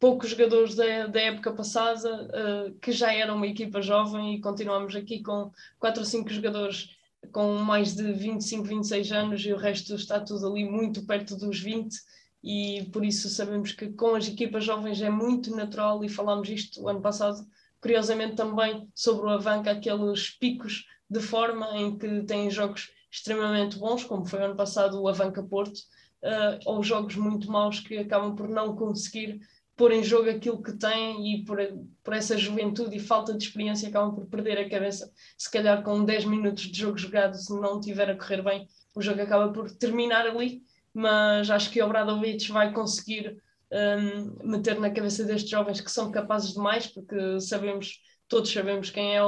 poucos 0.04 0.32
jogadores 0.32 0.76
da, 0.76 1.08
da 1.08 1.22
época 1.22 1.54
passada 1.54 2.10
uh, 2.26 2.78
que 2.82 2.92
já 2.92 3.14
eram 3.14 3.38
uma 3.38 3.48
equipa 3.48 3.82
jovem 3.82 4.36
e 4.36 4.42
continuamos 4.42 4.94
aqui 4.98 5.24
com 5.24 5.50
quatro 5.80 6.02
ou 6.02 6.06
cinco 6.06 6.30
jogadores 6.30 6.90
com 7.32 7.54
mais 7.60 7.96
de 7.96 8.12
25, 8.12 8.66
26 8.66 9.12
anos 9.14 9.46
e 9.46 9.54
o 9.54 9.58
resto 9.58 9.96
está 9.96 10.20
tudo 10.20 10.46
ali 10.46 10.66
muito 10.66 11.06
perto 11.06 11.38
dos 11.38 11.58
20 11.58 11.96
e 12.44 12.86
por 12.92 13.06
isso 13.06 13.30
sabemos 13.30 13.72
que 13.72 13.94
com 13.94 14.14
as 14.14 14.28
equipas 14.28 14.66
jovens 14.66 15.02
é 15.02 15.10
muito 15.10 15.56
natural 15.56 16.04
e 16.04 16.10
falámos 16.10 16.50
isto 16.50 16.82
o 16.82 16.90
ano 16.90 17.00
passado, 17.00 17.38
curiosamente 17.80 18.36
também 18.36 18.86
sobre 18.94 19.28
o 19.28 19.30
Avanca, 19.30 19.72
aqueles 19.72 20.32
picos 20.32 20.86
de 21.10 21.22
forma 21.22 21.78
em 21.78 21.98
que 21.98 22.24
têm 22.24 22.52
jogos 22.52 22.92
extremamente 23.10 23.78
bons, 23.78 24.04
como 24.04 24.26
foi 24.26 24.44
ano 24.44 24.58
passado 24.58 25.02
o 25.02 25.08
Avanca 25.08 25.42
Porto, 25.42 25.78
uh, 25.78 26.60
ou 26.66 26.84
jogos 26.84 27.16
muito 27.16 27.50
maus 27.50 27.80
que 27.80 27.98
acabam 27.98 28.36
por 28.36 28.50
não 28.50 28.76
conseguir 28.76 29.40
pôr 29.76 29.92
em 29.92 30.04
jogo 30.04 30.30
aquilo 30.30 30.62
que 30.62 30.74
têm 30.74 31.34
e 31.34 31.46
por, 31.46 31.58
por 32.04 32.14
essa 32.14 32.38
juventude 32.38 32.96
e 32.96 33.00
falta 33.00 33.34
de 33.34 33.44
experiência 33.44 33.90
acabam 33.90 34.14
por 34.14 34.28
perder 34.28 34.58
a 34.60 34.70
cabeça. 34.70 35.12
Se 35.38 35.50
calhar 35.50 35.84
com 35.84 36.04
10 36.06 36.26
minutos 36.26 36.64
de 36.64 36.80
jogo 36.80 36.98
jogado, 36.98 37.36
se 37.36 37.52
não 37.60 37.80
tiver 37.80 38.10
a 38.10 38.18
correr 38.18 38.44
bem, 38.44 38.68
o 38.96 39.02
jogo 39.02 39.22
acaba 39.22 39.52
por 39.52 39.72
terminar 39.72 40.28
ali, 40.28 40.62
mas 40.94 41.50
acho 41.50 41.72
que 41.72 41.82
o 41.82 41.86
Obradovic 41.86 42.52
vai 42.52 42.72
conseguir 42.72 43.42
um, 43.72 44.48
meter 44.48 44.80
na 44.80 44.92
cabeça 44.92 45.24
destes 45.24 45.50
jovens 45.50 45.82
que 45.82 45.92
são 45.92 46.12
capazes 46.12 46.54
de 46.54 46.60
mais, 46.60 46.86
porque 46.86 47.40
sabemos, 47.40 48.00
todos 48.28 48.52
sabemos 48.52 48.92
quem 48.92 49.16
é 49.16 49.24
o 49.24 49.28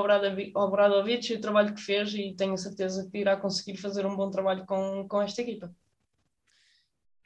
Obradovic 0.55 1.31
e 1.31 1.35
o 1.35 1.41
trabalho 1.41 1.73
que 1.73 1.81
fez 1.81 2.13
e 2.13 2.35
tenho 2.35 2.57
certeza 2.57 3.09
que 3.11 3.17
irá 3.17 3.35
conseguir 3.35 3.77
fazer 3.77 4.05
um 4.05 4.15
bom 4.15 4.29
trabalho 4.29 4.65
com, 4.67 5.07
com 5.07 5.21
esta 5.21 5.41
equipa. 5.41 5.73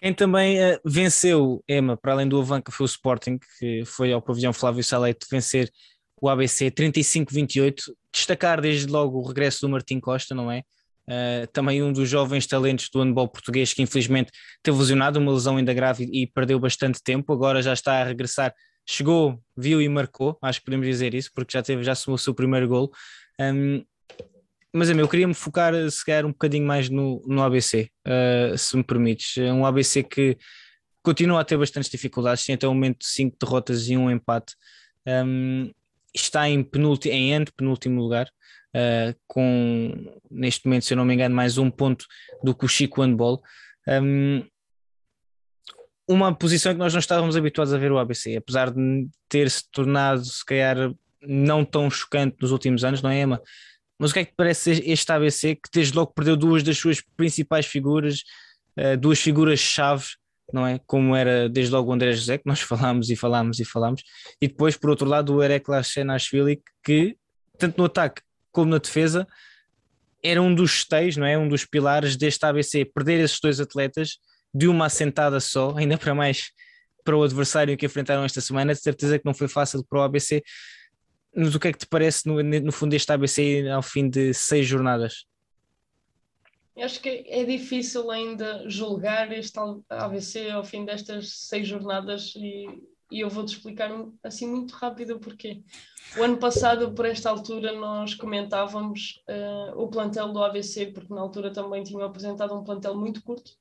Quem 0.02 0.14
também 0.14 0.58
uh, 0.58 0.80
venceu, 0.86 1.64
Emma, 1.68 1.98
para 1.98 2.14
além 2.14 2.28
do 2.28 2.40
Avanca, 2.40 2.72
foi 2.72 2.86
o 2.86 2.88
Sporting, 2.88 3.38
que 3.60 3.84
foi 3.86 4.14
ao 4.14 4.22
pavilhão 4.22 4.54
Flávio 4.54 4.84
Salete 4.84 5.28
vencer 5.30 5.70
o 6.22 6.30
ABC 6.30 6.72
35-28. 6.72 7.76
Destacar 8.14 8.62
desde 8.62 8.88
logo 8.88 9.20
o 9.20 9.28
regresso 9.28 9.62
do 9.62 9.70
Martim 9.70 10.00
Costa, 10.00 10.34
não 10.34 10.52
é? 10.52 10.64
Uh, 11.10 11.48
também 11.52 11.82
um 11.82 11.92
dos 11.92 12.08
jovens 12.08 12.46
talentos 12.46 12.88
do 12.94 13.02
handball 13.02 13.28
português 13.28 13.74
que 13.74 13.82
infelizmente 13.82 14.32
teve 14.62 14.78
lesionado, 14.78 15.20
uma 15.20 15.34
lesão 15.34 15.58
ainda 15.58 15.74
grave 15.74 16.08
e 16.14 16.28
perdeu 16.28 16.60
bastante 16.60 17.02
tempo, 17.04 17.34
agora 17.34 17.64
já 17.64 17.74
está 17.74 18.00
a 18.00 18.04
regressar, 18.04 18.54
chegou, 18.88 19.42
viu 19.58 19.82
e 19.82 19.90
marcou, 19.90 20.38
acho 20.42 20.60
que 20.60 20.66
podemos 20.66 20.86
dizer 20.86 21.16
isso, 21.16 21.32
porque 21.34 21.58
já 21.58 21.64
teve, 21.64 21.84
já 21.84 21.94
assumou 21.94 22.16
o 22.16 22.20
seu 22.20 22.34
primeiro 22.34 22.68
gol. 22.68 22.92
Um, 23.42 23.84
mas 24.74 24.90
eu 24.90 25.08
queria 25.08 25.28
me 25.28 25.34
focar 25.34 25.74
se 25.90 26.06
calhar 26.06 26.26
um 26.26 26.32
bocadinho 26.32 26.66
mais 26.66 26.90
no, 26.90 27.22
no 27.26 27.42
ABC, 27.42 27.90
uh, 28.06 28.58
se 28.58 28.78
me 28.78 28.84
permites. 28.84 29.38
É 29.38 29.52
um 29.52 29.66
ABC 29.66 30.04
que 30.04 30.38
continua 31.02 31.42
a 31.42 31.44
ter 31.44 31.58
bastantes 31.58 31.90
dificuldades, 31.90 32.46
tem 32.46 32.56
até 32.56 32.68
o 32.68 32.74
momento 32.74 33.04
cinco 33.04 33.38
derrotas 33.40 33.88
e 33.90 33.98
um 33.98 34.12
empate. 34.12 34.54
Um, 35.08 35.72
está 36.14 36.48
em, 36.50 36.64
penúltimo, 36.64 37.14
em 37.14 37.34
antepenúltimo 37.34 38.02
lugar, 38.02 38.28
uh, 38.76 39.18
com 39.28 39.94
neste 40.30 40.66
momento, 40.66 40.86
se 40.86 40.94
eu 40.94 40.98
não 40.98 41.06
me 41.06 41.14
engano, 41.14 41.36
mais 41.36 41.58
um 41.58 41.72
ponto 41.72 42.06
do 42.44 42.54
que 42.54 42.66
o 42.66 42.70
Chico 42.70 43.02
Handball. 43.02 43.42
Um, 43.88 44.44
uma 46.08 46.34
posição 46.34 46.74
que 46.74 46.80
nós 46.80 46.94
não 46.94 47.00
estávamos 47.00 47.38
habituados 47.38 47.74
a 47.74 47.78
ver 47.78 47.92
o 47.92 48.00
ABC, 48.00 48.36
apesar 48.36 48.72
de 48.72 49.08
ter 49.28 49.50
se 49.50 49.70
tornado, 49.72 50.24
se 50.26 50.44
calhar, 50.44 50.92
não 51.22 51.64
tão 51.64 51.90
chocante 51.90 52.38
nos 52.42 52.52
últimos 52.52 52.84
anos, 52.84 53.02
não 53.02 53.10
é, 53.10 53.22
Emma? 53.22 53.42
Mas 54.00 54.12
o 54.12 54.14
que 54.14 54.20
é 54.20 54.26
que 54.26 54.34
parece 54.36 54.72
este 54.86 55.12
ABC 55.12 55.56
que 55.56 55.70
desde 55.74 55.96
logo 55.96 56.14
perdeu 56.14 56.38
duas 56.38 56.64
das 56.64 56.78
suas 56.78 57.02
principais 57.18 57.66
figuras, 57.66 58.24
uh, 58.78 58.98
duas 58.98 59.20
figuras-chave, 59.20 60.06
não 60.54 60.66
é? 60.66 60.80
Como 60.88 61.16
era 61.16 61.50
desde 61.50 61.74
logo 61.74 61.92
o 61.92 61.94
André 61.94 62.14
José, 62.14 62.38
que 62.38 62.48
nós 62.48 62.62
falámos 62.62 63.10
e 63.10 63.16
falámos 63.16 63.60
e 63.60 63.66
falámos, 63.66 64.04
e 64.42 64.48
depois, 64.48 64.78
por 64.78 64.90
outro 64.90 65.08
lado, 65.08 65.36
o 65.36 65.44
Erek 65.44 65.70
Lachenashvili, 65.70 66.62
que 66.84 67.18
tanto 67.58 67.78
no 67.78 67.86
ataque 67.86 68.22
como 68.52 68.72
na 68.72 68.78
defesa 68.78 69.28
era 70.24 70.42
um 70.42 70.54
dos 70.54 70.78
esteios, 70.78 71.18
não 71.18 71.26
é? 71.26 71.38
Um 71.38 71.48
dos 71.48 71.66
pilares 71.66 72.16
deste 72.16 72.46
ABC. 72.46 72.86
Perder 72.86 73.20
esses 73.24 73.40
dois 73.40 73.60
atletas 73.60 74.18
de 74.54 74.68
uma 74.68 74.86
assentada 74.86 75.40
só, 75.40 75.76
ainda 75.78 75.98
para 75.98 76.16
mais 76.16 76.52
para 77.04 77.16
o 77.16 77.24
adversário 77.24 77.78
que 77.78 77.86
enfrentaram 77.86 78.24
esta 78.24 78.42
semana, 78.42 78.74
de 78.74 78.82
certeza 78.82 79.18
que 79.18 79.26
não 79.26 79.34
foi 79.34 79.48
fácil 79.48 79.84
para 79.90 80.00
o 80.00 80.04
ABC 80.04 80.44
mas 81.36 81.54
o 81.56 81.60
que 81.60 81.68
é 81.68 81.72
que 81.72 81.80
te 81.80 81.88
parece 81.88 82.28
no, 82.28 82.42
no 82.42 82.72
fundo 82.72 82.92
deste 82.92 83.12
ABC 83.12 83.68
ao 83.70 83.82
fim 83.82 84.10
de 84.10 84.34
seis 84.34 84.68
jornadas? 84.68 85.26
Acho 86.78 87.02
que 87.02 87.26
é 87.28 87.44
difícil 87.44 88.10
ainda 88.10 88.64
julgar 88.70 89.32
este 89.34 89.60
ABC 89.90 90.50
ao 90.50 90.64
fim 90.64 90.86
destas 90.86 91.30
seis 91.34 91.68
jornadas 91.68 92.34
e, 92.38 92.68
e 93.12 93.20
eu 93.20 93.30
vou-te 93.30 93.54
explicar 93.54 93.92
assim 94.24 94.48
muito 94.48 94.72
rápido 94.74 95.16
o 95.16 95.20
porquê. 95.20 95.62
O 96.18 96.24
ano 96.24 96.38
passado, 96.38 96.94
por 96.94 97.06
esta 97.06 97.30
altura, 97.30 97.74
nós 97.74 98.16
comentávamos 98.16 99.22
uh, 99.28 99.78
o 99.78 99.90
plantel 99.90 100.32
do 100.32 100.44
ABC, 100.44 100.88
porque 100.88 101.14
na 101.14 101.22
altura 101.22 101.52
também 101.52 101.84
tinham 101.84 102.02
apresentado 102.02 102.56
um 102.56 102.64
plantel 102.64 102.96
muito 102.96 103.22
curto, 103.24 103.52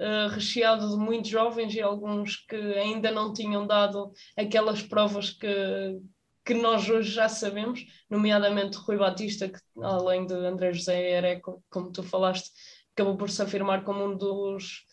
uh, 0.00 0.28
recheado 0.30 0.88
de 0.88 0.96
muitos 0.96 1.30
jovens 1.30 1.74
e 1.74 1.82
alguns 1.82 2.36
que 2.36 2.56
ainda 2.56 3.10
não 3.10 3.32
tinham 3.32 3.66
dado 3.66 4.12
aquelas 4.36 4.82
provas 4.82 5.30
que, 5.30 6.00
que 6.48 6.54
nós 6.54 6.88
hoje 6.88 7.10
já 7.10 7.28
sabemos, 7.28 7.84
nomeadamente 8.08 8.78
Rui 8.78 8.96
Batista, 8.96 9.50
que 9.50 9.60
além 9.82 10.26
de 10.26 10.32
André 10.32 10.72
José 10.72 11.18
Ereco, 11.18 11.62
como 11.68 11.92
tu 11.92 12.02
falaste, 12.02 12.50
acabou 12.94 13.18
por 13.18 13.28
se 13.28 13.42
afirmar 13.42 13.84
como 13.84 14.02
um 14.02 14.16
dos, 14.16 14.86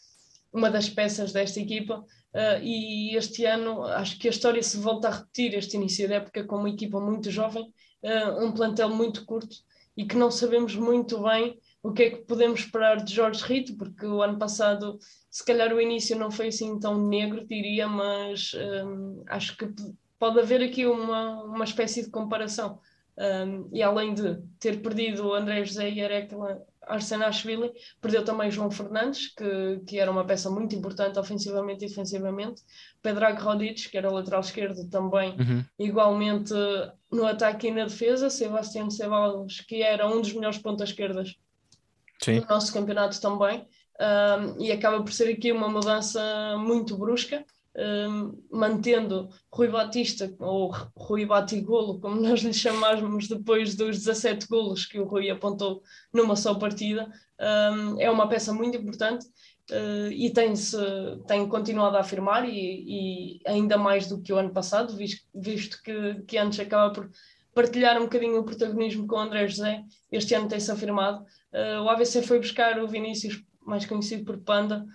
uma 0.52 0.70
das 0.70 0.90
peças 0.90 1.32
desta 1.32 1.62
equipa. 1.62 2.04
Uh, 2.34 2.62
e 2.62 3.16
este 3.16 3.46
ano 3.46 3.86
acho 3.86 4.20
que 4.20 4.28
a 4.28 4.32
história 4.32 4.62
se 4.62 4.76
volta 4.76 5.08
a 5.08 5.12
repetir, 5.12 5.54
este 5.54 5.78
início 5.78 6.10
da 6.10 6.16
época 6.16 6.44
com 6.44 6.58
uma 6.58 6.70
equipa 6.70 7.00
muito 7.00 7.32
jovem, 7.32 7.74
uh, 8.04 8.46
um 8.46 8.52
plantel 8.52 8.90
muito 8.90 9.26
curto 9.26 9.56
e 9.96 10.06
que 10.06 10.18
não 10.18 10.30
sabemos 10.30 10.76
muito 10.76 11.24
bem 11.24 11.58
o 11.82 11.94
que 11.94 12.04
é 12.04 12.10
que 12.10 12.26
podemos 12.26 12.60
esperar 12.60 12.98
de 13.02 13.14
Jorge 13.14 13.42
Rito, 13.46 13.78
porque 13.78 14.06
o 14.06 14.22
ano 14.22 14.38
passado, 14.38 15.00
se 15.32 15.46
calhar 15.46 15.74
o 15.74 15.80
início 15.80 16.20
não 16.20 16.30
foi 16.30 16.50
assim 16.50 16.78
tão 16.82 17.02
negro, 17.08 17.48
diria, 17.48 17.88
mas 17.88 18.52
um, 18.86 19.24
acho 19.30 19.56
que 19.56 19.74
pode 20.20 20.40
haver 20.40 20.62
aqui 20.62 20.86
uma, 20.86 21.44
uma 21.44 21.64
espécie 21.64 22.04
de 22.04 22.10
comparação. 22.10 22.80
Um, 23.18 23.70
e 23.72 23.82
além 23.82 24.14
de 24.14 24.42
ter 24.60 24.82
perdido 24.82 25.28
o 25.28 25.34
André 25.34 25.64
José 25.64 25.90
e 25.90 26.04
Arekla 26.04 26.62
Arsenashvili, 26.82 27.72
perdeu 28.02 28.24
também 28.24 28.52
João 28.52 28.70
Fernandes, 28.70 29.34
que, 29.34 29.82
que 29.88 30.00
era 30.00 30.12
uma 30.12 30.26
peça 30.26 30.50
muito 30.50 30.76
importante 30.76 31.18
ofensivamente 31.18 31.86
e 31.86 31.88
defensivamente. 31.88 32.62
Pedrag 33.02 33.42
Rodic, 33.42 33.90
que 33.90 33.98
era 33.98 34.12
lateral 34.12 34.42
esquerdo, 34.42 34.90
também 34.90 35.32
uhum. 35.32 35.64
igualmente 35.80 36.54
no 37.12 37.26
ataque 37.26 37.68
e 37.68 37.72
na 37.72 37.86
defesa. 37.86 38.30
Sebastião 38.30 38.90
Ceballos, 38.90 39.62
que 39.62 39.82
era 39.82 40.08
um 40.08 40.22
dos 40.22 40.34
melhores 40.34 40.58
pontas 40.58 40.90
esquerdas 40.90 41.36
Sim. 42.22 42.42
do 42.42 42.48
nosso 42.48 42.74
campeonato 42.74 43.20
também. 43.20 43.66
Um, 43.98 44.62
e 44.62 44.74
acaba 44.74 45.02
por 45.02 45.14
ser 45.14 45.32
aqui 45.32 45.54
uma 45.54 45.70
mudança 45.70 46.58
muito 46.58 46.98
brusca 46.98 47.46
mantendo 48.52 49.30
Rui 49.52 49.68
Batista, 49.68 50.34
ou 50.40 50.72
Rui 50.96 51.26
Batigolo, 51.26 52.00
como 52.00 52.20
nós 52.22 52.42
lhe 52.42 52.54
chamamos 52.54 53.28
depois 53.28 53.76
dos 53.76 53.98
17 54.00 54.48
golos 54.48 54.86
que 54.86 55.00
o 55.00 55.06
Rui 55.06 55.30
apontou 55.30 55.82
numa 56.14 56.36
só 56.36 56.56
partida, 56.56 57.12
um, 57.40 58.00
é 58.00 58.10
uma 58.10 58.30
peça 58.30 58.54
muito 58.54 58.78
importante 58.78 59.26
uh, 59.72 60.12
e 60.12 60.30
tem-se 60.30 60.78
tem 61.28 61.48
continuado 61.48 61.98
a 61.98 62.00
afirmar 62.00 62.48
e, 62.48 62.54
e, 62.88 63.40
ainda 63.46 63.78
mais 63.78 64.08
do 64.08 64.22
que 64.22 64.32
o 64.32 64.38
ano 64.38 64.52
passado, 64.52 64.96
visto, 64.96 65.26
visto 65.34 65.82
que, 65.84 66.24
que 66.26 66.38
antes 66.38 66.60
acaba 66.60 66.94
por 66.94 67.10
partilhar 67.54 67.98
um 67.98 68.04
bocadinho 68.04 68.40
o 68.40 68.44
protagonismo 68.44 69.08
com 69.08 69.16
o 69.16 69.20
André 69.20 69.48
José, 69.48 69.84
este 70.12 70.34
ano 70.34 70.48
tem-se 70.48 70.72
afirmado. 70.72 71.26
Uh, 71.54 71.82
o 71.84 71.90
AVC 71.90 72.22
foi 72.22 72.40
buscar 72.40 72.82
o 72.82 72.88
Vinícius, 72.88 73.44
mais 73.66 73.86
conhecido 73.86 74.26
por 74.26 74.38
Panda, 74.38 74.86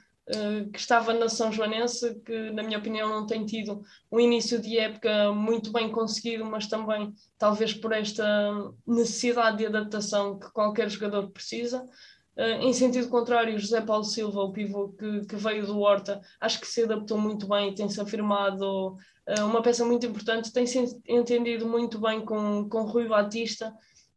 que 0.72 0.78
estava 0.78 1.12
na 1.12 1.28
São 1.28 1.50
Joanense, 1.50 2.20
que 2.24 2.50
na 2.52 2.62
minha 2.62 2.78
opinião 2.78 3.08
não 3.08 3.26
tem 3.26 3.44
tido 3.44 3.82
um 4.12 4.20
início 4.20 4.60
de 4.60 4.78
época 4.78 5.32
muito 5.32 5.72
bem 5.72 5.90
conseguido, 5.90 6.44
mas 6.44 6.66
também 6.66 7.12
talvez 7.36 7.74
por 7.74 7.92
esta 7.92 8.24
necessidade 8.86 9.58
de 9.58 9.66
adaptação 9.66 10.38
que 10.38 10.50
qualquer 10.52 10.88
jogador 10.88 11.30
precisa. 11.30 11.84
Uh, 12.36 12.62
em 12.62 12.72
sentido 12.72 13.08
contrário, 13.08 13.58
José 13.58 13.80
Paulo 13.80 14.04
Silva, 14.04 14.40
o 14.40 14.52
pivô 14.52 14.90
que, 14.90 15.26
que 15.26 15.36
veio 15.36 15.66
do 15.66 15.78
Horta, 15.80 16.20
acho 16.40 16.60
que 16.60 16.66
se 16.66 16.84
adaptou 16.84 17.18
muito 17.18 17.48
bem, 17.48 17.74
tem-se 17.74 18.00
afirmado 18.00 18.94
uh, 18.94 19.44
uma 19.44 19.60
peça 19.62 19.84
muito 19.84 20.06
importante, 20.06 20.52
tem-se 20.52 21.00
entendido 21.08 21.66
muito 21.66 21.98
bem 22.00 22.24
com, 22.24 22.68
com 22.68 22.82
Rui 22.84 23.08
Batista 23.08 23.74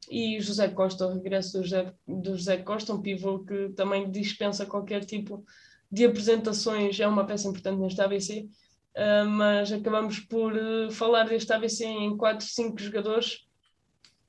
e 0.09 0.39
José 0.39 0.67
Costa, 0.67 1.07
o 1.07 1.13
regresso 1.13 1.57
do 1.57 1.63
José, 1.63 1.93
do 2.07 2.37
José 2.37 2.57
Costa, 2.57 2.93
um 2.93 3.01
pivô 3.01 3.39
que 3.39 3.69
também 3.69 4.09
dispensa 4.11 4.65
qualquer 4.65 5.03
tipo 5.03 5.37
de 5.37 5.43
apresentações 6.05 6.99
é 6.99 7.07
uma 7.07 7.25
peça 7.25 7.47
importante 7.47 7.79
neste 7.79 8.01
ABC, 8.01 8.49
uh, 8.97 9.29
mas 9.29 9.71
acabamos 9.71 10.19
por 10.19 10.53
uh, 10.53 10.91
falar 10.91 11.25
deste 11.25 11.51
ABC 11.53 11.85
em 11.85 12.17
4, 12.17 12.45
5 12.45 12.79
jogadores 12.79 13.45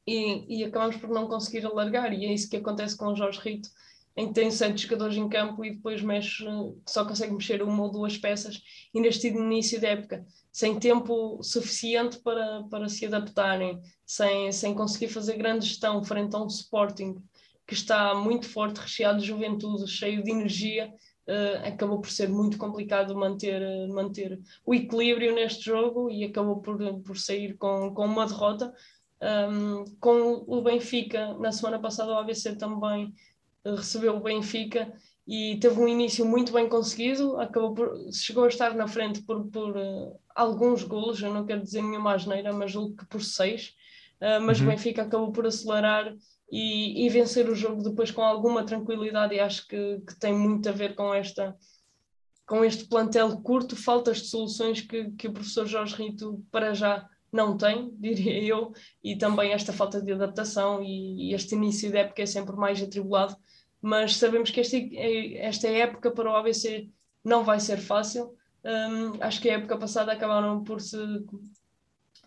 e, 0.06 0.60
e, 0.60 0.64
acabamos 0.64 0.96
por 0.96 1.08
não 1.08 1.26
conseguir 1.26 1.64
alargar, 1.64 2.12
e 2.12 2.26
é 2.26 2.34
isso 2.34 2.50
que 2.50 2.56
acontece 2.56 2.96
com 2.96 3.06
o 3.06 3.16
Jorge 3.16 3.40
Rito, 3.40 3.70
em 4.16 4.28
que 4.28 4.34
tem 4.34 4.50
sete 4.50 4.82
jogadores 4.82 5.16
em 5.16 5.28
campo 5.28 5.64
e 5.64 5.74
depois 5.74 6.02
mexe, 6.02 6.44
só 6.86 7.04
consegue 7.04 7.32
mexer 7.32 7.62
uma 7.62 7.82
ou 7.84 7.90
duas 7.90 8.16
peças, 8.18 8.62
e 8.92 9.00
neste 9.00 9.28
início 9.28 9.80
da 9.80 9.88
época, 9.88 10.24
sem 10.52 10.78
tempo 10.78 11.42
suficiente 11.42 12.18
para, 12.18 12.64
para 12.70 12.88
se 12.88 13.06
adaptarem, 13.06 13.80
sem, 14.06 14.52
sem 14.52 14.74
conseguir 14.74 15.08
fazer 15.08 15.36
grande 15.36 15.66
gestão 15.66 16.04
frente 16.04 16.36
a 16.36 16.42
um 16.42 16.46
Sporting 16.46 17.16
que 17.66 17.74
está 17.74 18.14
muito 18.14 18.48
forte, 18.48 18.78
recheado 18.78 19.20
de 19.20 19.26
juventude, 19.26 19.90
cheio 19.90 20.22
de 20.22 20.30
energia, 20.30 20.92
uh, 21.28 21.66
acabou 21.66 22.00
por 22.00 22.10
ser 22.10 22.28
muito 22.28 22.58
complicado 22.58 23.16
manter, 23.16 23.62
uh, 23.62 23.94
manter 23.94 24.40
o 24.64 24.74
equilíbrio 24.74 25.34
neste 25.34 25.64
jogo 25.64 26.10
e 26.10 26.24
acabou 26.24 26.60
por, 26.60 26.78
por 27.00 27.16
sair 27.16 27.56
com, 27.56 27.92
com 27.94 28.04
uma 28.04 28.26
derrota. 28.26 28.72
Um, 29.22 29.84
com 30.00 30.44
o 30.46 30.60
Benfica, 30.60 31.32
na 31.38 31.50
semana 31.50 31.78
passada 31.78 32.12
o 32.12 32.18
ABC 32.18 32.56
também 32.56 33.14
uh, 33.64 33.74
recebeu 33.74 34.16
o 34.16 34.20
Benfica 34.20 34.92
e 35.26 35.56
teve 35.58 35.80
um 35.80 35.88
início 35.88 36.26
muito 36.26 36.52
bem 36.52 36.68
conseguido, 36.68 37.40
acabou 37.40 37.72
por, 37.72 38.12
chegou 38.12 38.44
a 38.44 38.48
estar 38.48 38.74
na 38.74 38.86
frente 38.86 39.22
por, 39.22 39.46
por 39.46 39.74
uh, 39.76 40.18
alguns 40.34 40.82
golos, 40.84 41.22
eu 41.22 41.32
não 41.32 41.46
quero 41.46 41.62
dizer 41.62 41.80
nenhuma 41.80 42.14
asneira, 42.14 42.52
mas 42.52 42.72
julgo 42.72 42.96
que 42.96 43.06
por 43.06 43.22
seis, 43.22 43.74
uh, 44.20 44.42
mas 44.42 44.60
uhum. 44.60 44.66
o 44.66 44.70
Benfica 44.70 45.02
acabou 45.02 45.32
por 45.32 45.46
acelerar 45.46 46.14
e, 46.50 47.06
e, 47.06 47.08
vencer 47.08 47.48
o 47.48 47.54
jogo 47.54 47.82
depois 47.82 48.10
com 48.10 48.22
alguma 48.22 48.64
tranquilidade 48.64 49.34
e 49.34 49.40
acho 49.40 49.66
que, 49.66 50.00
que, 50.06 50.18
tem 50.18 50.32
muito 50.32 50.68
a 50.68 50.72
ver 50.72 50.94
com 50.94 51.12
esta 51.12 51.56
com 52.46 52.62
este 52.62 52.84
plantel 52.84 53.40
curto, 53.40 53.74
faltas 53.74 54.18
de 54.20 54.28
soluções 54.28 54.82
que, 54.82 55.10
que 55.12 55.28
o 55.28 55.32
professor 55.32 55.66
Jorge 55.66 55.94
Rito 55.94 56.44
para 56.50 56.74
já 56.74 57.08
não 57.32 57.56
tem, 57.56 57.90
diria 57.98 58.42
eu, 58.42 58.72
e 59.02 59.16
também 59.16 59.52
esta 59.52 59.72
falta 59.72 60.00
de 60.00 60.12
adaptação 60.12 60.82
e, 60.82 61.34
este 61.34 61.54
início 61.54 61.90
de 61.90 61.96
época 61.96 62.22
é 62.22 62.26
sempre 62.26 62.54
mais 62.54 62.82
atribulado, 62.82 63.36
mas 63.80 64.16
sabemos 64.16 64.50
que 64.50 64.60
este, 64.60 64.96
esta 65.38 65.68
época 65.68 66.10
para 66.10 66.30
o 66.30 66.36
ABC 66.36 66.88
não 67.24 67.42
vai 67.42 67.58
ser 67.58 67.78
fácil, 67.78 68.34
um, 68.64 69.22
acho 69.22 69.40
que 69.40 69.50
a 69.50 69.54
época 69.54 69.76
passada 69.76 70.12
acabaram 70.12 70.62
por 70.62 70.80
se 70.80 70.96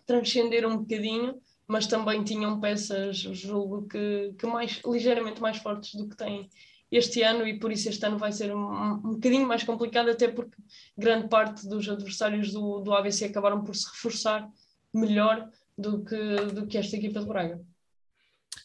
transcender 0.06 0.66
um 0.66 0.78
bocadinho, 0.78 1.40
mas 1.68 1.86
também 1.86 2.24
tinham 2.24 2.58
peças, 2.60 3.18
julgo 3.18 3.86
que, 3.86 4.34
que 4.38 4.46
mais, 4.46 4.80
ligeiramente 4.86 5.40
mais 5.40 5.58
fortes 5.58 5.94
do 5.94 6.08
que 6.08 6.16
têm 6.16 6.48
este 6.90 7.22
ano 7.22 7.46
e 7.46 7.58
por 7.58 7.70
isso 7.70 7.88
este 7.90 8.04
ano 8.06 8.16
vai 8.16 8.32
ser 8.32 8.54
um, 8.54 8.92
um 8.94 9.14
bocadinho 9.14 9.46
mais 9.46 9.62
complicado, 9.62 10.08
até 10.10 10.28
porque 10.28 10.56
grande 10.96 11.28
parte 11.28 11.68
dos 11.68 11.86
adversários 11.88 12.52
do, 12.52 12.80
do 12.80 12.94
ABC 12.94 13.26
acabaram 13.26 13.62
por 13.62 13.76
se 13.76 13.86
reforçar 13.90 14.50
melhor 14.94 15.50
do 15.76 16.02
que, 16.04 16.36
do 16.54 16.66
que 16.66 16.78
esta 16.78 16.96
equipa 16.96 17.20
de 17.20 17.26
Braga. 17.26 17.60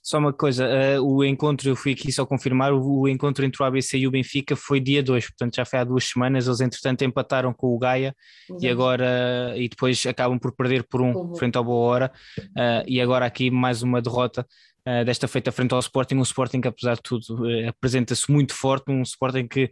Só 0.03 0.19
uma 0.19 0.33
coisa, 0.33 0.67
uh, 0.67 1.01
o 1.01 1.23
encontro, 1.23 1.69
eu 1.69 1.77
fui 1.77 1.93
aqui 1.93 2.11
só 2.11 2.25
confirmar, 2.25 2.73
o, 2.73 2.99
o, 2.99 3.07
encontro 3.07 3.45
entre 3.45 3.63
o 3.63 3.65
ABC 3.65 3.97
e 3.97 4.05
o 4.05 4.11
Benfica 4.11 4.53
foi 4.53 4.81
dia 4.81 5.01
2, 5.01 5.27
portanto 5.27 5.55
já 5.55 5.63
foi 5.63 5.79
há 5.79 5.83
duas 5.85 6.03
semanas, 6.03 6.45
eles 6.45 6.59
entretanto 6.59 7.05
empataram 7.05 7.53
com 7.53 7.67
o 7.73 7.79
Gaia 7.79 8.13
Exato. 8.49 8.65
e 8.65 8.69
agora, 8.69 9.53
e 9.55 9.69
depois 9.69 10.05
acabam 10.05 10.37
por 10.37 10.51
perder 10.51 10.83
por 10.83 11.01
um 11.01 11.13
uhum. 11.13 11.35
frente 11.35 11.57
ao 11.57 11.63
Boa 11.63 11.89
Hora, 11.89 12.11
uh, 12.37 12.83
e 12.85 12.99
agora 12.99 13.25
aqui 13.25 13.49
mais 13.49 13.81
uma 13.81 14.01
derrota 14.01 14.45
uh, 14.87 15.05
desta 15.05 15.27
feita 15.27 15.51
frente 15.51 15.73
ao 15.73 15.79
Sporting, 15.79 16.15
um 16.15 16.21
Sporting 16.21 16.61
que 16.61 16.67
apesar 16.67 16.95
de 16.95 17.01
tudo 17.01 17.45
apresenta-se 17.67 18.31
muito 18.31 18.53
forte, 18.53 18.91
um 18.91 19.01
Sporting 19.01 19.47
que 19.47 19.71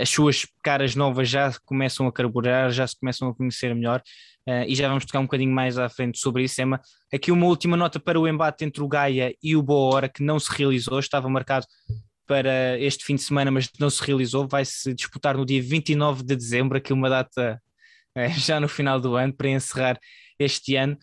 as 0.00 0.08
suas 0.08 0.46
caras 0.62 0.94
novas 0.94 1.28
já 1.28 1.52
começam 1.64 2.06
a 2.06 2.12
carburar, 2.12 2.70
já 2.70 2.86
se 2.86 2.96
começam 2.96 3.28
a 3.28 3.34
conhecer 3.34 3.74
melhor, 3.74 4.00
Uh, 4.48 4.62
e 4.68 4.76
já 4.76 4.86
vamos 4.88 5.04
tocar 5.04 5.18
um 5.18 5.24
bocadinho 5.24 5.52
mais 5.52 5.76
à 5.76 5.88
frente 5.88 6.20
sobre 6.20 6.44
isso, 6.44 6.62
Emma. 6.62 6.80
Aqui 7.12 7.32
uma 7.32 7.46
última 7.46 7.76
nota 7.76 7.98
para 7.98 8.18
o 8.18 8.28
embate 8.28 8.64
entre 8.64 8.80
o 8.80 8.86
Gaia 8.86 9.34
e 9.42 9.56
o 9.56 9.62
Boa 9.62 9.92
Hora, 9.92 10.08
que 10.08 10.22
não 10.22 10.38
se 10.38 10.48
realizou, 10.56 11.00
estava 11.00 11.28
marcado 11.28 11.66
para 12.28 12.78
este 12.78 13.04
fim 13.04 13.16
de 13.16 13.22
semana, 13.22 13.50
mas 13.50 13.68
não 13.80 13.90
se 13.90 14.00
realizou. 14.04 14.46
Vai 14.46 14.64
se 14.64 14.94
disputar 14.94 15.36
no 15.36 15.44
dia 15.44 15.60
29 15.60 16.22
de 16.22 16.36
dezembro, 16.36 16.78
aqui 16.78 16.92
uma 16.92 17.10
data 17.10 17.60
uh, 18.16 18.28
já 18.38 18.60
no 18.60 18.68
final 18.68 19.00
do 19.00 19.16
ano, 19.16 19.32
para 19.32 19.48
encerrar 19.48 19.98
este 20.38 20.76
ano. 20.76 20.96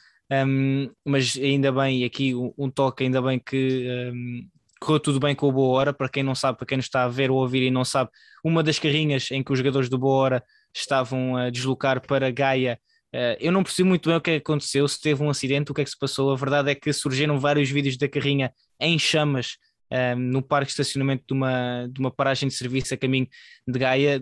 Um, 0.47 0.89
mas 1.05 1.37
ainda 1.37 1.71
bem, 1.71 2.03
aqui 2.03 2.33
um, 2.33 2.53
um, 2.57 2.69
toque, 2.69 3.03
ainda 3.03 3.21
bem 3.21 3.39
que 3.39 3.87
um, 4.13 4.47
correu 4.79 4.99
tudo 4.99 5.19
bem 5.19 5.35
com 5.35 5.47
o 5.47 5.51
Boa 5.51 5.77
Hora. 5.77 5.93
Para 5.93 6.09
quem 6.09 6.23
não 6.23 6.35
sabe, 6.35 6.57
para 6.57 6.67
quem 6.67 6.77
nos 6.77 6.85
está 6.85 7.03
a 7.03 7.09
ver 7.09 7.29
ou 7.29 7.37
ouvir 7.37 7.63
e 7.63 7.71
não 7.71 7.83
sabe, 7.83 8.09
uma 8.43 8.63
das 8.63 8.79
carrinhas 8.79 9.31
em 9.31 9.43
que 9.43 9.51
os 9.51 9.57
jogadores 9.57 9.89
do 9.89 9.97
Boa 9.97 10.15
Hora 10.15 10.43
estavam 10.73 11.35
a 11.35 11.49
deslocar 11.49 12.01
para 12.05 12.31
Gaia 12.31 12.79
Uh, 13.13 13.37
eu 13.39 13.51
não 13.51 13.61
percebo 13.61 13.89
muito 13.89 14.09
bem 14.09 14.17
o 14.17 14.21
que, 14.21 14.31
é 14.31 14.39
que 14.39 14.41
aconteceu, 14.41 14.87
se 14.87 14.99
teve 14.99 15.21
um 15.21 15.29
acidente, 15.29 15.71
o 15.71 15.73
que 15.73 15.81
é 15.81 15.83
que 15.83 15.89
se 15.89 15.97
passou. 15.97 16.31
A 16.31 16.35
verdade 16.35 16.71
é 16.71 16.75
que 16.75 16.91
surgiram 16.91 17.39
vários 17.39 17.69
vídeos 17.69 17.95
da 17.95 18.09
carrinha 18.09 18.51
em 18.79 18.97
chamas 18.97 19.57
uh, 19.91 20.17
no 20.17 20.41
parque 20.41 20.65
de 20.65 20.71
estacionamento 20.71 21.23
de 21.27 21.33
uma, 21.33 21.87
de 21.91 21.99
uma 21.99 22.09
paragem 22.09 22.49
de 22.49 22.55
serviço 22.55 22.91
a 22.91 22.97
caminho 22.97 23.27
de 23.67 23.77
Gaia. 23.79 24.19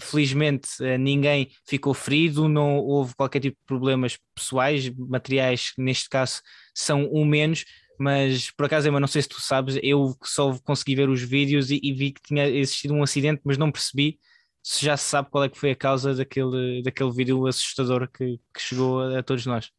Felizmente 0.00 0.68
uh, 0.80 0.98
ninguém 0.98 1.50
ficou 1.66 1.92
ferido, 1.92 2.48
não 2.48 2.78
houve 2.78 3.14
qualquer 3.14 3.40
tipo 3.40 3.58
de 3.58 3.66
problemas 3.66 4.18
pessoais, 4.34 4.88
materiais, 4.90 5.70
que 5.70 5.82
neste 5.82 6.08
caso 6.08 6.40
são 6.74 7.08
um 7.12 7.24
menos, 7.24 7.64
mas 7.98 8.50
por 8.50 8.66
acaso, 8.66 8.88
Emma, 8.88 8.98
não 8.98 9.06
sei 9.06 9.22
se 9.22 9.28
tu 9.28 9.40
sabes, 9.40 9.78
eu 9.82 10.16
só 10.24 10.58
consegui 10.64 10.96
ver 10.96 11.08
os 11.08 11.22
vídeos 11.22 11.70
e, 11.70 11.78
e 11.82 11.92
vi 11.92 12.12
que 12.12 12.22
tinha 12.22 12.48
existido 12.48 12.94
um 12.94 13.02
acidente, 13.02 13.40
mas 13.44 13.58
não 13.58 13.70
percebi 13.70 14.18
se 14.62 14.84
já 14.84 14.96
se 14.96 15.04
sabe 15.04 15.28
qual 15.30 15.44
é 15.44 15.48
que 15.48 15.58
foi 15.58 15.72
a 15.72 15.76
causa 15.76 16.14
daquele, 16.14 16.82
daquele 16.82 17.10
vídeo 17.10 17.46
assustador 17.46 18.08
que, 18.08 18.38
que 18.54 18.60
chegou 18.60 19.00
a, 19.00 19.18
a, 19.18 19.22
todos 19.22 19.44
nós. 19.44 19.70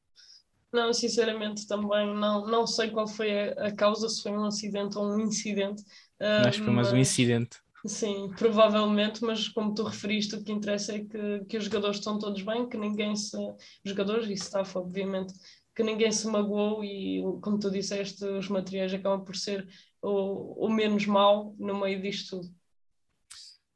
Não, 0.71 0.91
sinceramente 0.93 1.67
também 1.67 2.15
não, 2.15 2.47
não 2.47 2.67
sei 2.67 2.89
qual 2.89 3.07
foi 3.07 3.49
a, 3.49 3.67
a 3.67 3.75
causa, 3.75 4.09
se 4.09 4.21
foi 4.21 4.31
um 4.31 4.45
acidente 4.45 4.97
ou 4.97 5.13
um 5.13 5.19
incidente. 5.19 5.81
Uh, 6.19 6.47
Acho 6.47 6.59
que 6.59 6.65
foi 6.65 6.73
mais 6.73 6.91
um 6.91 6.97
incidente. 6.97 7.57
Sim, 7.85 8.29
provavelmente, 8.37 9.21
mas 9.23 9.49
como 9.49 9.73
tu 9.73 9.83
referiste, 9.83 10.35
o 10.35 10.43
que 10.43 10.53
interessa 10.53 10.93
é 10.93 10.99
que, 10.99 11.45
que 11.49 11.57
os 11.57 11.65
jogadores 11.65 11.97
estão 11.97 12.17
todos 12.17 12.41
bem, 12.41 12.67
que 12.67 12.77
ninguém 12.77 13.15
se. 13.15 13.37
Jogadores 13.83 14.29
e 14.29 14.33
staff, 14.33 14.77
obviamente, 14.77 15.33
que 15.75 15.83
ninguém 15.83 16.11
se 16.11 16.25
magoou 16.27 16.83
e, 16.83 17.21
como 17.41 17.59
tu 17.59 17.69
disseste, 17.69 18.23
os 18.23 18.47
materiais 18.47 18.93
acabam 18.93 19.25
por 19.25 19.35
ser 19.35 19.67
o, 20.01 20.65
o 20.65 20.69
menos 20.69 21.05
mau 21.05 21.55
no 21.59 21.79
meio 21.79 22.01
disto 22.01 22.37
tudo. 22.37 22.53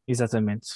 Exatamente. 0.07 0.67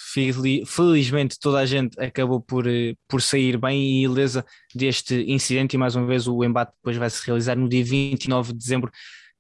Felizmente 0.66 1.40
toda 1.40 1.60
a 1.60 1.66
gente 1.66 1.98
acabou 2.02 2.42
por, 2.42 2.68
eh, 2.68 2.96
por 3.08 3.22
sair 3.22 3.58
bem 3.58 3.82
e 3.82 4.04
ilesa 4.04 4.46
deste 4.76 5.24
incidente 5.32 5.76
e 5.76 5.78
mais 5.78 5.96
uma 5.96 6.06
vez 6.06 6.28
o 6.28 6.44
embate 6.44 6.74
depois 6.76 6.98
vai 6.98 7.10
se 7.10 7.26
realizar 7.26 7.56
no 7.56 7.70
dia 7.70 7.82
29 7.82 8.52
de 8.52 8.60
dezembro 8.60 8.92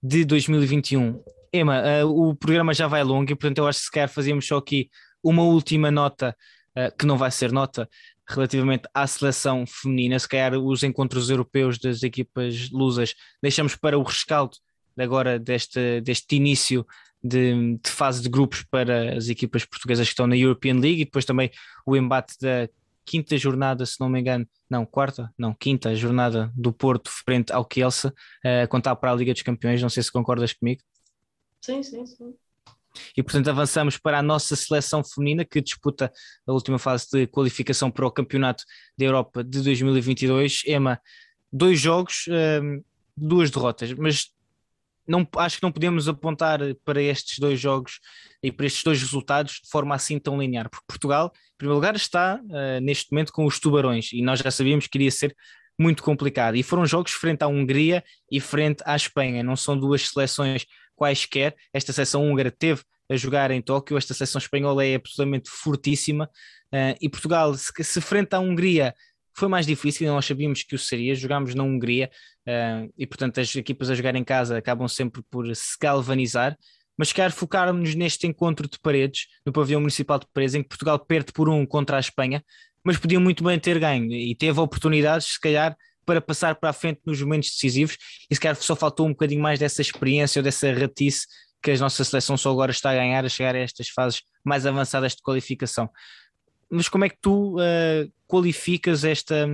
de 0.01 0.23
2021. 0.23 1.21
Emma, 1.53 2.03
uh, 2.03 2.29
o 2.29 2.35
programa 2.35 2.73
já 2.73 2.87
vai 2.87 3.03
longo 3.03 3.31
e 3.31 3.35
portanto 3.35 3.57
eu 3.57 3.67
acho 3.67 3.79
que 3.79 3.85
se 3.85 3.91
calhar 3.91 4.09
fazíamos 4.09 4.47
só 4.47 4.57
aqui 4.57 4.89
uma 5.23 5.43
última 5.43 5.91
nota, 5.91 6.35
uh, 6.77 6.95
que 6.97 7.05
não 7.05 7.17
vai 7.17 7.31
ser 7.31 7.51
nota, 7.51 7.89
relativamente 8.27 8.83
à 8.93 9.05
seleção 9.05 9.65
feminina, 9.67 10.17
se 10.17 10.27
calhar 10.27 10.53
os 10.57 10.83
encontros 10.83 11.29
europeus 11.29 11.77
das 11.77 12.03
equipas 12.03 12.69
lusas 12.71 13.13
deixamos 13.41 13.75
para 13.75 13.97
o 13.99 14.03
rescaldo 14.03 14.55
agora 14.97 15.37
deste, 15.37 16.01
deste 16.01 16.35
início 16.35 16.85
de, 17.23 17.77
de, 17.77 17.89
fase 17.89 18.21
de 18.21 18.29
grupos 18.29 18.63
para 18.63 19.17
as 19.17 19.29
equipas 19.29 19.65
portuguesas 19.65 20.07
que 20.07 20.13
estão 20.13 20.27
na 20.27 20.35
European 20.35 20.75
League. 20.75 21.01
E 21.01 21.05
depois 21.05 21.25
também 21.25 21.51
o 21.85 21.95
embate 21.95 22.35
da 22.39 22.67
quinta 23.05 23.37
jornada, 23.37 23.85
se 23.85 23.99
não 23.99 24.09
me 24.09 24.19
engano, 24.19 24.47
não, 24.69 24.85
quarta, 24.85 25.31
não, 25.37 25.53
quinta 25.53 25.93
jornada 25.95 26.51
do 26.55 26.71
Porto 26.71 27.09
frente 27.09 27.51
ao 27.51 27.65
Kielce, 27.65 28.07
uh, 28.07 28.67
contar 28.69 28.95
para 28.95 29.11
a 29.11 29.15
Liga 29.15 29.33
dos 29.33 29.41
Campeões, 29.41 29.81
não 29.81 29.89
sei 29.89 30.03
se 30.03 30.11
concordas 30.11 30.53
comigo. 30.53 30.81
Sim, 31.61 31.83
sim, 31.83 32.05
sim. 32.05 32.33
E 33.15 33.23
portanto 33.23 33.49
avançamos 33.49 33.97
para 33.97 34.19
a 34.19 34.21
nossa 34.21 34.55
seleção 34.55 35.03
feminina 35.03 35.45
que 35.45 35.61
disputa 35.61 36.11
a 36.45 36.51
última 36.51 36.77
fase 36.77 37.07
de 37.11 37.27
qualificação 37.27 37.89
para 37.89 38.05
o 38.05 38.11
Campeonato 38.11 38.63
da 38.97 39.05
Europa 39.05 39.43
de 39.43 39.61
2022. 39.61 40.63
Emma, 40.65 40.99
dois 41.51 41.79
jogos, 41.79 42.25
uh, 42.27 42.83
duas 43.15 43.49
derrotas, 43.49 43.93
mas 43.93 44.31
não, 45.07 45.27
acho 45.37 45.57
que 45.57 45.63
não 45.63 45.71
podemos 45.71 46.07
apontar 46.07 46.59
para 46.85 47.01
estes 47.01 47.39
dois 47.39 47.59
jogos 47.59 47.99
e 48.43 48.51
para 48.51 48.65
estes 48.65 48.83
dois 48.83 49.01
resultados 49.01 49.59
de 49.63 49.69
forma 49.69 49.95
assim 49.95 50.19
tão 50.19 50.39
linear, 50.39 50.69
porque 50.69 50.85
Portugal, 50.87 51.31
em 51.35 51.57
primeiro 51.57 51.75
lugar, 51.75 51.95
está 51.95 52.41
uh, 52.41 52.81
neste 52.81 53.11
momento 53.11 53.31
com 53.31 53.45
os 53.45 53.59
tubarões 53.59 54.11
e 54.13 54.21
nós 54.21 54.39
já 54.39 54.51
sabíamos 54.51 54.87
que 54.87 54.97
iria 54.97 55.11
ser 55.11 55.35
muito 55.79 56.03
complicado. 56.03 56.55
E 56.55 56.63
foram 56.63 56.85
jogos 56.85 57.11
frente 57.11 57.43
à 57.43 57.47
Hungria 57.47 58.03
e 58.29 58.39
frente 58.39 58.83
à 58.85 58.95
Espanha, 58.95 59.43
não 59.43 59.55
são 59.55 59.77
duas 59.77 60.09
seleções 60.09 60.65
quaisquer. 61.01 61.55
Esta 61.73 61.91
seleção 61.91 62.29
húngara 62.29 62.51
teve 62.51 62.83
a 63.09 63.15
jogar 63.17 63.49
em 63.49 63.61
Tóquio, 63.61 63.97
esta 63.97 64.13
seleção 64.13 64.39
espanhola 64.39 64.85
é 64.85 64.95
absolutamente 64.95 65.49
fortíssima. 65.49 66.29
Uh, 66.71 66.95
e 67.01 67.09
Portugal, 67.09 67.53
se, 67.55 67.71
se 67.83 67.99
frente 67.99 68.33
à 68.35 68.39
Hungria 68.39 68.93
foi 69.33 69.47
mais 69.47 69.65
difícil, 69.65 70.07
nós 70.07 70.25
sabíamos 70.25 70.61
que 70.63 70.75
o 70.75 70.79
seria, 70.79 71.15
jogámos 71.15 71.55
na 71.55 71.63
Hungria 71.63 72.09
uh, 72.47 72.93
e 72.97 73.07
portanto 73.07 73.39
as 73.39 73.55
equipas 73.55 73.89
a 73.89 73.95
jogar 73.95 74.15
em 74.15 74.23
casa 74.23 74.57
acabam 74.57 74.87
sempre 74.87 75.23
por 75.29 75.53
se 75.55 75.77
galvanizar, 75.81 76.57
mas 76.97 77.11
quero 77.11 77.33
focar-nos 77.33 77.95
neste 77.95 78.27
encontro 78.27 78.69
de 78.69 78.77
paredes, 78.79 79.27
no 79.45 79.51
pavilhão 79.51 79.81
municipal 79.81 80.19
de 80.19 80.27
Paredes, 80.33 80.55
em 80.55 80.61
que 80.61 80.69
Portugal 80.69 80.99
perde 80.99 81.31
por 81.31 81.49
um 81.49 81.65
contra 81.65 81.97
a 81.97 81.99
Espanha, 81.99 82.43
mas 82.83 82.97
podia 82.97 83.19
muito 83.19 83.43
bem 83.43 83.57
ter 83.59 83.79
ganho. 83.79 84.11
E 84.11 84.35
teve 84.35 84.59
oportunidades, 84.59 85.27
se 85.27 85.39
calhar, 85.39 85.75
para 86.11 86.19
passar 86.19 86.55
para 86.55 86.71
a 86.71 86.73
frente 86.73 86.99
nos 87.05 87.21
momentos 87.21 87.51
decisivos 87.51 87.95
e 88.29 88.35
se 88.35 88.41
calhar 88.41 88.55
só 88.57 88.75
faltou 88.75 89.07
um 89.07 89.11
bocadinho 89.11 89.41
mais 89.41 89.57
dessa 89.57 89.81
experiência 89.81 90.41
ou 90.41 90.43
dessa 90.43 90.69
ratice 90.73 91.25
que 91.63 91.71
a 91.71 91.77
nossa 91.77 92.03
seleção 92.03 92.35
só 92.35 92.51
agora 92.51 92.71
está 92.71 92.91
a 92.91 92.95
ganhar 92.95 93.23
a 93.23 93.29
chegar 93.29 93.55
a 93.55 93.59
estas 93.59 93.87
fases 93.87 94.21
mais 94.43 94.65
avançadas 94.65 95.15
de 95.15 95.21
qualificação 95.21 95.89
mas 96.69 96.89
como 96.89 97.05
é 97.05 97.09
que 97.09 97.17
tu 97.21 97.55
uh, 97.55 98.11
qualificas 98.27 99.05
esta, 99.05 99.47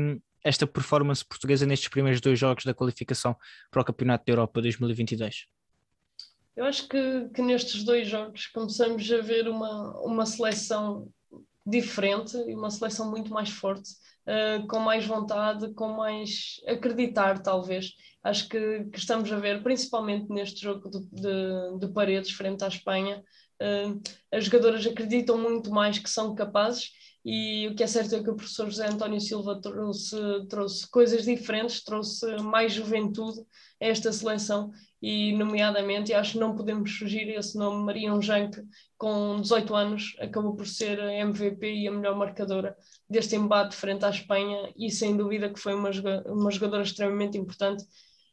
esta 0.44 0.66
performance 0.66 1.24
portuguesa 1.24 1.64
nestes 1.68 1.90
primeiros 1.90 2.22
dois 2.22 2.40
jogos 2.40 2.66
da 2.66 2.74
qualificação 2.74 3.36
para 3.70 3.82
o 3.84 3.86
Campeonato 3.86 4.26
da 4.26 4.32
Europa 4.32 4.60
2022? 4.60 5.46
Eu 6.56 6.66
acho 6.66 6.88
que, 6.88 7.30
que 7.36 7.42
nestes 7.44 7.84
dois 7.84 8.08
jogos 8.08 8.48
começamos 8.48 9.12
a 9.12 9.22
ver 9.22 9.48
uma, 9.48 10.00
uma 10.02 10.26
seleção 10.26 11.08
diferente 11.68 12.38
e 12.38 12.56
uma 12.56 12.72
seleção 12.72 13.12
muito 13.12 13.32
mais 13.32 13.50
forte, 13.50 13.92
uh, 14.26 14.66
com 14.68 14.80
mais 14.80 15.06
vontade, 15.06 15.74
com 15.74 15.90
mais 15.90 16.62
acreditar, 16.66 17.44
talvez. 17.44 17.92
Acho 18.24 18.48
que, 18.48 18.86
que 18.86 18.98
estamos 18.98 19.32
a 19.32 19.38
ver, 19.38 19.62
principalmente 19.62 20.30
neste 20.30 20.62
jogo 20.62 20.90
de, 20.90 21.00
de, 21.12 21.80
de 21.80 21.94
paredes 21.94 22.32
frente 22.32 22.64
à 22.64 22.70
Espanha, 22.70 23.22
uh, 23.62 24.02
as 24.32 24.46
jogadoras 24.46 24.88
acreditam 24.88 25.38
muito 25.38 25.70
mais 25.70 26.00
que 26.00 26.10
são 26.10 26.34
capazes 26.34 26.92
e 27.30 27.68
o 27.68 27.76
que 27.76 27.84
é 27.84 27.88
certo 27.88 28.16
é 28.16 28.24
que 28.24 28.30
o 28.30 28.36
professor 28.36 28.68
José 28.68 28.88
António 28.88 29.20
Silva 29.20 29.60
trouxe, 29.62 30.16
trouxe 30.48 30.90
coisas 30.90 31.26
diferentes, 31.26 31.84
trouxe 31.84 32.26
mais 32.38 32.72
juventude 32.72 33.42
a 33.82 33.86
esta 33.86 34.14
seleção 34.14 34.72
e 35.02 35.34
nomeadamente, 35.34 36.14
acho 36.14 36.34
que 36.34 36.40
não 36.40 36.56
podemos 36.56 36.92
fugir 36.92 37.30
esse 37.30 37.58
nome, 37.58 37.86
Maria 37.86 38.14
Unjanque, 38.14 38.62
com 38.98 39.40
18 39.42 39.76
anos, 39.76 40.16
acabou 40.20 40.56
por 40.56 40.66
ser 40.66 41.00
a 41.00 41.14
MVP 41.14 41.72
e 41.72 41.88
a 41.88 41.92
melhor 41.92 42.16
marcadora 42.16 42.76
deste 43.08 43.36
embate 43.36 43.76
frente 43.76 44.04
à 44.06 44.10
Espanha 44.10 44.74
e 44.76 44.90
sem 44.90 45.16
dúvida 45.16 45.50
que 45.54 45.60
foi 45.60 45.76
uma, 45.76 45.92
uma 46.26 46.50
jogadora 46.50 46.84
extremamente 46.84 47.38
importante. 47.38 47.84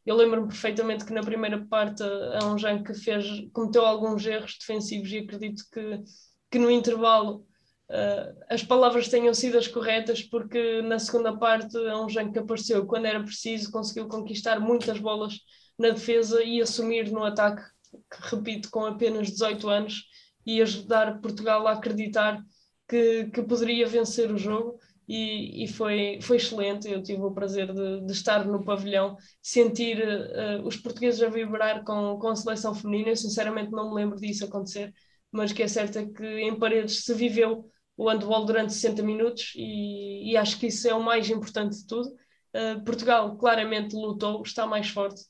Eu 0.05 0.15
lembro-me 0.15 0.47
perfeitamente 0.47 1.05
que 1.05 1.13
na 1.13 1.21
primeira 1.21 1.63
parte 1.67 2.03
a 2.03 2.45
Unjanque 2.45 2.93
fez, 2.95 3.25
cometeu 3.53 3.85
alguns 3.85 4.25
erros 4.25 4.57
defensivos 4.59 5.11
e 5.11 5.19
acredito 5.19 5.63
que, 5.71 6.03
que 6.49 6.59
no 6.59 6.69
intervalo 6.71 7.45
uh, 7.89 8.43
as 8.49 8.63
palavras 8.63 9.07
tenham 9.07 9.33
sido 9.33 9.57
as 9.57 9.67
corretas, 9.67 10.23
porque 10.23 10.81
na 10.81 10.97
segunda 10.97 11.35
parte 11.37 11.75
é 11.77 11.95
um 11.95 12.07
que 12.07 12.39
apareceu 12.39 12.85
quando 12.85 13.05
era 13.05 13.23
preciso, 13.23 13.71
conseguiu 13.71 14.07
conquistar 14.07 14.59
muitas 14.59 14.99
bolas 14.99 15.39
na 15.77 15.89
defesa 15.89 16.43
e 16.43 16.61
assumir 16.61 17.11
no 17.11 17.23
ataque, 17.23 17.63
que 17.91 18.35
repito, 18.35 18.69
com 18.69 18.85
apenas 18.85 19.31
18 19.31 19.69
anos, 19.69 20.03
e 20.45 20.61
ajudar 20.61 21.19
Portugal 21.21 21.67
a 21.67 21.73
acreditar 21.73 22.41
que, 22.87 23.25
que 23.25 23.41
poderia 23.41 23.87
vencer 23.87 24.31
o 24.31 24.37
jogo. 24.37 24.79
E, 25.07 25.63
e, 25.63 25.67
foi, 25.67 26.19
foi 26.21 26.37
excelente. 26.37 26.89
Eu 26.89 27.01
tive 27.01 27.21
o 27.21 27.31
prazer 27.31 27.71
de, 27.71 28.05
de 28.05 28.11
estar 28.11 28.45
no 28.45 28.63
pavilhão, 28.63 29.15
sentir 29.41 29.99
uh, 29.99 30.65
os 30.65 30.77
portugueses 30.77 31.21
a 31.21 31.29
vibrar 31.29 31.83
com, 31.83 32.17
com 32.17 32.27
a 32.27 32.35
seleção 32.35 32.73
feminina. 32.73 33.09
Eu 33.09 33.15
sinceramente 33.15 33.71
não 33.71 33.89
me 33.89 33.95
lembro 33.95 34.19
disso 34.19 34.45
acontecer, 34.45 34.93
mas 35.31 35.51
o 35.51 35.55
que 35.55 35.63
é 35.63 35.67
certo 35.67 35.99
é 35.99 36.05
que 36.05 36.25
em 36.25 36.57
Paredes 36.57 37.03
se 37.03 37.13
viveu 37.13 37.69
o 37.97 38.09
handball 38.09 38.45
durante 38.45 38.73
60 38.73 39.03
minutos 39.03 39.53
e, 39.55 40.31
e, 40.31 40.37
acho 40.37 40.59
que 40.59 40.67
isso 40.67 40.87
é 40.87 40.93
o 40.93 41.03
mais 41.03 41.29
importante 41.29 41.77
de 41.77 41.87
tudo. 41.87 42.09
Uh, 42.53 42.83
Portugal 42.83 43.37
claramente 43.37 43.95
lutou, 43.95 44.41
está 44.41 44.65
mais 44.65 44.89
forte, 44.89 45.21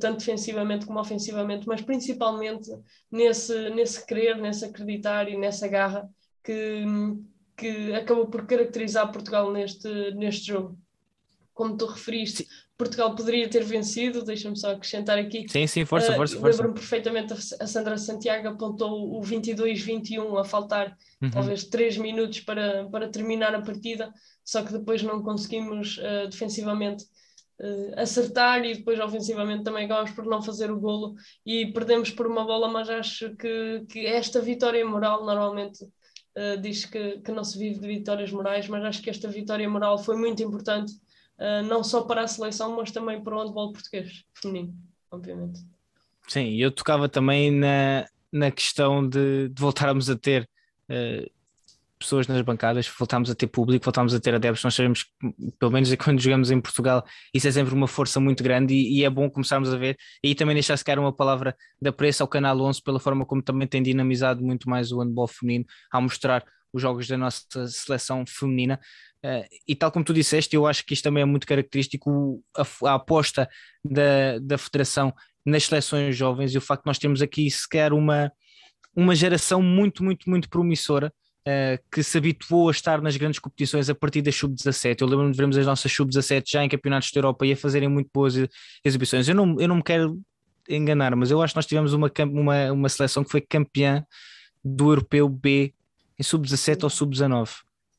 tanto 0.00 0.18
defensivamente 0.18 0.86
como 0.86 0.98
ofensivamente, 0.98 1.66
mas 1.66 1.82
principalmente 1.82 2.70
nesse, 3.10 3.70
nesse 3.70 4.04
querer, 4.06 4.36
nesse 4.36 4.64
acreditar 4.64 5.28
e 5.28 5.36
nessa 5.36 5.68
garra 5.68 6.08
que, 6.42 6.84
que 7.56 7.92
acabou 7.94 8.26
por 8.26 8.46
caracterizar 8.46 9.12
Portugal 9.12 9.52
neste, 9.52 9.88
neste 10.12 10.46
jogo. 10.46 10.78
Como 11.52 11.76
tu 11.76 11.86
referiste, 11.86 12.48
Portugal 12.76 13.14
poderia 13.14 13.48
ter 13.48 13.62
vencido, 13.62 14.24
deixa-me 14.24 14.58
só 14.58 14.72
acrescentar 14.72 15.18
aqui. 15.18 15.46
Sim, 15.48 15.66
sim, 15.66 15.84
força, 15.84 16.12
uh, 16.12 16.16
força. 16.16 16.36
força. 16.40 16.56
Lembro-me 16.56 16.74
perfeitamente, 16.74 17.32
a 17.32 17.66
Sandra 17.66 17.96
Santiago 17.96 18.48
apontou 18.48 19.16
o 19.16 19.20
22-21 19.20 20.40
a 20.40 20.44
faltar 20.44 20.96
uhum. 21.22 21.30
talvez 21.30 21.64
3 21.64 21.98
minutos 21.98 22.40
para, 22.40 22.88
para 22.88 23.08
terminar 23.08 23.54
a 23.54 23.62
partida, 23.62 24.12
só 24.44 24.64
que 24.64 24.72
depois 24.72 25.02
não 25.02 25.22
conseguimos 25.22 25.98
uh, 25.98 26.28
defensivamente 26.28 27.04
uh, 27.64 28.00
acertar 28.00 28.64
e 28.64 28.74
depois 28.76 29.00
ofensivamente 29.00 29.64
também 29.64 29.86
acabamos 29.86 30.10
por 30.12 30.26
não 30.26 30.42
fazer 30.42 30.70
o 30.70 30.78
golo 30.78 31.14
e 31.44 31.72
perdemos 31.72 32.10
por 32.10 32.26
uma 32.26 32.44
bola, 32.44 32.68
mas 32.68 32.88
acho 32.90 33.34
que, 33.36 33.84
que 33.88 34.06
esta 34.06 34.40
vitória 34.40 34.84
moral 34.86 35.24
normalmente 35.24 35.78
diz 36.60 36.84
que, 36.84 37.20
que 37.20 37.30
não 37.30 37.44
se 37.44 37.56
vive 37.56 37.78
de 37.78 37.86
vitórias 37.86 38.32
morais, 38.32 38.66
mas 38.66 38.84
acho 38.84 39.00
que 39.00 39.08
esta 39.08 39.28
vitória 39.28 39.70
moral 39.70 39.96
foi 39.96 40.16
muito 40.16 40.42
importante 40.42 40.92
uh, 41.38 41.62
não 41.66 41.82
só 41.82 42.02
para 42.02 42.22
a 42.22 42.28
seleção, 42.28 42.76
mas 42.76 42.90
também 42.90 43.22
para 43.22 43.36
o 43.36 43.42
handball 43.42 43.72
português, 43.72 44.24
feminino, 44.34 44.74
obviamente. 45.10 45.60
Sim, 46.28 46.54
eu 46.54 46.70
tocava 46.70 47.08
também 47.08 47.50
na, 47.50 48.06
na 48.32 48.50
questão 48.50 49.06
de, 49.06 49.48
de 49.48 49.60
voltarmos 49.60 50.08
a 50.08 50.16
ter 50.16 50.48
uh, 50.88 51.30
pessoas 52.04 52.26
nas 52.26 52.40
bancadas, 52.42 52.88
voltámos 52.98 53.30
a 53.30 53.34
ter 53.34 53.46
público, 53.46 53.84
voltámos 53.84 54.14
a 54.14 54.20
ter 54.20 54.34
adeptos. 54.34 54.62
Nós 54.62 54.74
sabemos 54.74 55.06
pelo 55.58 55.72
menos 55.72 55.92
quando 55.96 56.20
jogamos 56.20 56.50
em 56.50 56.60
Portugal, 56.60 57.04
isso 57.32 57.48
é 57.48 57.52
sempre 57.52 57.74
uma 57.74 57.88
força 57.88 58.20
muito 58.20 58.42
grande 58.42 58.74
e, 58.74 59.00
e 59.00 59.04
é 59.04 59.10
bom 59.10 59.28
começarmos 59.28 59.72
a 59.72 59.76
ver. 59.76 59.96
E 60.22 60.34
também 60.34 60.54
deixar 60.54 60.76
se 60.76 60.84
uma 60.96 61.12
palavra 61.12 61.56
de 61.80 61.88
apreço 61.88 62.22
ao 62.22 62.28
Canal 62.28 62.60
11 62.60 62.82
pela 62.82 63.00
forma 63.00 63.26
como 63.26 63.42
também 63.42 63.66
tem 63.66 63.82
dinamizado 63.82 64.42
muito 64.42 64.68
mais 64.70 64.92
o 64.92 65.00
handball 65.00 65.26
feminino 65.26 65.64
ao 65.90 66.02
mostrar 66.02 66.44
os 66.72 66.82
jogos 66.82 67.06
da 67.08 67.16
nossa 67.16 67.66
seleção 67.68 68.24
feminina. 68.26 68.80
Uh, 69.24 69.46
e 69.66 69.74
tal 69.74 69.90
como 69.90 70.04
tu 70.04 70.12
disseste, 70.12 70.54
eu 70.54 70.66
acho 70.66 70.84
que 70.84 70.92
isto 70.92 71.04
também 71.04 71.22
é 71.22 71.24
muito 71.24 71.46
característico, 71.46 72.42
a, 72.54 72.90
a, 72.90 72.94
aposta 72.94 73.48
da, 73.82 74.38
da 74.38 74.58
Federação 74.58 75.14
nas 75.46 75.64
seleções 75.64 76.14
jovens 76.14 76.54
e 76.54 76.58
o 76.58 76.60
facto 76.60 76.82
de 76.82 76.88
nós 76.88 76.98
termos 76.98 77.22
aqui 77.22 77.50
sequer 77.50 77.92
uma, 77.92 78.30
uma 78.94 79.14
geração 79.14 79.62
muito, 79.62 80.04
muito, 80.04 80.28
muito 80.28 80.48
promissora. 80.48 81.12
Uh, 81.46 81.76
que 81.92 82.02
se 82.02 82.16
habituou 82.16 82.68
a 82.68 82.70
estar 82.70 83.02
nas 83.02 83.18
grandes 83.18 83.38
competições 83.38 83.90
a 83.90 83.94
partir 83.94 84.22
da 84.22 84.32
sub-17. 84.32 85.02
Eu 85.02 85.06
lembro-me 85.06 85.30
de 85.30 85.36
vermos 85.36 85.58
as 85.58 85.66
nossas 85.66 85.92
sub-17 85.92 86.44
já 86.50 86.64
em 86.64 86.68
campeonatos 86.70 87.10
da 87.12 87.18
Europa 87.18 87.44
e 87.44 87.52
a 87.52 87.56
fazerem 87.56 87.86
muito 87.86 88.08
boas 88.14 88.34
exibições. 88.82 89.28
Eu 89.28 89.34
não, 89.34 89.60
eu 89.60 89.68
não 89.68 89.76
me 89.76 89.82
quero 89.82 90.18
enganar, 90.68 91.14
mas 91.14 91.30
eu 91.30 91.42
acho 91.42 91.52
que 91.52 91.58
nós 91.58 91.66
tivemos 91.66 91.92
uma, 91.92 92.10
uma, 92.32 92.72
uma 92.72 92.88
seleção 92.88 93.22
que 93.22 93.30
foi 93.30 93.40
campeã 93.42 94.06
do 94.64 94.90
Europeu 94.90 95.28
B 95.28 95.74
em 96.18 96.22
sub-17 96.22 96.84
ou 96.84 96.90
sub-19. 96.90 97.50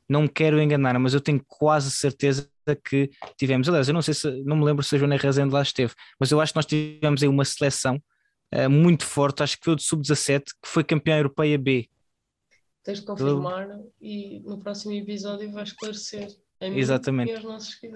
Não 0.08 0.24
me 0.24 0.30
quero 0.30 0.62
enganar, 0.62 0.98
mas 1.00 1.14
eu 1.14 1.22
tenho 1.22 1.42
quase 1.48 1.92
certeza 1.92 2.50
que 2.84 3.10
tivemos. 3.38 3.68
Aliás, 3.68 3.88
eu 3.88 3.94
não 3.94 4.02
sei 4.02 4.14
se 4.14 4.44
não 4.44 4.56
me 4.56 4.66
lembro 4.66 4.84
se 4.84 4.96
a 4.96 5.00
Joana 5.00 5.18
Rezende 5.18 5.54
lá 5.54 5.62
esteve, 5.62 5.94
mas 6.20 6.32
eu 6.32 6.40
acho 6.42 6.54
que 6.54 6.58
nós 6.58 6.66
tivemos 6.66 7.22
aí 7.22 7.30
uma 7.30 7.46
seleção 7.46 8.02
uh, 8.54 8.70
muito 8.70 9.06
forte, 9.06 9.44
acho 9.44 9.58
que 9.58 9.66
foi 9.66 9.74
o 9.74 9.76
de 9.76 9.84
sub-17, 9.84 10.44
que 10.46 10.68
foi 10.68 10.84
campeã 10.84 11.18
europeia 11.18 11.58
B. 11.58 11.88
Tens 12.86 13.00
de 13.00 13.06
confirmar 13.06 13.68
e 14.00 14.42
no 14.42 14.60
próximo 14.60 14.94
episódio 14.94 15.52
vai 15.52 15.64
esclarecer. 15.64 16.28
Exatamente. 16.62 17.34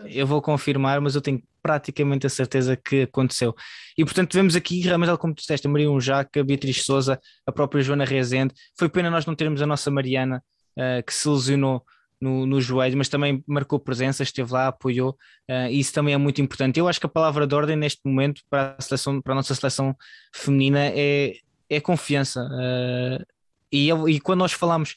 Eu 0.07 0.25
vou 0.25 0.41
confirmar, 0.41 0.99
mas 0.99 1.13
eu 1.13 1.21
tenho 1.21 1.41
praticamente 1.61 2.25
a 2.25 2.29
certeza 2.29 2.75
que 2.75 3.03
aconteceu. 3.03 3.55
E 3.95 4.03
portanto, 4.03 4.33
vemos 4.33 4.55
aqui, 4.55 4.81
realmente, 4.81 5.15
como 5.17 5.35
tu 5.35 5.41
disseste, 5.41 5.67
a 5.67 5.69
Maria 5.69 5.91
Unjaca, 5.91 6.41
a 6.41 6.43
Beatriz 6.43 6.83
Souza, 6.83 7.19
a 7.45 7.51
própria 7.51 7.83
Joana 7.83 8.03
Rezende. 8.03 8.53
Foi 8.77 8.89
pena 8.89 9.11
nós 9.11 9.27
não 9.27 9.35
termos 9.35 9.61
a 9.61 9.67
nossa 9.67 9.91
Mariana, 9.91 10.43
uh, 10.75 11.05
que 11.05 11.13
se 11.13 11.29
lesionou 11.29 11.83
no, 12.19 12.47
no 12.47 12.59
joelho, 12.59 12.97
mas 12.97 13.07
também 13.07 13.43
marcou 13.47 13.79
presença, 13.79 14.23
esteve 14.23 14.51
lá, 14.51 14.67
apoiou, 14.67 15.11
uh, 15.49 15.69
e 15.69 15.79
isso 15.79 15.93
também 15.93 16.15
é 16.15 16.17
muito 16.17 16.41
importante. 16.41 16.79
Eu 16.79 16.87
acho 16.87 16.99
que 16.99 17.05
a 17.05 17.09
palavra 17.09 17.45
de 17.45 17.53
ordem 17.53 17.75
neste 17.75 18.01
momento 18.03 18.41
para 18.49 18.75
a, 18.77 18.81
seleção, 18.81 19.21
para 19.21 19.33
a 19.33 19.35
nossa 19.35 19.53
seleção 19.53 19.95
feminina 20.33 20.79
é, 20.79 21.35
é 21.69 21.79
confiança. 21.79 22.43
Uh, 22.43 23.38
e, 23.71 23.87
eu, 23.87 24.07
e 24.09 24.19
quando 24.19 24.39
nós 24.39 24.53
falamos, 24.53 24.95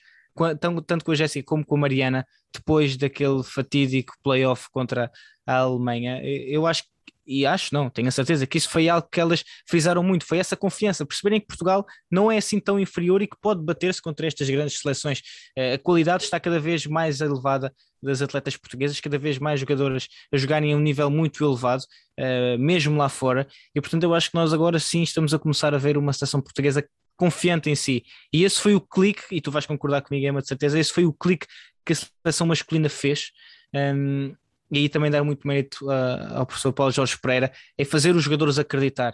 tanto, 0.61 0.83
tanto 0.83 1.05
com 1.05 1.13
a 1.13 1.15
Jéssica 1.15 1.47
como 1.47 1.65
com 1.65 1.77
a 1.77 1.79
Mariana, 1.79 2.27
depois 2.53 2.97
daquele 2.97 3.43
fatídico 3.43 4.15
playoff 4.23 4.69
contra 4.71 5.11
a 5.47 5.57
Alemanha, 5.57 6.21
eu 6.23 6.67
acho 6.67 6.85
e 7.27 7.47
acho 7.47 7.73
não, 7.73 7.89
tenho 7.89 8.09
a 8.09 8.11
certeza 8.11 8.47
que 8.47 8.59
isso 8.59 8.69
foi 8.69 8.89
algo 8.89 9.07
que 9.11 9.21
elas 9.21 9.45
frisaram 9.67 10.03
muito, 10.03 10.27
foi 10.27 10.39
essa 10.39 10.57
confiança, 10.57 11.07
perceberem 11.07 11.41
que 11.41 11.47
Portugal 11.47 11.87
não 12.11 12.31
é 12.31 12.39
assim 12.39 12.59
tão 12.59 12.79
inferior 12.79 13.23
e 13.23 13.27
que 13.27 13.37
pode 13.41 13.63
bater-se 13.63 14.03
contra 14.03 14.27
estas 14.27 14.49
grandes 14.51 14.79
seleções. 14.81 15.23
Eh, 15.57 15.75
a 15.75 15.79
qualidade 15.79 16.25
está 16.25 16.41
cada 16.41 16.59
vez 16.59 16.87
mais 16.87 17.21
elevada 17.21 17.73
das 18.03 18.21
atletas 18.21 18.57
portuguesas, 18.57 19.01
cada 19.01 19.19
vez 19.19 19.39
mais 19.39 19.61
jogadoras 19.61 20.09
a 20.33 20.37
jogarem 20.37 20.73
a 20.73 20.77
um 20.77 20.81
nível 20.81 21.09
muito 21.11 21.45
elevado, 21.45 21.85
eh, 22.19 22.57
mesmo 22.59 22.97
lá 22.97 23.09
fora, 23.09 23.47
e 23.75 23.81
portanto 23.81 24.03
eu 24.03 24.15
acho 24.15 24.31
que 24.31 24.35
nós 24.37 24.53
agora 24.53 24.79
sim 24.79 25.03
estamos 25.03 25.33
a 25.33 25.39
começar 25.39 25.75
a 25.75 25.79
ver 25.79 25.97
uma 25.97 26.13
seleção 26.13 26.41
portuguesa 26.41 26.85
confiante 27.23 27.71
em 27.71 27.77
si. 27.77 28.03
E 28.33 28.43
esse 28.43 28.61
foi 28.61 28.75
o 28.75 28.81
clique, 28.81 29.23
e 29.31 29.41
tu 29.41 29.53
vais 29.53 29.65
concordar 29.65 30.03
comigo, 30.03 30.27
Emma, 30.27 30.43
de 30.43 30.49
certeza, 30.49 30.77
esse 30.77 30.93
foi 30.93 31.05
o 31.05 31.13
clique 31.13 31.47
que 31.87 31.93
a 31.93 31.97
seleção 31.97 32.49
masculina 32.49 32.89
fez. 32.89 33.31
Um, 33.73 34.35
e 34.73 34.79
aí 34.79 34.89
também 34.89 35.09
dar 35.09 35.23
muito 35.23 35.47
mérito 35.47 35.87
uh, 35.87 36.39
ao 36.39 36.45
professor 36.45 36.73
Paulo 36.73 36.91
Jorge 36.91 37.17
Pereira, 37.17 37.53
é 37.79 37.85
fazer 37.85 38.17
os 38.17 38.25
jogadores 38.25 38.59
acreditar. 38.59 39.13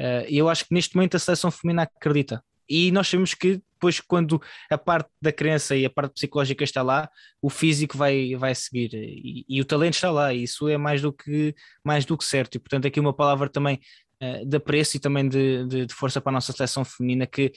Uh, 0.00 0.24
e 0.26 0.38
eu 0.38 0.48
acho 0.48 0.64
que 0.64 0.72
neste 0.72 0.96
momento 0.96 1.18
a 1.18 1.20
seleção 1.20 1.50
feminina 1.50 1.82
acredita. 1.82 2.42
E 2.66 2.90
nós 2.92 3.08
sabemos 3.08 3.34
que 3.34 3.60
depois, 3.74 4.00
quando 4.00 4.40
a 4.70 4.78
parte 4.78 5.10
da 5.20 5.30
crença 5.30 5.76
e 5.76 5.84
a 5.84 5.90
parte 5.90 6.14
psicológica 6.14 6.64
está 6.64 6.80
lá, 6.80 7.10
o 7.42 7.50
físico 7.50 7.98
vai, 7.98 8.36
vai 8.36 8.54
seguir 8.54 8.94
e, 8.94 9.44
e 9.46 9.60
o 9.60 9.66
talento 9.66 9.94
está 9.94 10.10
lá. 10.10 10.32
E 10.32 10.44
isso 10.44 10.66
é 10.66 10.78
mais 10.78 11.02
do 11.02 11.12
que, 11.12 11.54
mais 11.84 12.06
do 12.06 12.16
que 12.16 12.24
certo. 12.24 12.54
E 12.54 12.58
portanto, 12.58 12.86
aqui 12.86 12.98
uma 12.98 13.12
palavra 13.12 13.50
também 13.50 13.76
uh, 13.76 13.80
de 14.46 14.56
apreço 14.56 14.96
e 14.96 15.00
também 15.00 15.28
de, 15.28 15.66
de, 15.66 15.86
de, 15.86 15.94
força 15.94 16.20
para 16.20 16.30
a 16.30 16.34
nossa 16.34 16.52
seleção 16.52 16.84
feminina, 16.84 17.26
que 17.26 17.52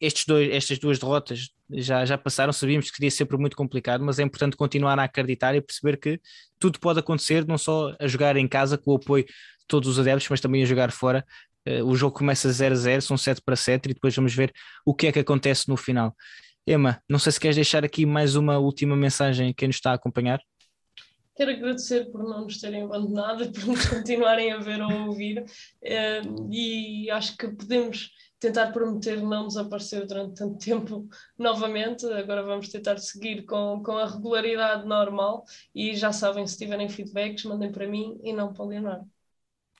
estes 0.00 0.24
dois, 0.26 0.50
estas 0.52 0.78
duas 0.78 0.98
derrotas 0.98 1.48
já, 1.70 2.04
já 2.04 2.16
passaram, 2.18 2.52
sabíamos 2.52 2.90
que 2.90 2.96
seria 2.96 3.10
sempre 3.10 3.36
muito 3.36 3.56
complicado, 3.56 4.04
mas 4.04 4.18
é 4.18 4.22
importante 4.22 4.56
continuar 4.56 4.98
a 4.98 5.04
acreditar 5.04 5.54
e 5.54 5.60
perceber 5.60 5.96
que 5.96 6.20
tudo 6.58 6.78
pode 6.78 7.00
acontecer, 7.00 7.46
não 7.46 7.58
só 7.58 7.94
a 7.98 8.06
jogar 8.06 8.36
em 8.36 8.46
casa 8.46 8.78
com 8.78 8.92
o 8.92 8.96
apoio 8.96 9.24
de 9.24 9.66
todos 9.66 9.88
os 9.88 9.98
adeptos, 9.98 10.28
mas 10.28 10.40
também 10.40 10.62
a 10.62 10.66
jogar 10.66 10.90
fora. 10.92 11.24
Uh, 11.66 11.84
o 11.84 11.96
jogo 11.96 12.16
começa 12.16 12.50
0 12.50 12.74
a 12.74 12.76
0, 12.76 13.02
são 13.02 13.16
7 13.16 13.42
para 13.42 13.56
7 13.56 13.86
e 13.86 13.94
depois 13.94 14.14
vamos 14.14 14.34
ver 14.34 14.52
o 14.84 14.94
que 14.94 15.08
é 15.08 15.12
que 15.12 15.18
acontece 15.18 15.68
no 15.68 15.76
final. 15.76 16.14
Emma, 16.66 17.00
não 17.08 17.18
sei 17.18 17.32
se 17.32 17.40
queres 17.40 17.56
deixar 17.56 17.84
aqui 17.84 18.04
mais 18.06 18.36
uma 18.36 18.58
última 18.58 18.96
mensagem 18.96 19.50
a 19.50 19.54
quem 19.54 19.68
nos 19.68 19.76
está 19.76 19.92
a 19.92 19.94
acompanhar. 19.94 20.40
Quero 21.36 21.50
agradecer 21.50 22.10
por 22.10 22.24
não 22.24 22.44
nos 22.44 22.58
terem 22.58 22.82
abandonado 22.82 23.44
e 23.44 23.52
por 23.52 23.66
nos 23.66 23.84
continuarem 23.86 24.52
a 24.52 24.58
ver 24.58 24.80
ou 24.80 24.90
a 24.90 25.06
ouvir. 25.06 25.42
Uh, 25.82 26.48
e 26.50 27.10
acho 27.10 27.36
que 27.36 27.48
podemos 27.48 28.10
tentar 28.40 28.72
prometer 28.72 29.22
não 29.22 29.46
desaparecer 29.46 30.06
durante 30.06 30.34
tanto 30.34 30.58
tempo 30.58 31.08
novamente. 31.38 32.06
Agora 32.06 32.42
vamos 32.42 32.68
tentar 32.68 32.98
seguir 32.98 33.44
com, 33.44 33.82
com 33.84 33.92
a 33.92 34.06
regularidade 34.06 34.86
normal 34.86 35.44
e 35.74 35.94
já 35.94 36.12
sabem, 36.12 36.46
se 36.46 36.56
tiverem 36.56 36.88
feedbacks, 36.88 37.44
mandem 37.44 37.70
para 37.70 37.86
mim 37.86 38.18
e 38.22 38.32
não 38.32 38.52
para 38.52 38.64
o 38.64 38.68
Leonardo. 38.68 39.15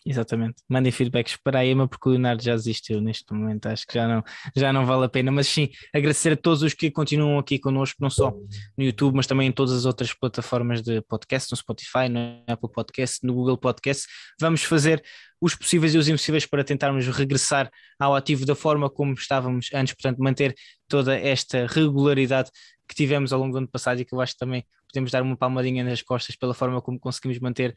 Exatamente. 0.08 0.62
Mandem 0.68 0.92
feedbacks 0.92 1.36
para 1.36 1.58
a 1.58 1.66
Ema, 1.66 1.88
porque 1.88 2.08
o 2.08 2.12
Leonardo 2.12 2.40
já 2.40 2.54
desistiu 2.54 3.00
neste 3.00 3.34
momento, 3.34 3.66
acho 3.66 3.84
que 3.84 3.94
já 3.94 4.06
não, 4.06 4.22
já 4.54 4.72
não 4.72 4.86
vale 4.86 5.04
a 5.04 5.08
pena. 5.08 5.32
Mas 5.32 5.48
sim, 5.48 5.68
agradecer 5.92 6.34
a 6.34 6.36
todos 6.36 6.62
os 6.62 6.72
que 6.72 6.92
continuam 6.92 7.40
aqui 7.40 7.58
connosco, 7.58 7.96
não 8.00 8.08
só 8.08 8.30
no 8.78 8.84
YouTube, 8.84 9.16
mas 9.16 9.26
também 9.26 9.48
em 9.48 9.52
todas 9.52 9.72
as 9.72 9.84
outras 9.84 10.14
plataformas 10.14 10.80
de 10.80 11.02
podcast, 11.02 11.50
no 11.50 11.56
Spotify, 11.56 12.08
no 12.08 12.20
Apple 12.46 12.70
Podcast, 12.70 13.26
no 13.26 13.34
Google 13.34 13.58
Podcast. 13.58 14.06
Vamos 14.40 14.62
fazer 14.62 15.02
os 15.40 15.56
possíveis 15.56 15.92
e 15.94 15.98
os 15.98 16.08
impossíveis 16.08 16.46
para 16.46 16.62
tentarmos 16.62 17.06
regressar 17.08 17.68
ao 17.98 18.14
ativo 18.14 18.46
da 18.46 18.54
forma 18.54 18.88
como 18.88 19.12
estávamos 19.12 19.68
antes, 19.74 19.92
portanto, 19.92 20.18
manter 20.22 20.54
toda 20.88 21.18
esta 21.18 21.66
regularidade 21.66 22.50
que 22.88 22.94
tivemos 22.94 23.32
ao 23.32 23.40
longo 23.40 23.52
do 23.52 23.58
ano 23.58 23.68
passado 23.68 24.00
e 24.00 24.04
que 24.04 24.14
eu 24.14 24.20
acho 24.20 24.32
que 24.32 24.38
também 24.38 24.64
podemos 24.88 25.10
dar 25.10 25.22
uma 25.22 25.36
palmadinha 25.36 25.84
nas 25.84 26.02
costas 26.02 26.36
pela 26.36 26.54
forma 26.54 26.80
como 26.80 26.98
conseguimos 26.98 27.38
manter 27.38 27.76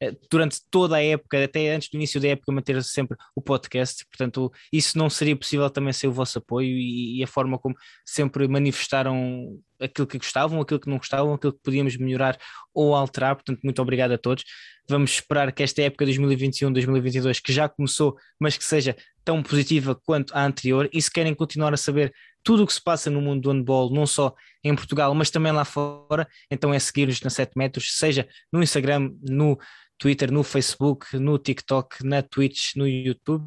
eh, 0.00 0.14
durante 0.30 0.60
toda 0.70 0.96
a 0.96 1.02
época, 1.02 1.42
até 1.44 1.74
antes 1.74 1.88
do 1.88 1.96
início 1.96 2.20
da 2.20 2.28
época, 2.28 2.52
manter 2.52 2.82
sempre 2.82 3.16
o 3.34 3.42
podcast. 3.42 4.04
Portanto, 4.06 4.50
isso 4.72 4.98
não 4.98 5.08
seria 5.10 5.36
possível 5.36 5.68
também 5.70 5.92
sem 5.92 6.08
o 6.08 6.12
vosso 6.12 6.38
apoio 6.38 6.76
e, 6.76 7.18
e 7.18 7.24
a 7.24 7.26
forma 7.26 7.58
como 7.58 7.74
sempre 8.04 8.48
manifestaram 8.48 9.58
aquilo 9.80 10.06
que 10.06 10.18
gostavam, 10.18 10.60
aquilo 10.60 10.80
que 10.80 10.88
não 10.88 10.98
gostavam, 10.98 11.34
aquilo 11.34 11.52
que 11.52 11.62
podíamos 11.62 11.96
melhorar 11.96 12.38
ou 12.74 12.94
alterar. 12.94 13.34
Portanto, 13.36 13.60
muito 13.62 13.80
obrigado 13.82 14.12
a 14.12 14.18
todos. 14.18 14.44
Vamos 14.88 15.12
esperar 15.12 15.52
que 15.52 15.62
esta 15.62 15.82
época 15.82 16.06
2021-2022, 16.06 17.40
que 17.42 17.52
já 17.52 17.68
começou, 17.68 18.16
mas 18.38 18.56
que 18.56 18.64
seja 18.64 18.96
tão 19.24 19.42
positiva 19.42 19.94
quanto 19.94 20.32
a 20.34 20.44
anterior. 20.44 20.88
E 20.92 21.02
se 21.02 21.10
querem 21.10 21.34
continuar 21.34 21.74
a 21.74 21.76
saber 21.76 22.12
tudo 22.46 22.62
o 22.62 22.66
que 22.66 22.72
se 22.72 22.80
passa 22.80 23.10
no 23.10 23.20
mundo 23.20 23.42
do 23.42 23.50
handball, 23.50 23.92
não 23.92 24.06
só 24.06 24.32
em 24.62 24.72
Portugal, 24.72 25.12
mas 25.16 25.30
também 25.30 25.50
lá 25.50 25.64
fora, 25.64 26.28
então 26.48 26.72
é 26.72 26.78
seguir-nos 26.78 27.20
na 27.20 27.28
7 27.28 27.50
metros, 27.56 27.98
seja 27.98 28.28
no 28.52 28.62
Instagram, 28.62 29.10
no 29.20 29.58
Twitter, 29.98 30.30
no 30.30 30.44
Facebook, 30.44 31.18
no 31.18 31.40
TikTok, 31.40 32.06
na 32.06 32.22
Twitch, 32.22 32.76
no 32.76 32.86
YouTube, 32.86 33.44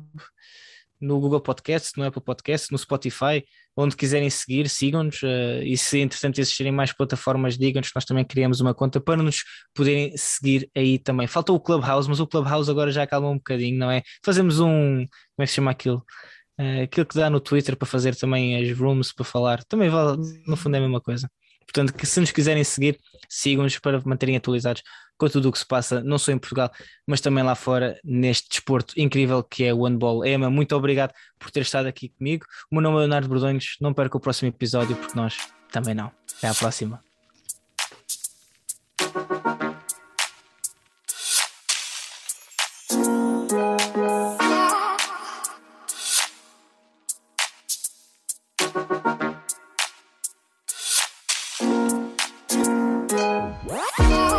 no 0.99 1.17
Google 1.17 1.39
Podcast, 1.39 1.97
no 1.97 2.03
Apple 2.03 2.21
Podcast, 2.21 2.69
no 2.73 2.77
Spotify, 2.77 3.41
onde 3.77 3.95
quiserem 3.95 4.29
seguir, 4.29 4.67
sigam-nos 4.67 5.23
uh, 5.23 5.63
e 5.63 5.77
se 5.77 5.99
entretanto 5.99 6.41
existirem 6.41 6.73
mais 6.73 6.91
plataformas, 6.91 7.57
digam-nos, 7.57 7.91
nós 7.95 8.03
também 8.03 8.25
criamos 8.25 8.59
uma 8.59 8.73
conta 8.73 8.99
para 8.99 9.23
nos 9.23 9.45
poderem 9.73 10.11
seguir 10.17 10.69
aí 10.75 10.99
também. 10.99 11.25
Faltou 11.25 11.55
o 11.55 11.59
Clubhouse, 11.61 12.09
mas 12.09 12.19
o 12.19 12.27
Clubhouse 12.27 12.69
agora 12.69 12.91
já 12.91 13.03
acalma 13.03 13.29
um 13.29 13.37
bocadinho, 13.37 13.79
não 13.79 13.89
é? 13.89 14.03
Fazemos 14.25 14.59
um, 14.59 15.05
como 15.05 15.07
é 15.39 15.43
que 15.43 15.47
se 15.47 15.53
chama 15.53 15.71
aquilo? 15.71 16.03
Uh, 16.59 16.83
aquilo 16.83 17.05
que 17.05 17.15
dá 17.15 17.29
no 17.29 17.39
Twitter 17.39 17.77
para 17.77 17.87
fazer 17.87 18.15
também 18.15 18.57
as 18.61 18.77
rooms 18.77 19.13
para 19.13 19.23
falar, 19.23 19.63
também 19.63 19.89
vale, 19.89 20.17
no 20.45 20.57
fundo 20.57 20.75
é 20.75 20.79
a 20.79 20.81
mesma 20.81 20.99
coisa. 20.99 21.29
Portanto, 21.61 21.93
que 21.93 22.05
se 22.05 22.19
nos 22.19 22.31
quiserem 22.31 22.63
seguir, 22.63 22.99
sigam-nos 23.29 23.77
para 23.79 24.01
manterem 24.03 24.35
atualizados 24.35 24.81
com 25.19 25.29
tudo 25.29 25.49
o 25.49 25.51
que 25.51 25.59
se 25.59 25.67
passa, 25.67 26.01
não 26.01 26.17
só 26.17 26.31
em 26.31 26.37
Portugal, 26.37 26.71
mas 27.05 27.21
também 27.21 27.43
lá 27.43 27.53
fora, 27.53 27.99
neste 28.03 28.49
desporto 28.49 28.93
incrível 28.97 29.43
que 29.43 29.65
é 29.65 29.73
o 29.73 29.85
handball. 29.85 30.25
Emma, 30.25 30.49
muito 30.49 30.75
obrigado 30.75 31.13
por 31.37 31.51
ter 31.51 31.61
estado 31.61 31.87
aqui 31.87 32.09
comigo. 32.09 32.45
O 32.71 32.75
meu 32.75 32.81
nome 32.81 32.95
é 32.95 32.99
Leonardo 33.01 33.27
Bordonhos. 33.27 33.75
Não 33.79 33.93
perca 33.93 34.17
o 34.17 34.19
próximo 34.19 34.49
episódio, 34.49 34.95
porque 34.95 35.15
nós 35.15 35.37
também 35.71 35.93
não. 35.93 36.11
Até 36.37 36.47
à 36.47 36.53
próxima. 36.55 37.03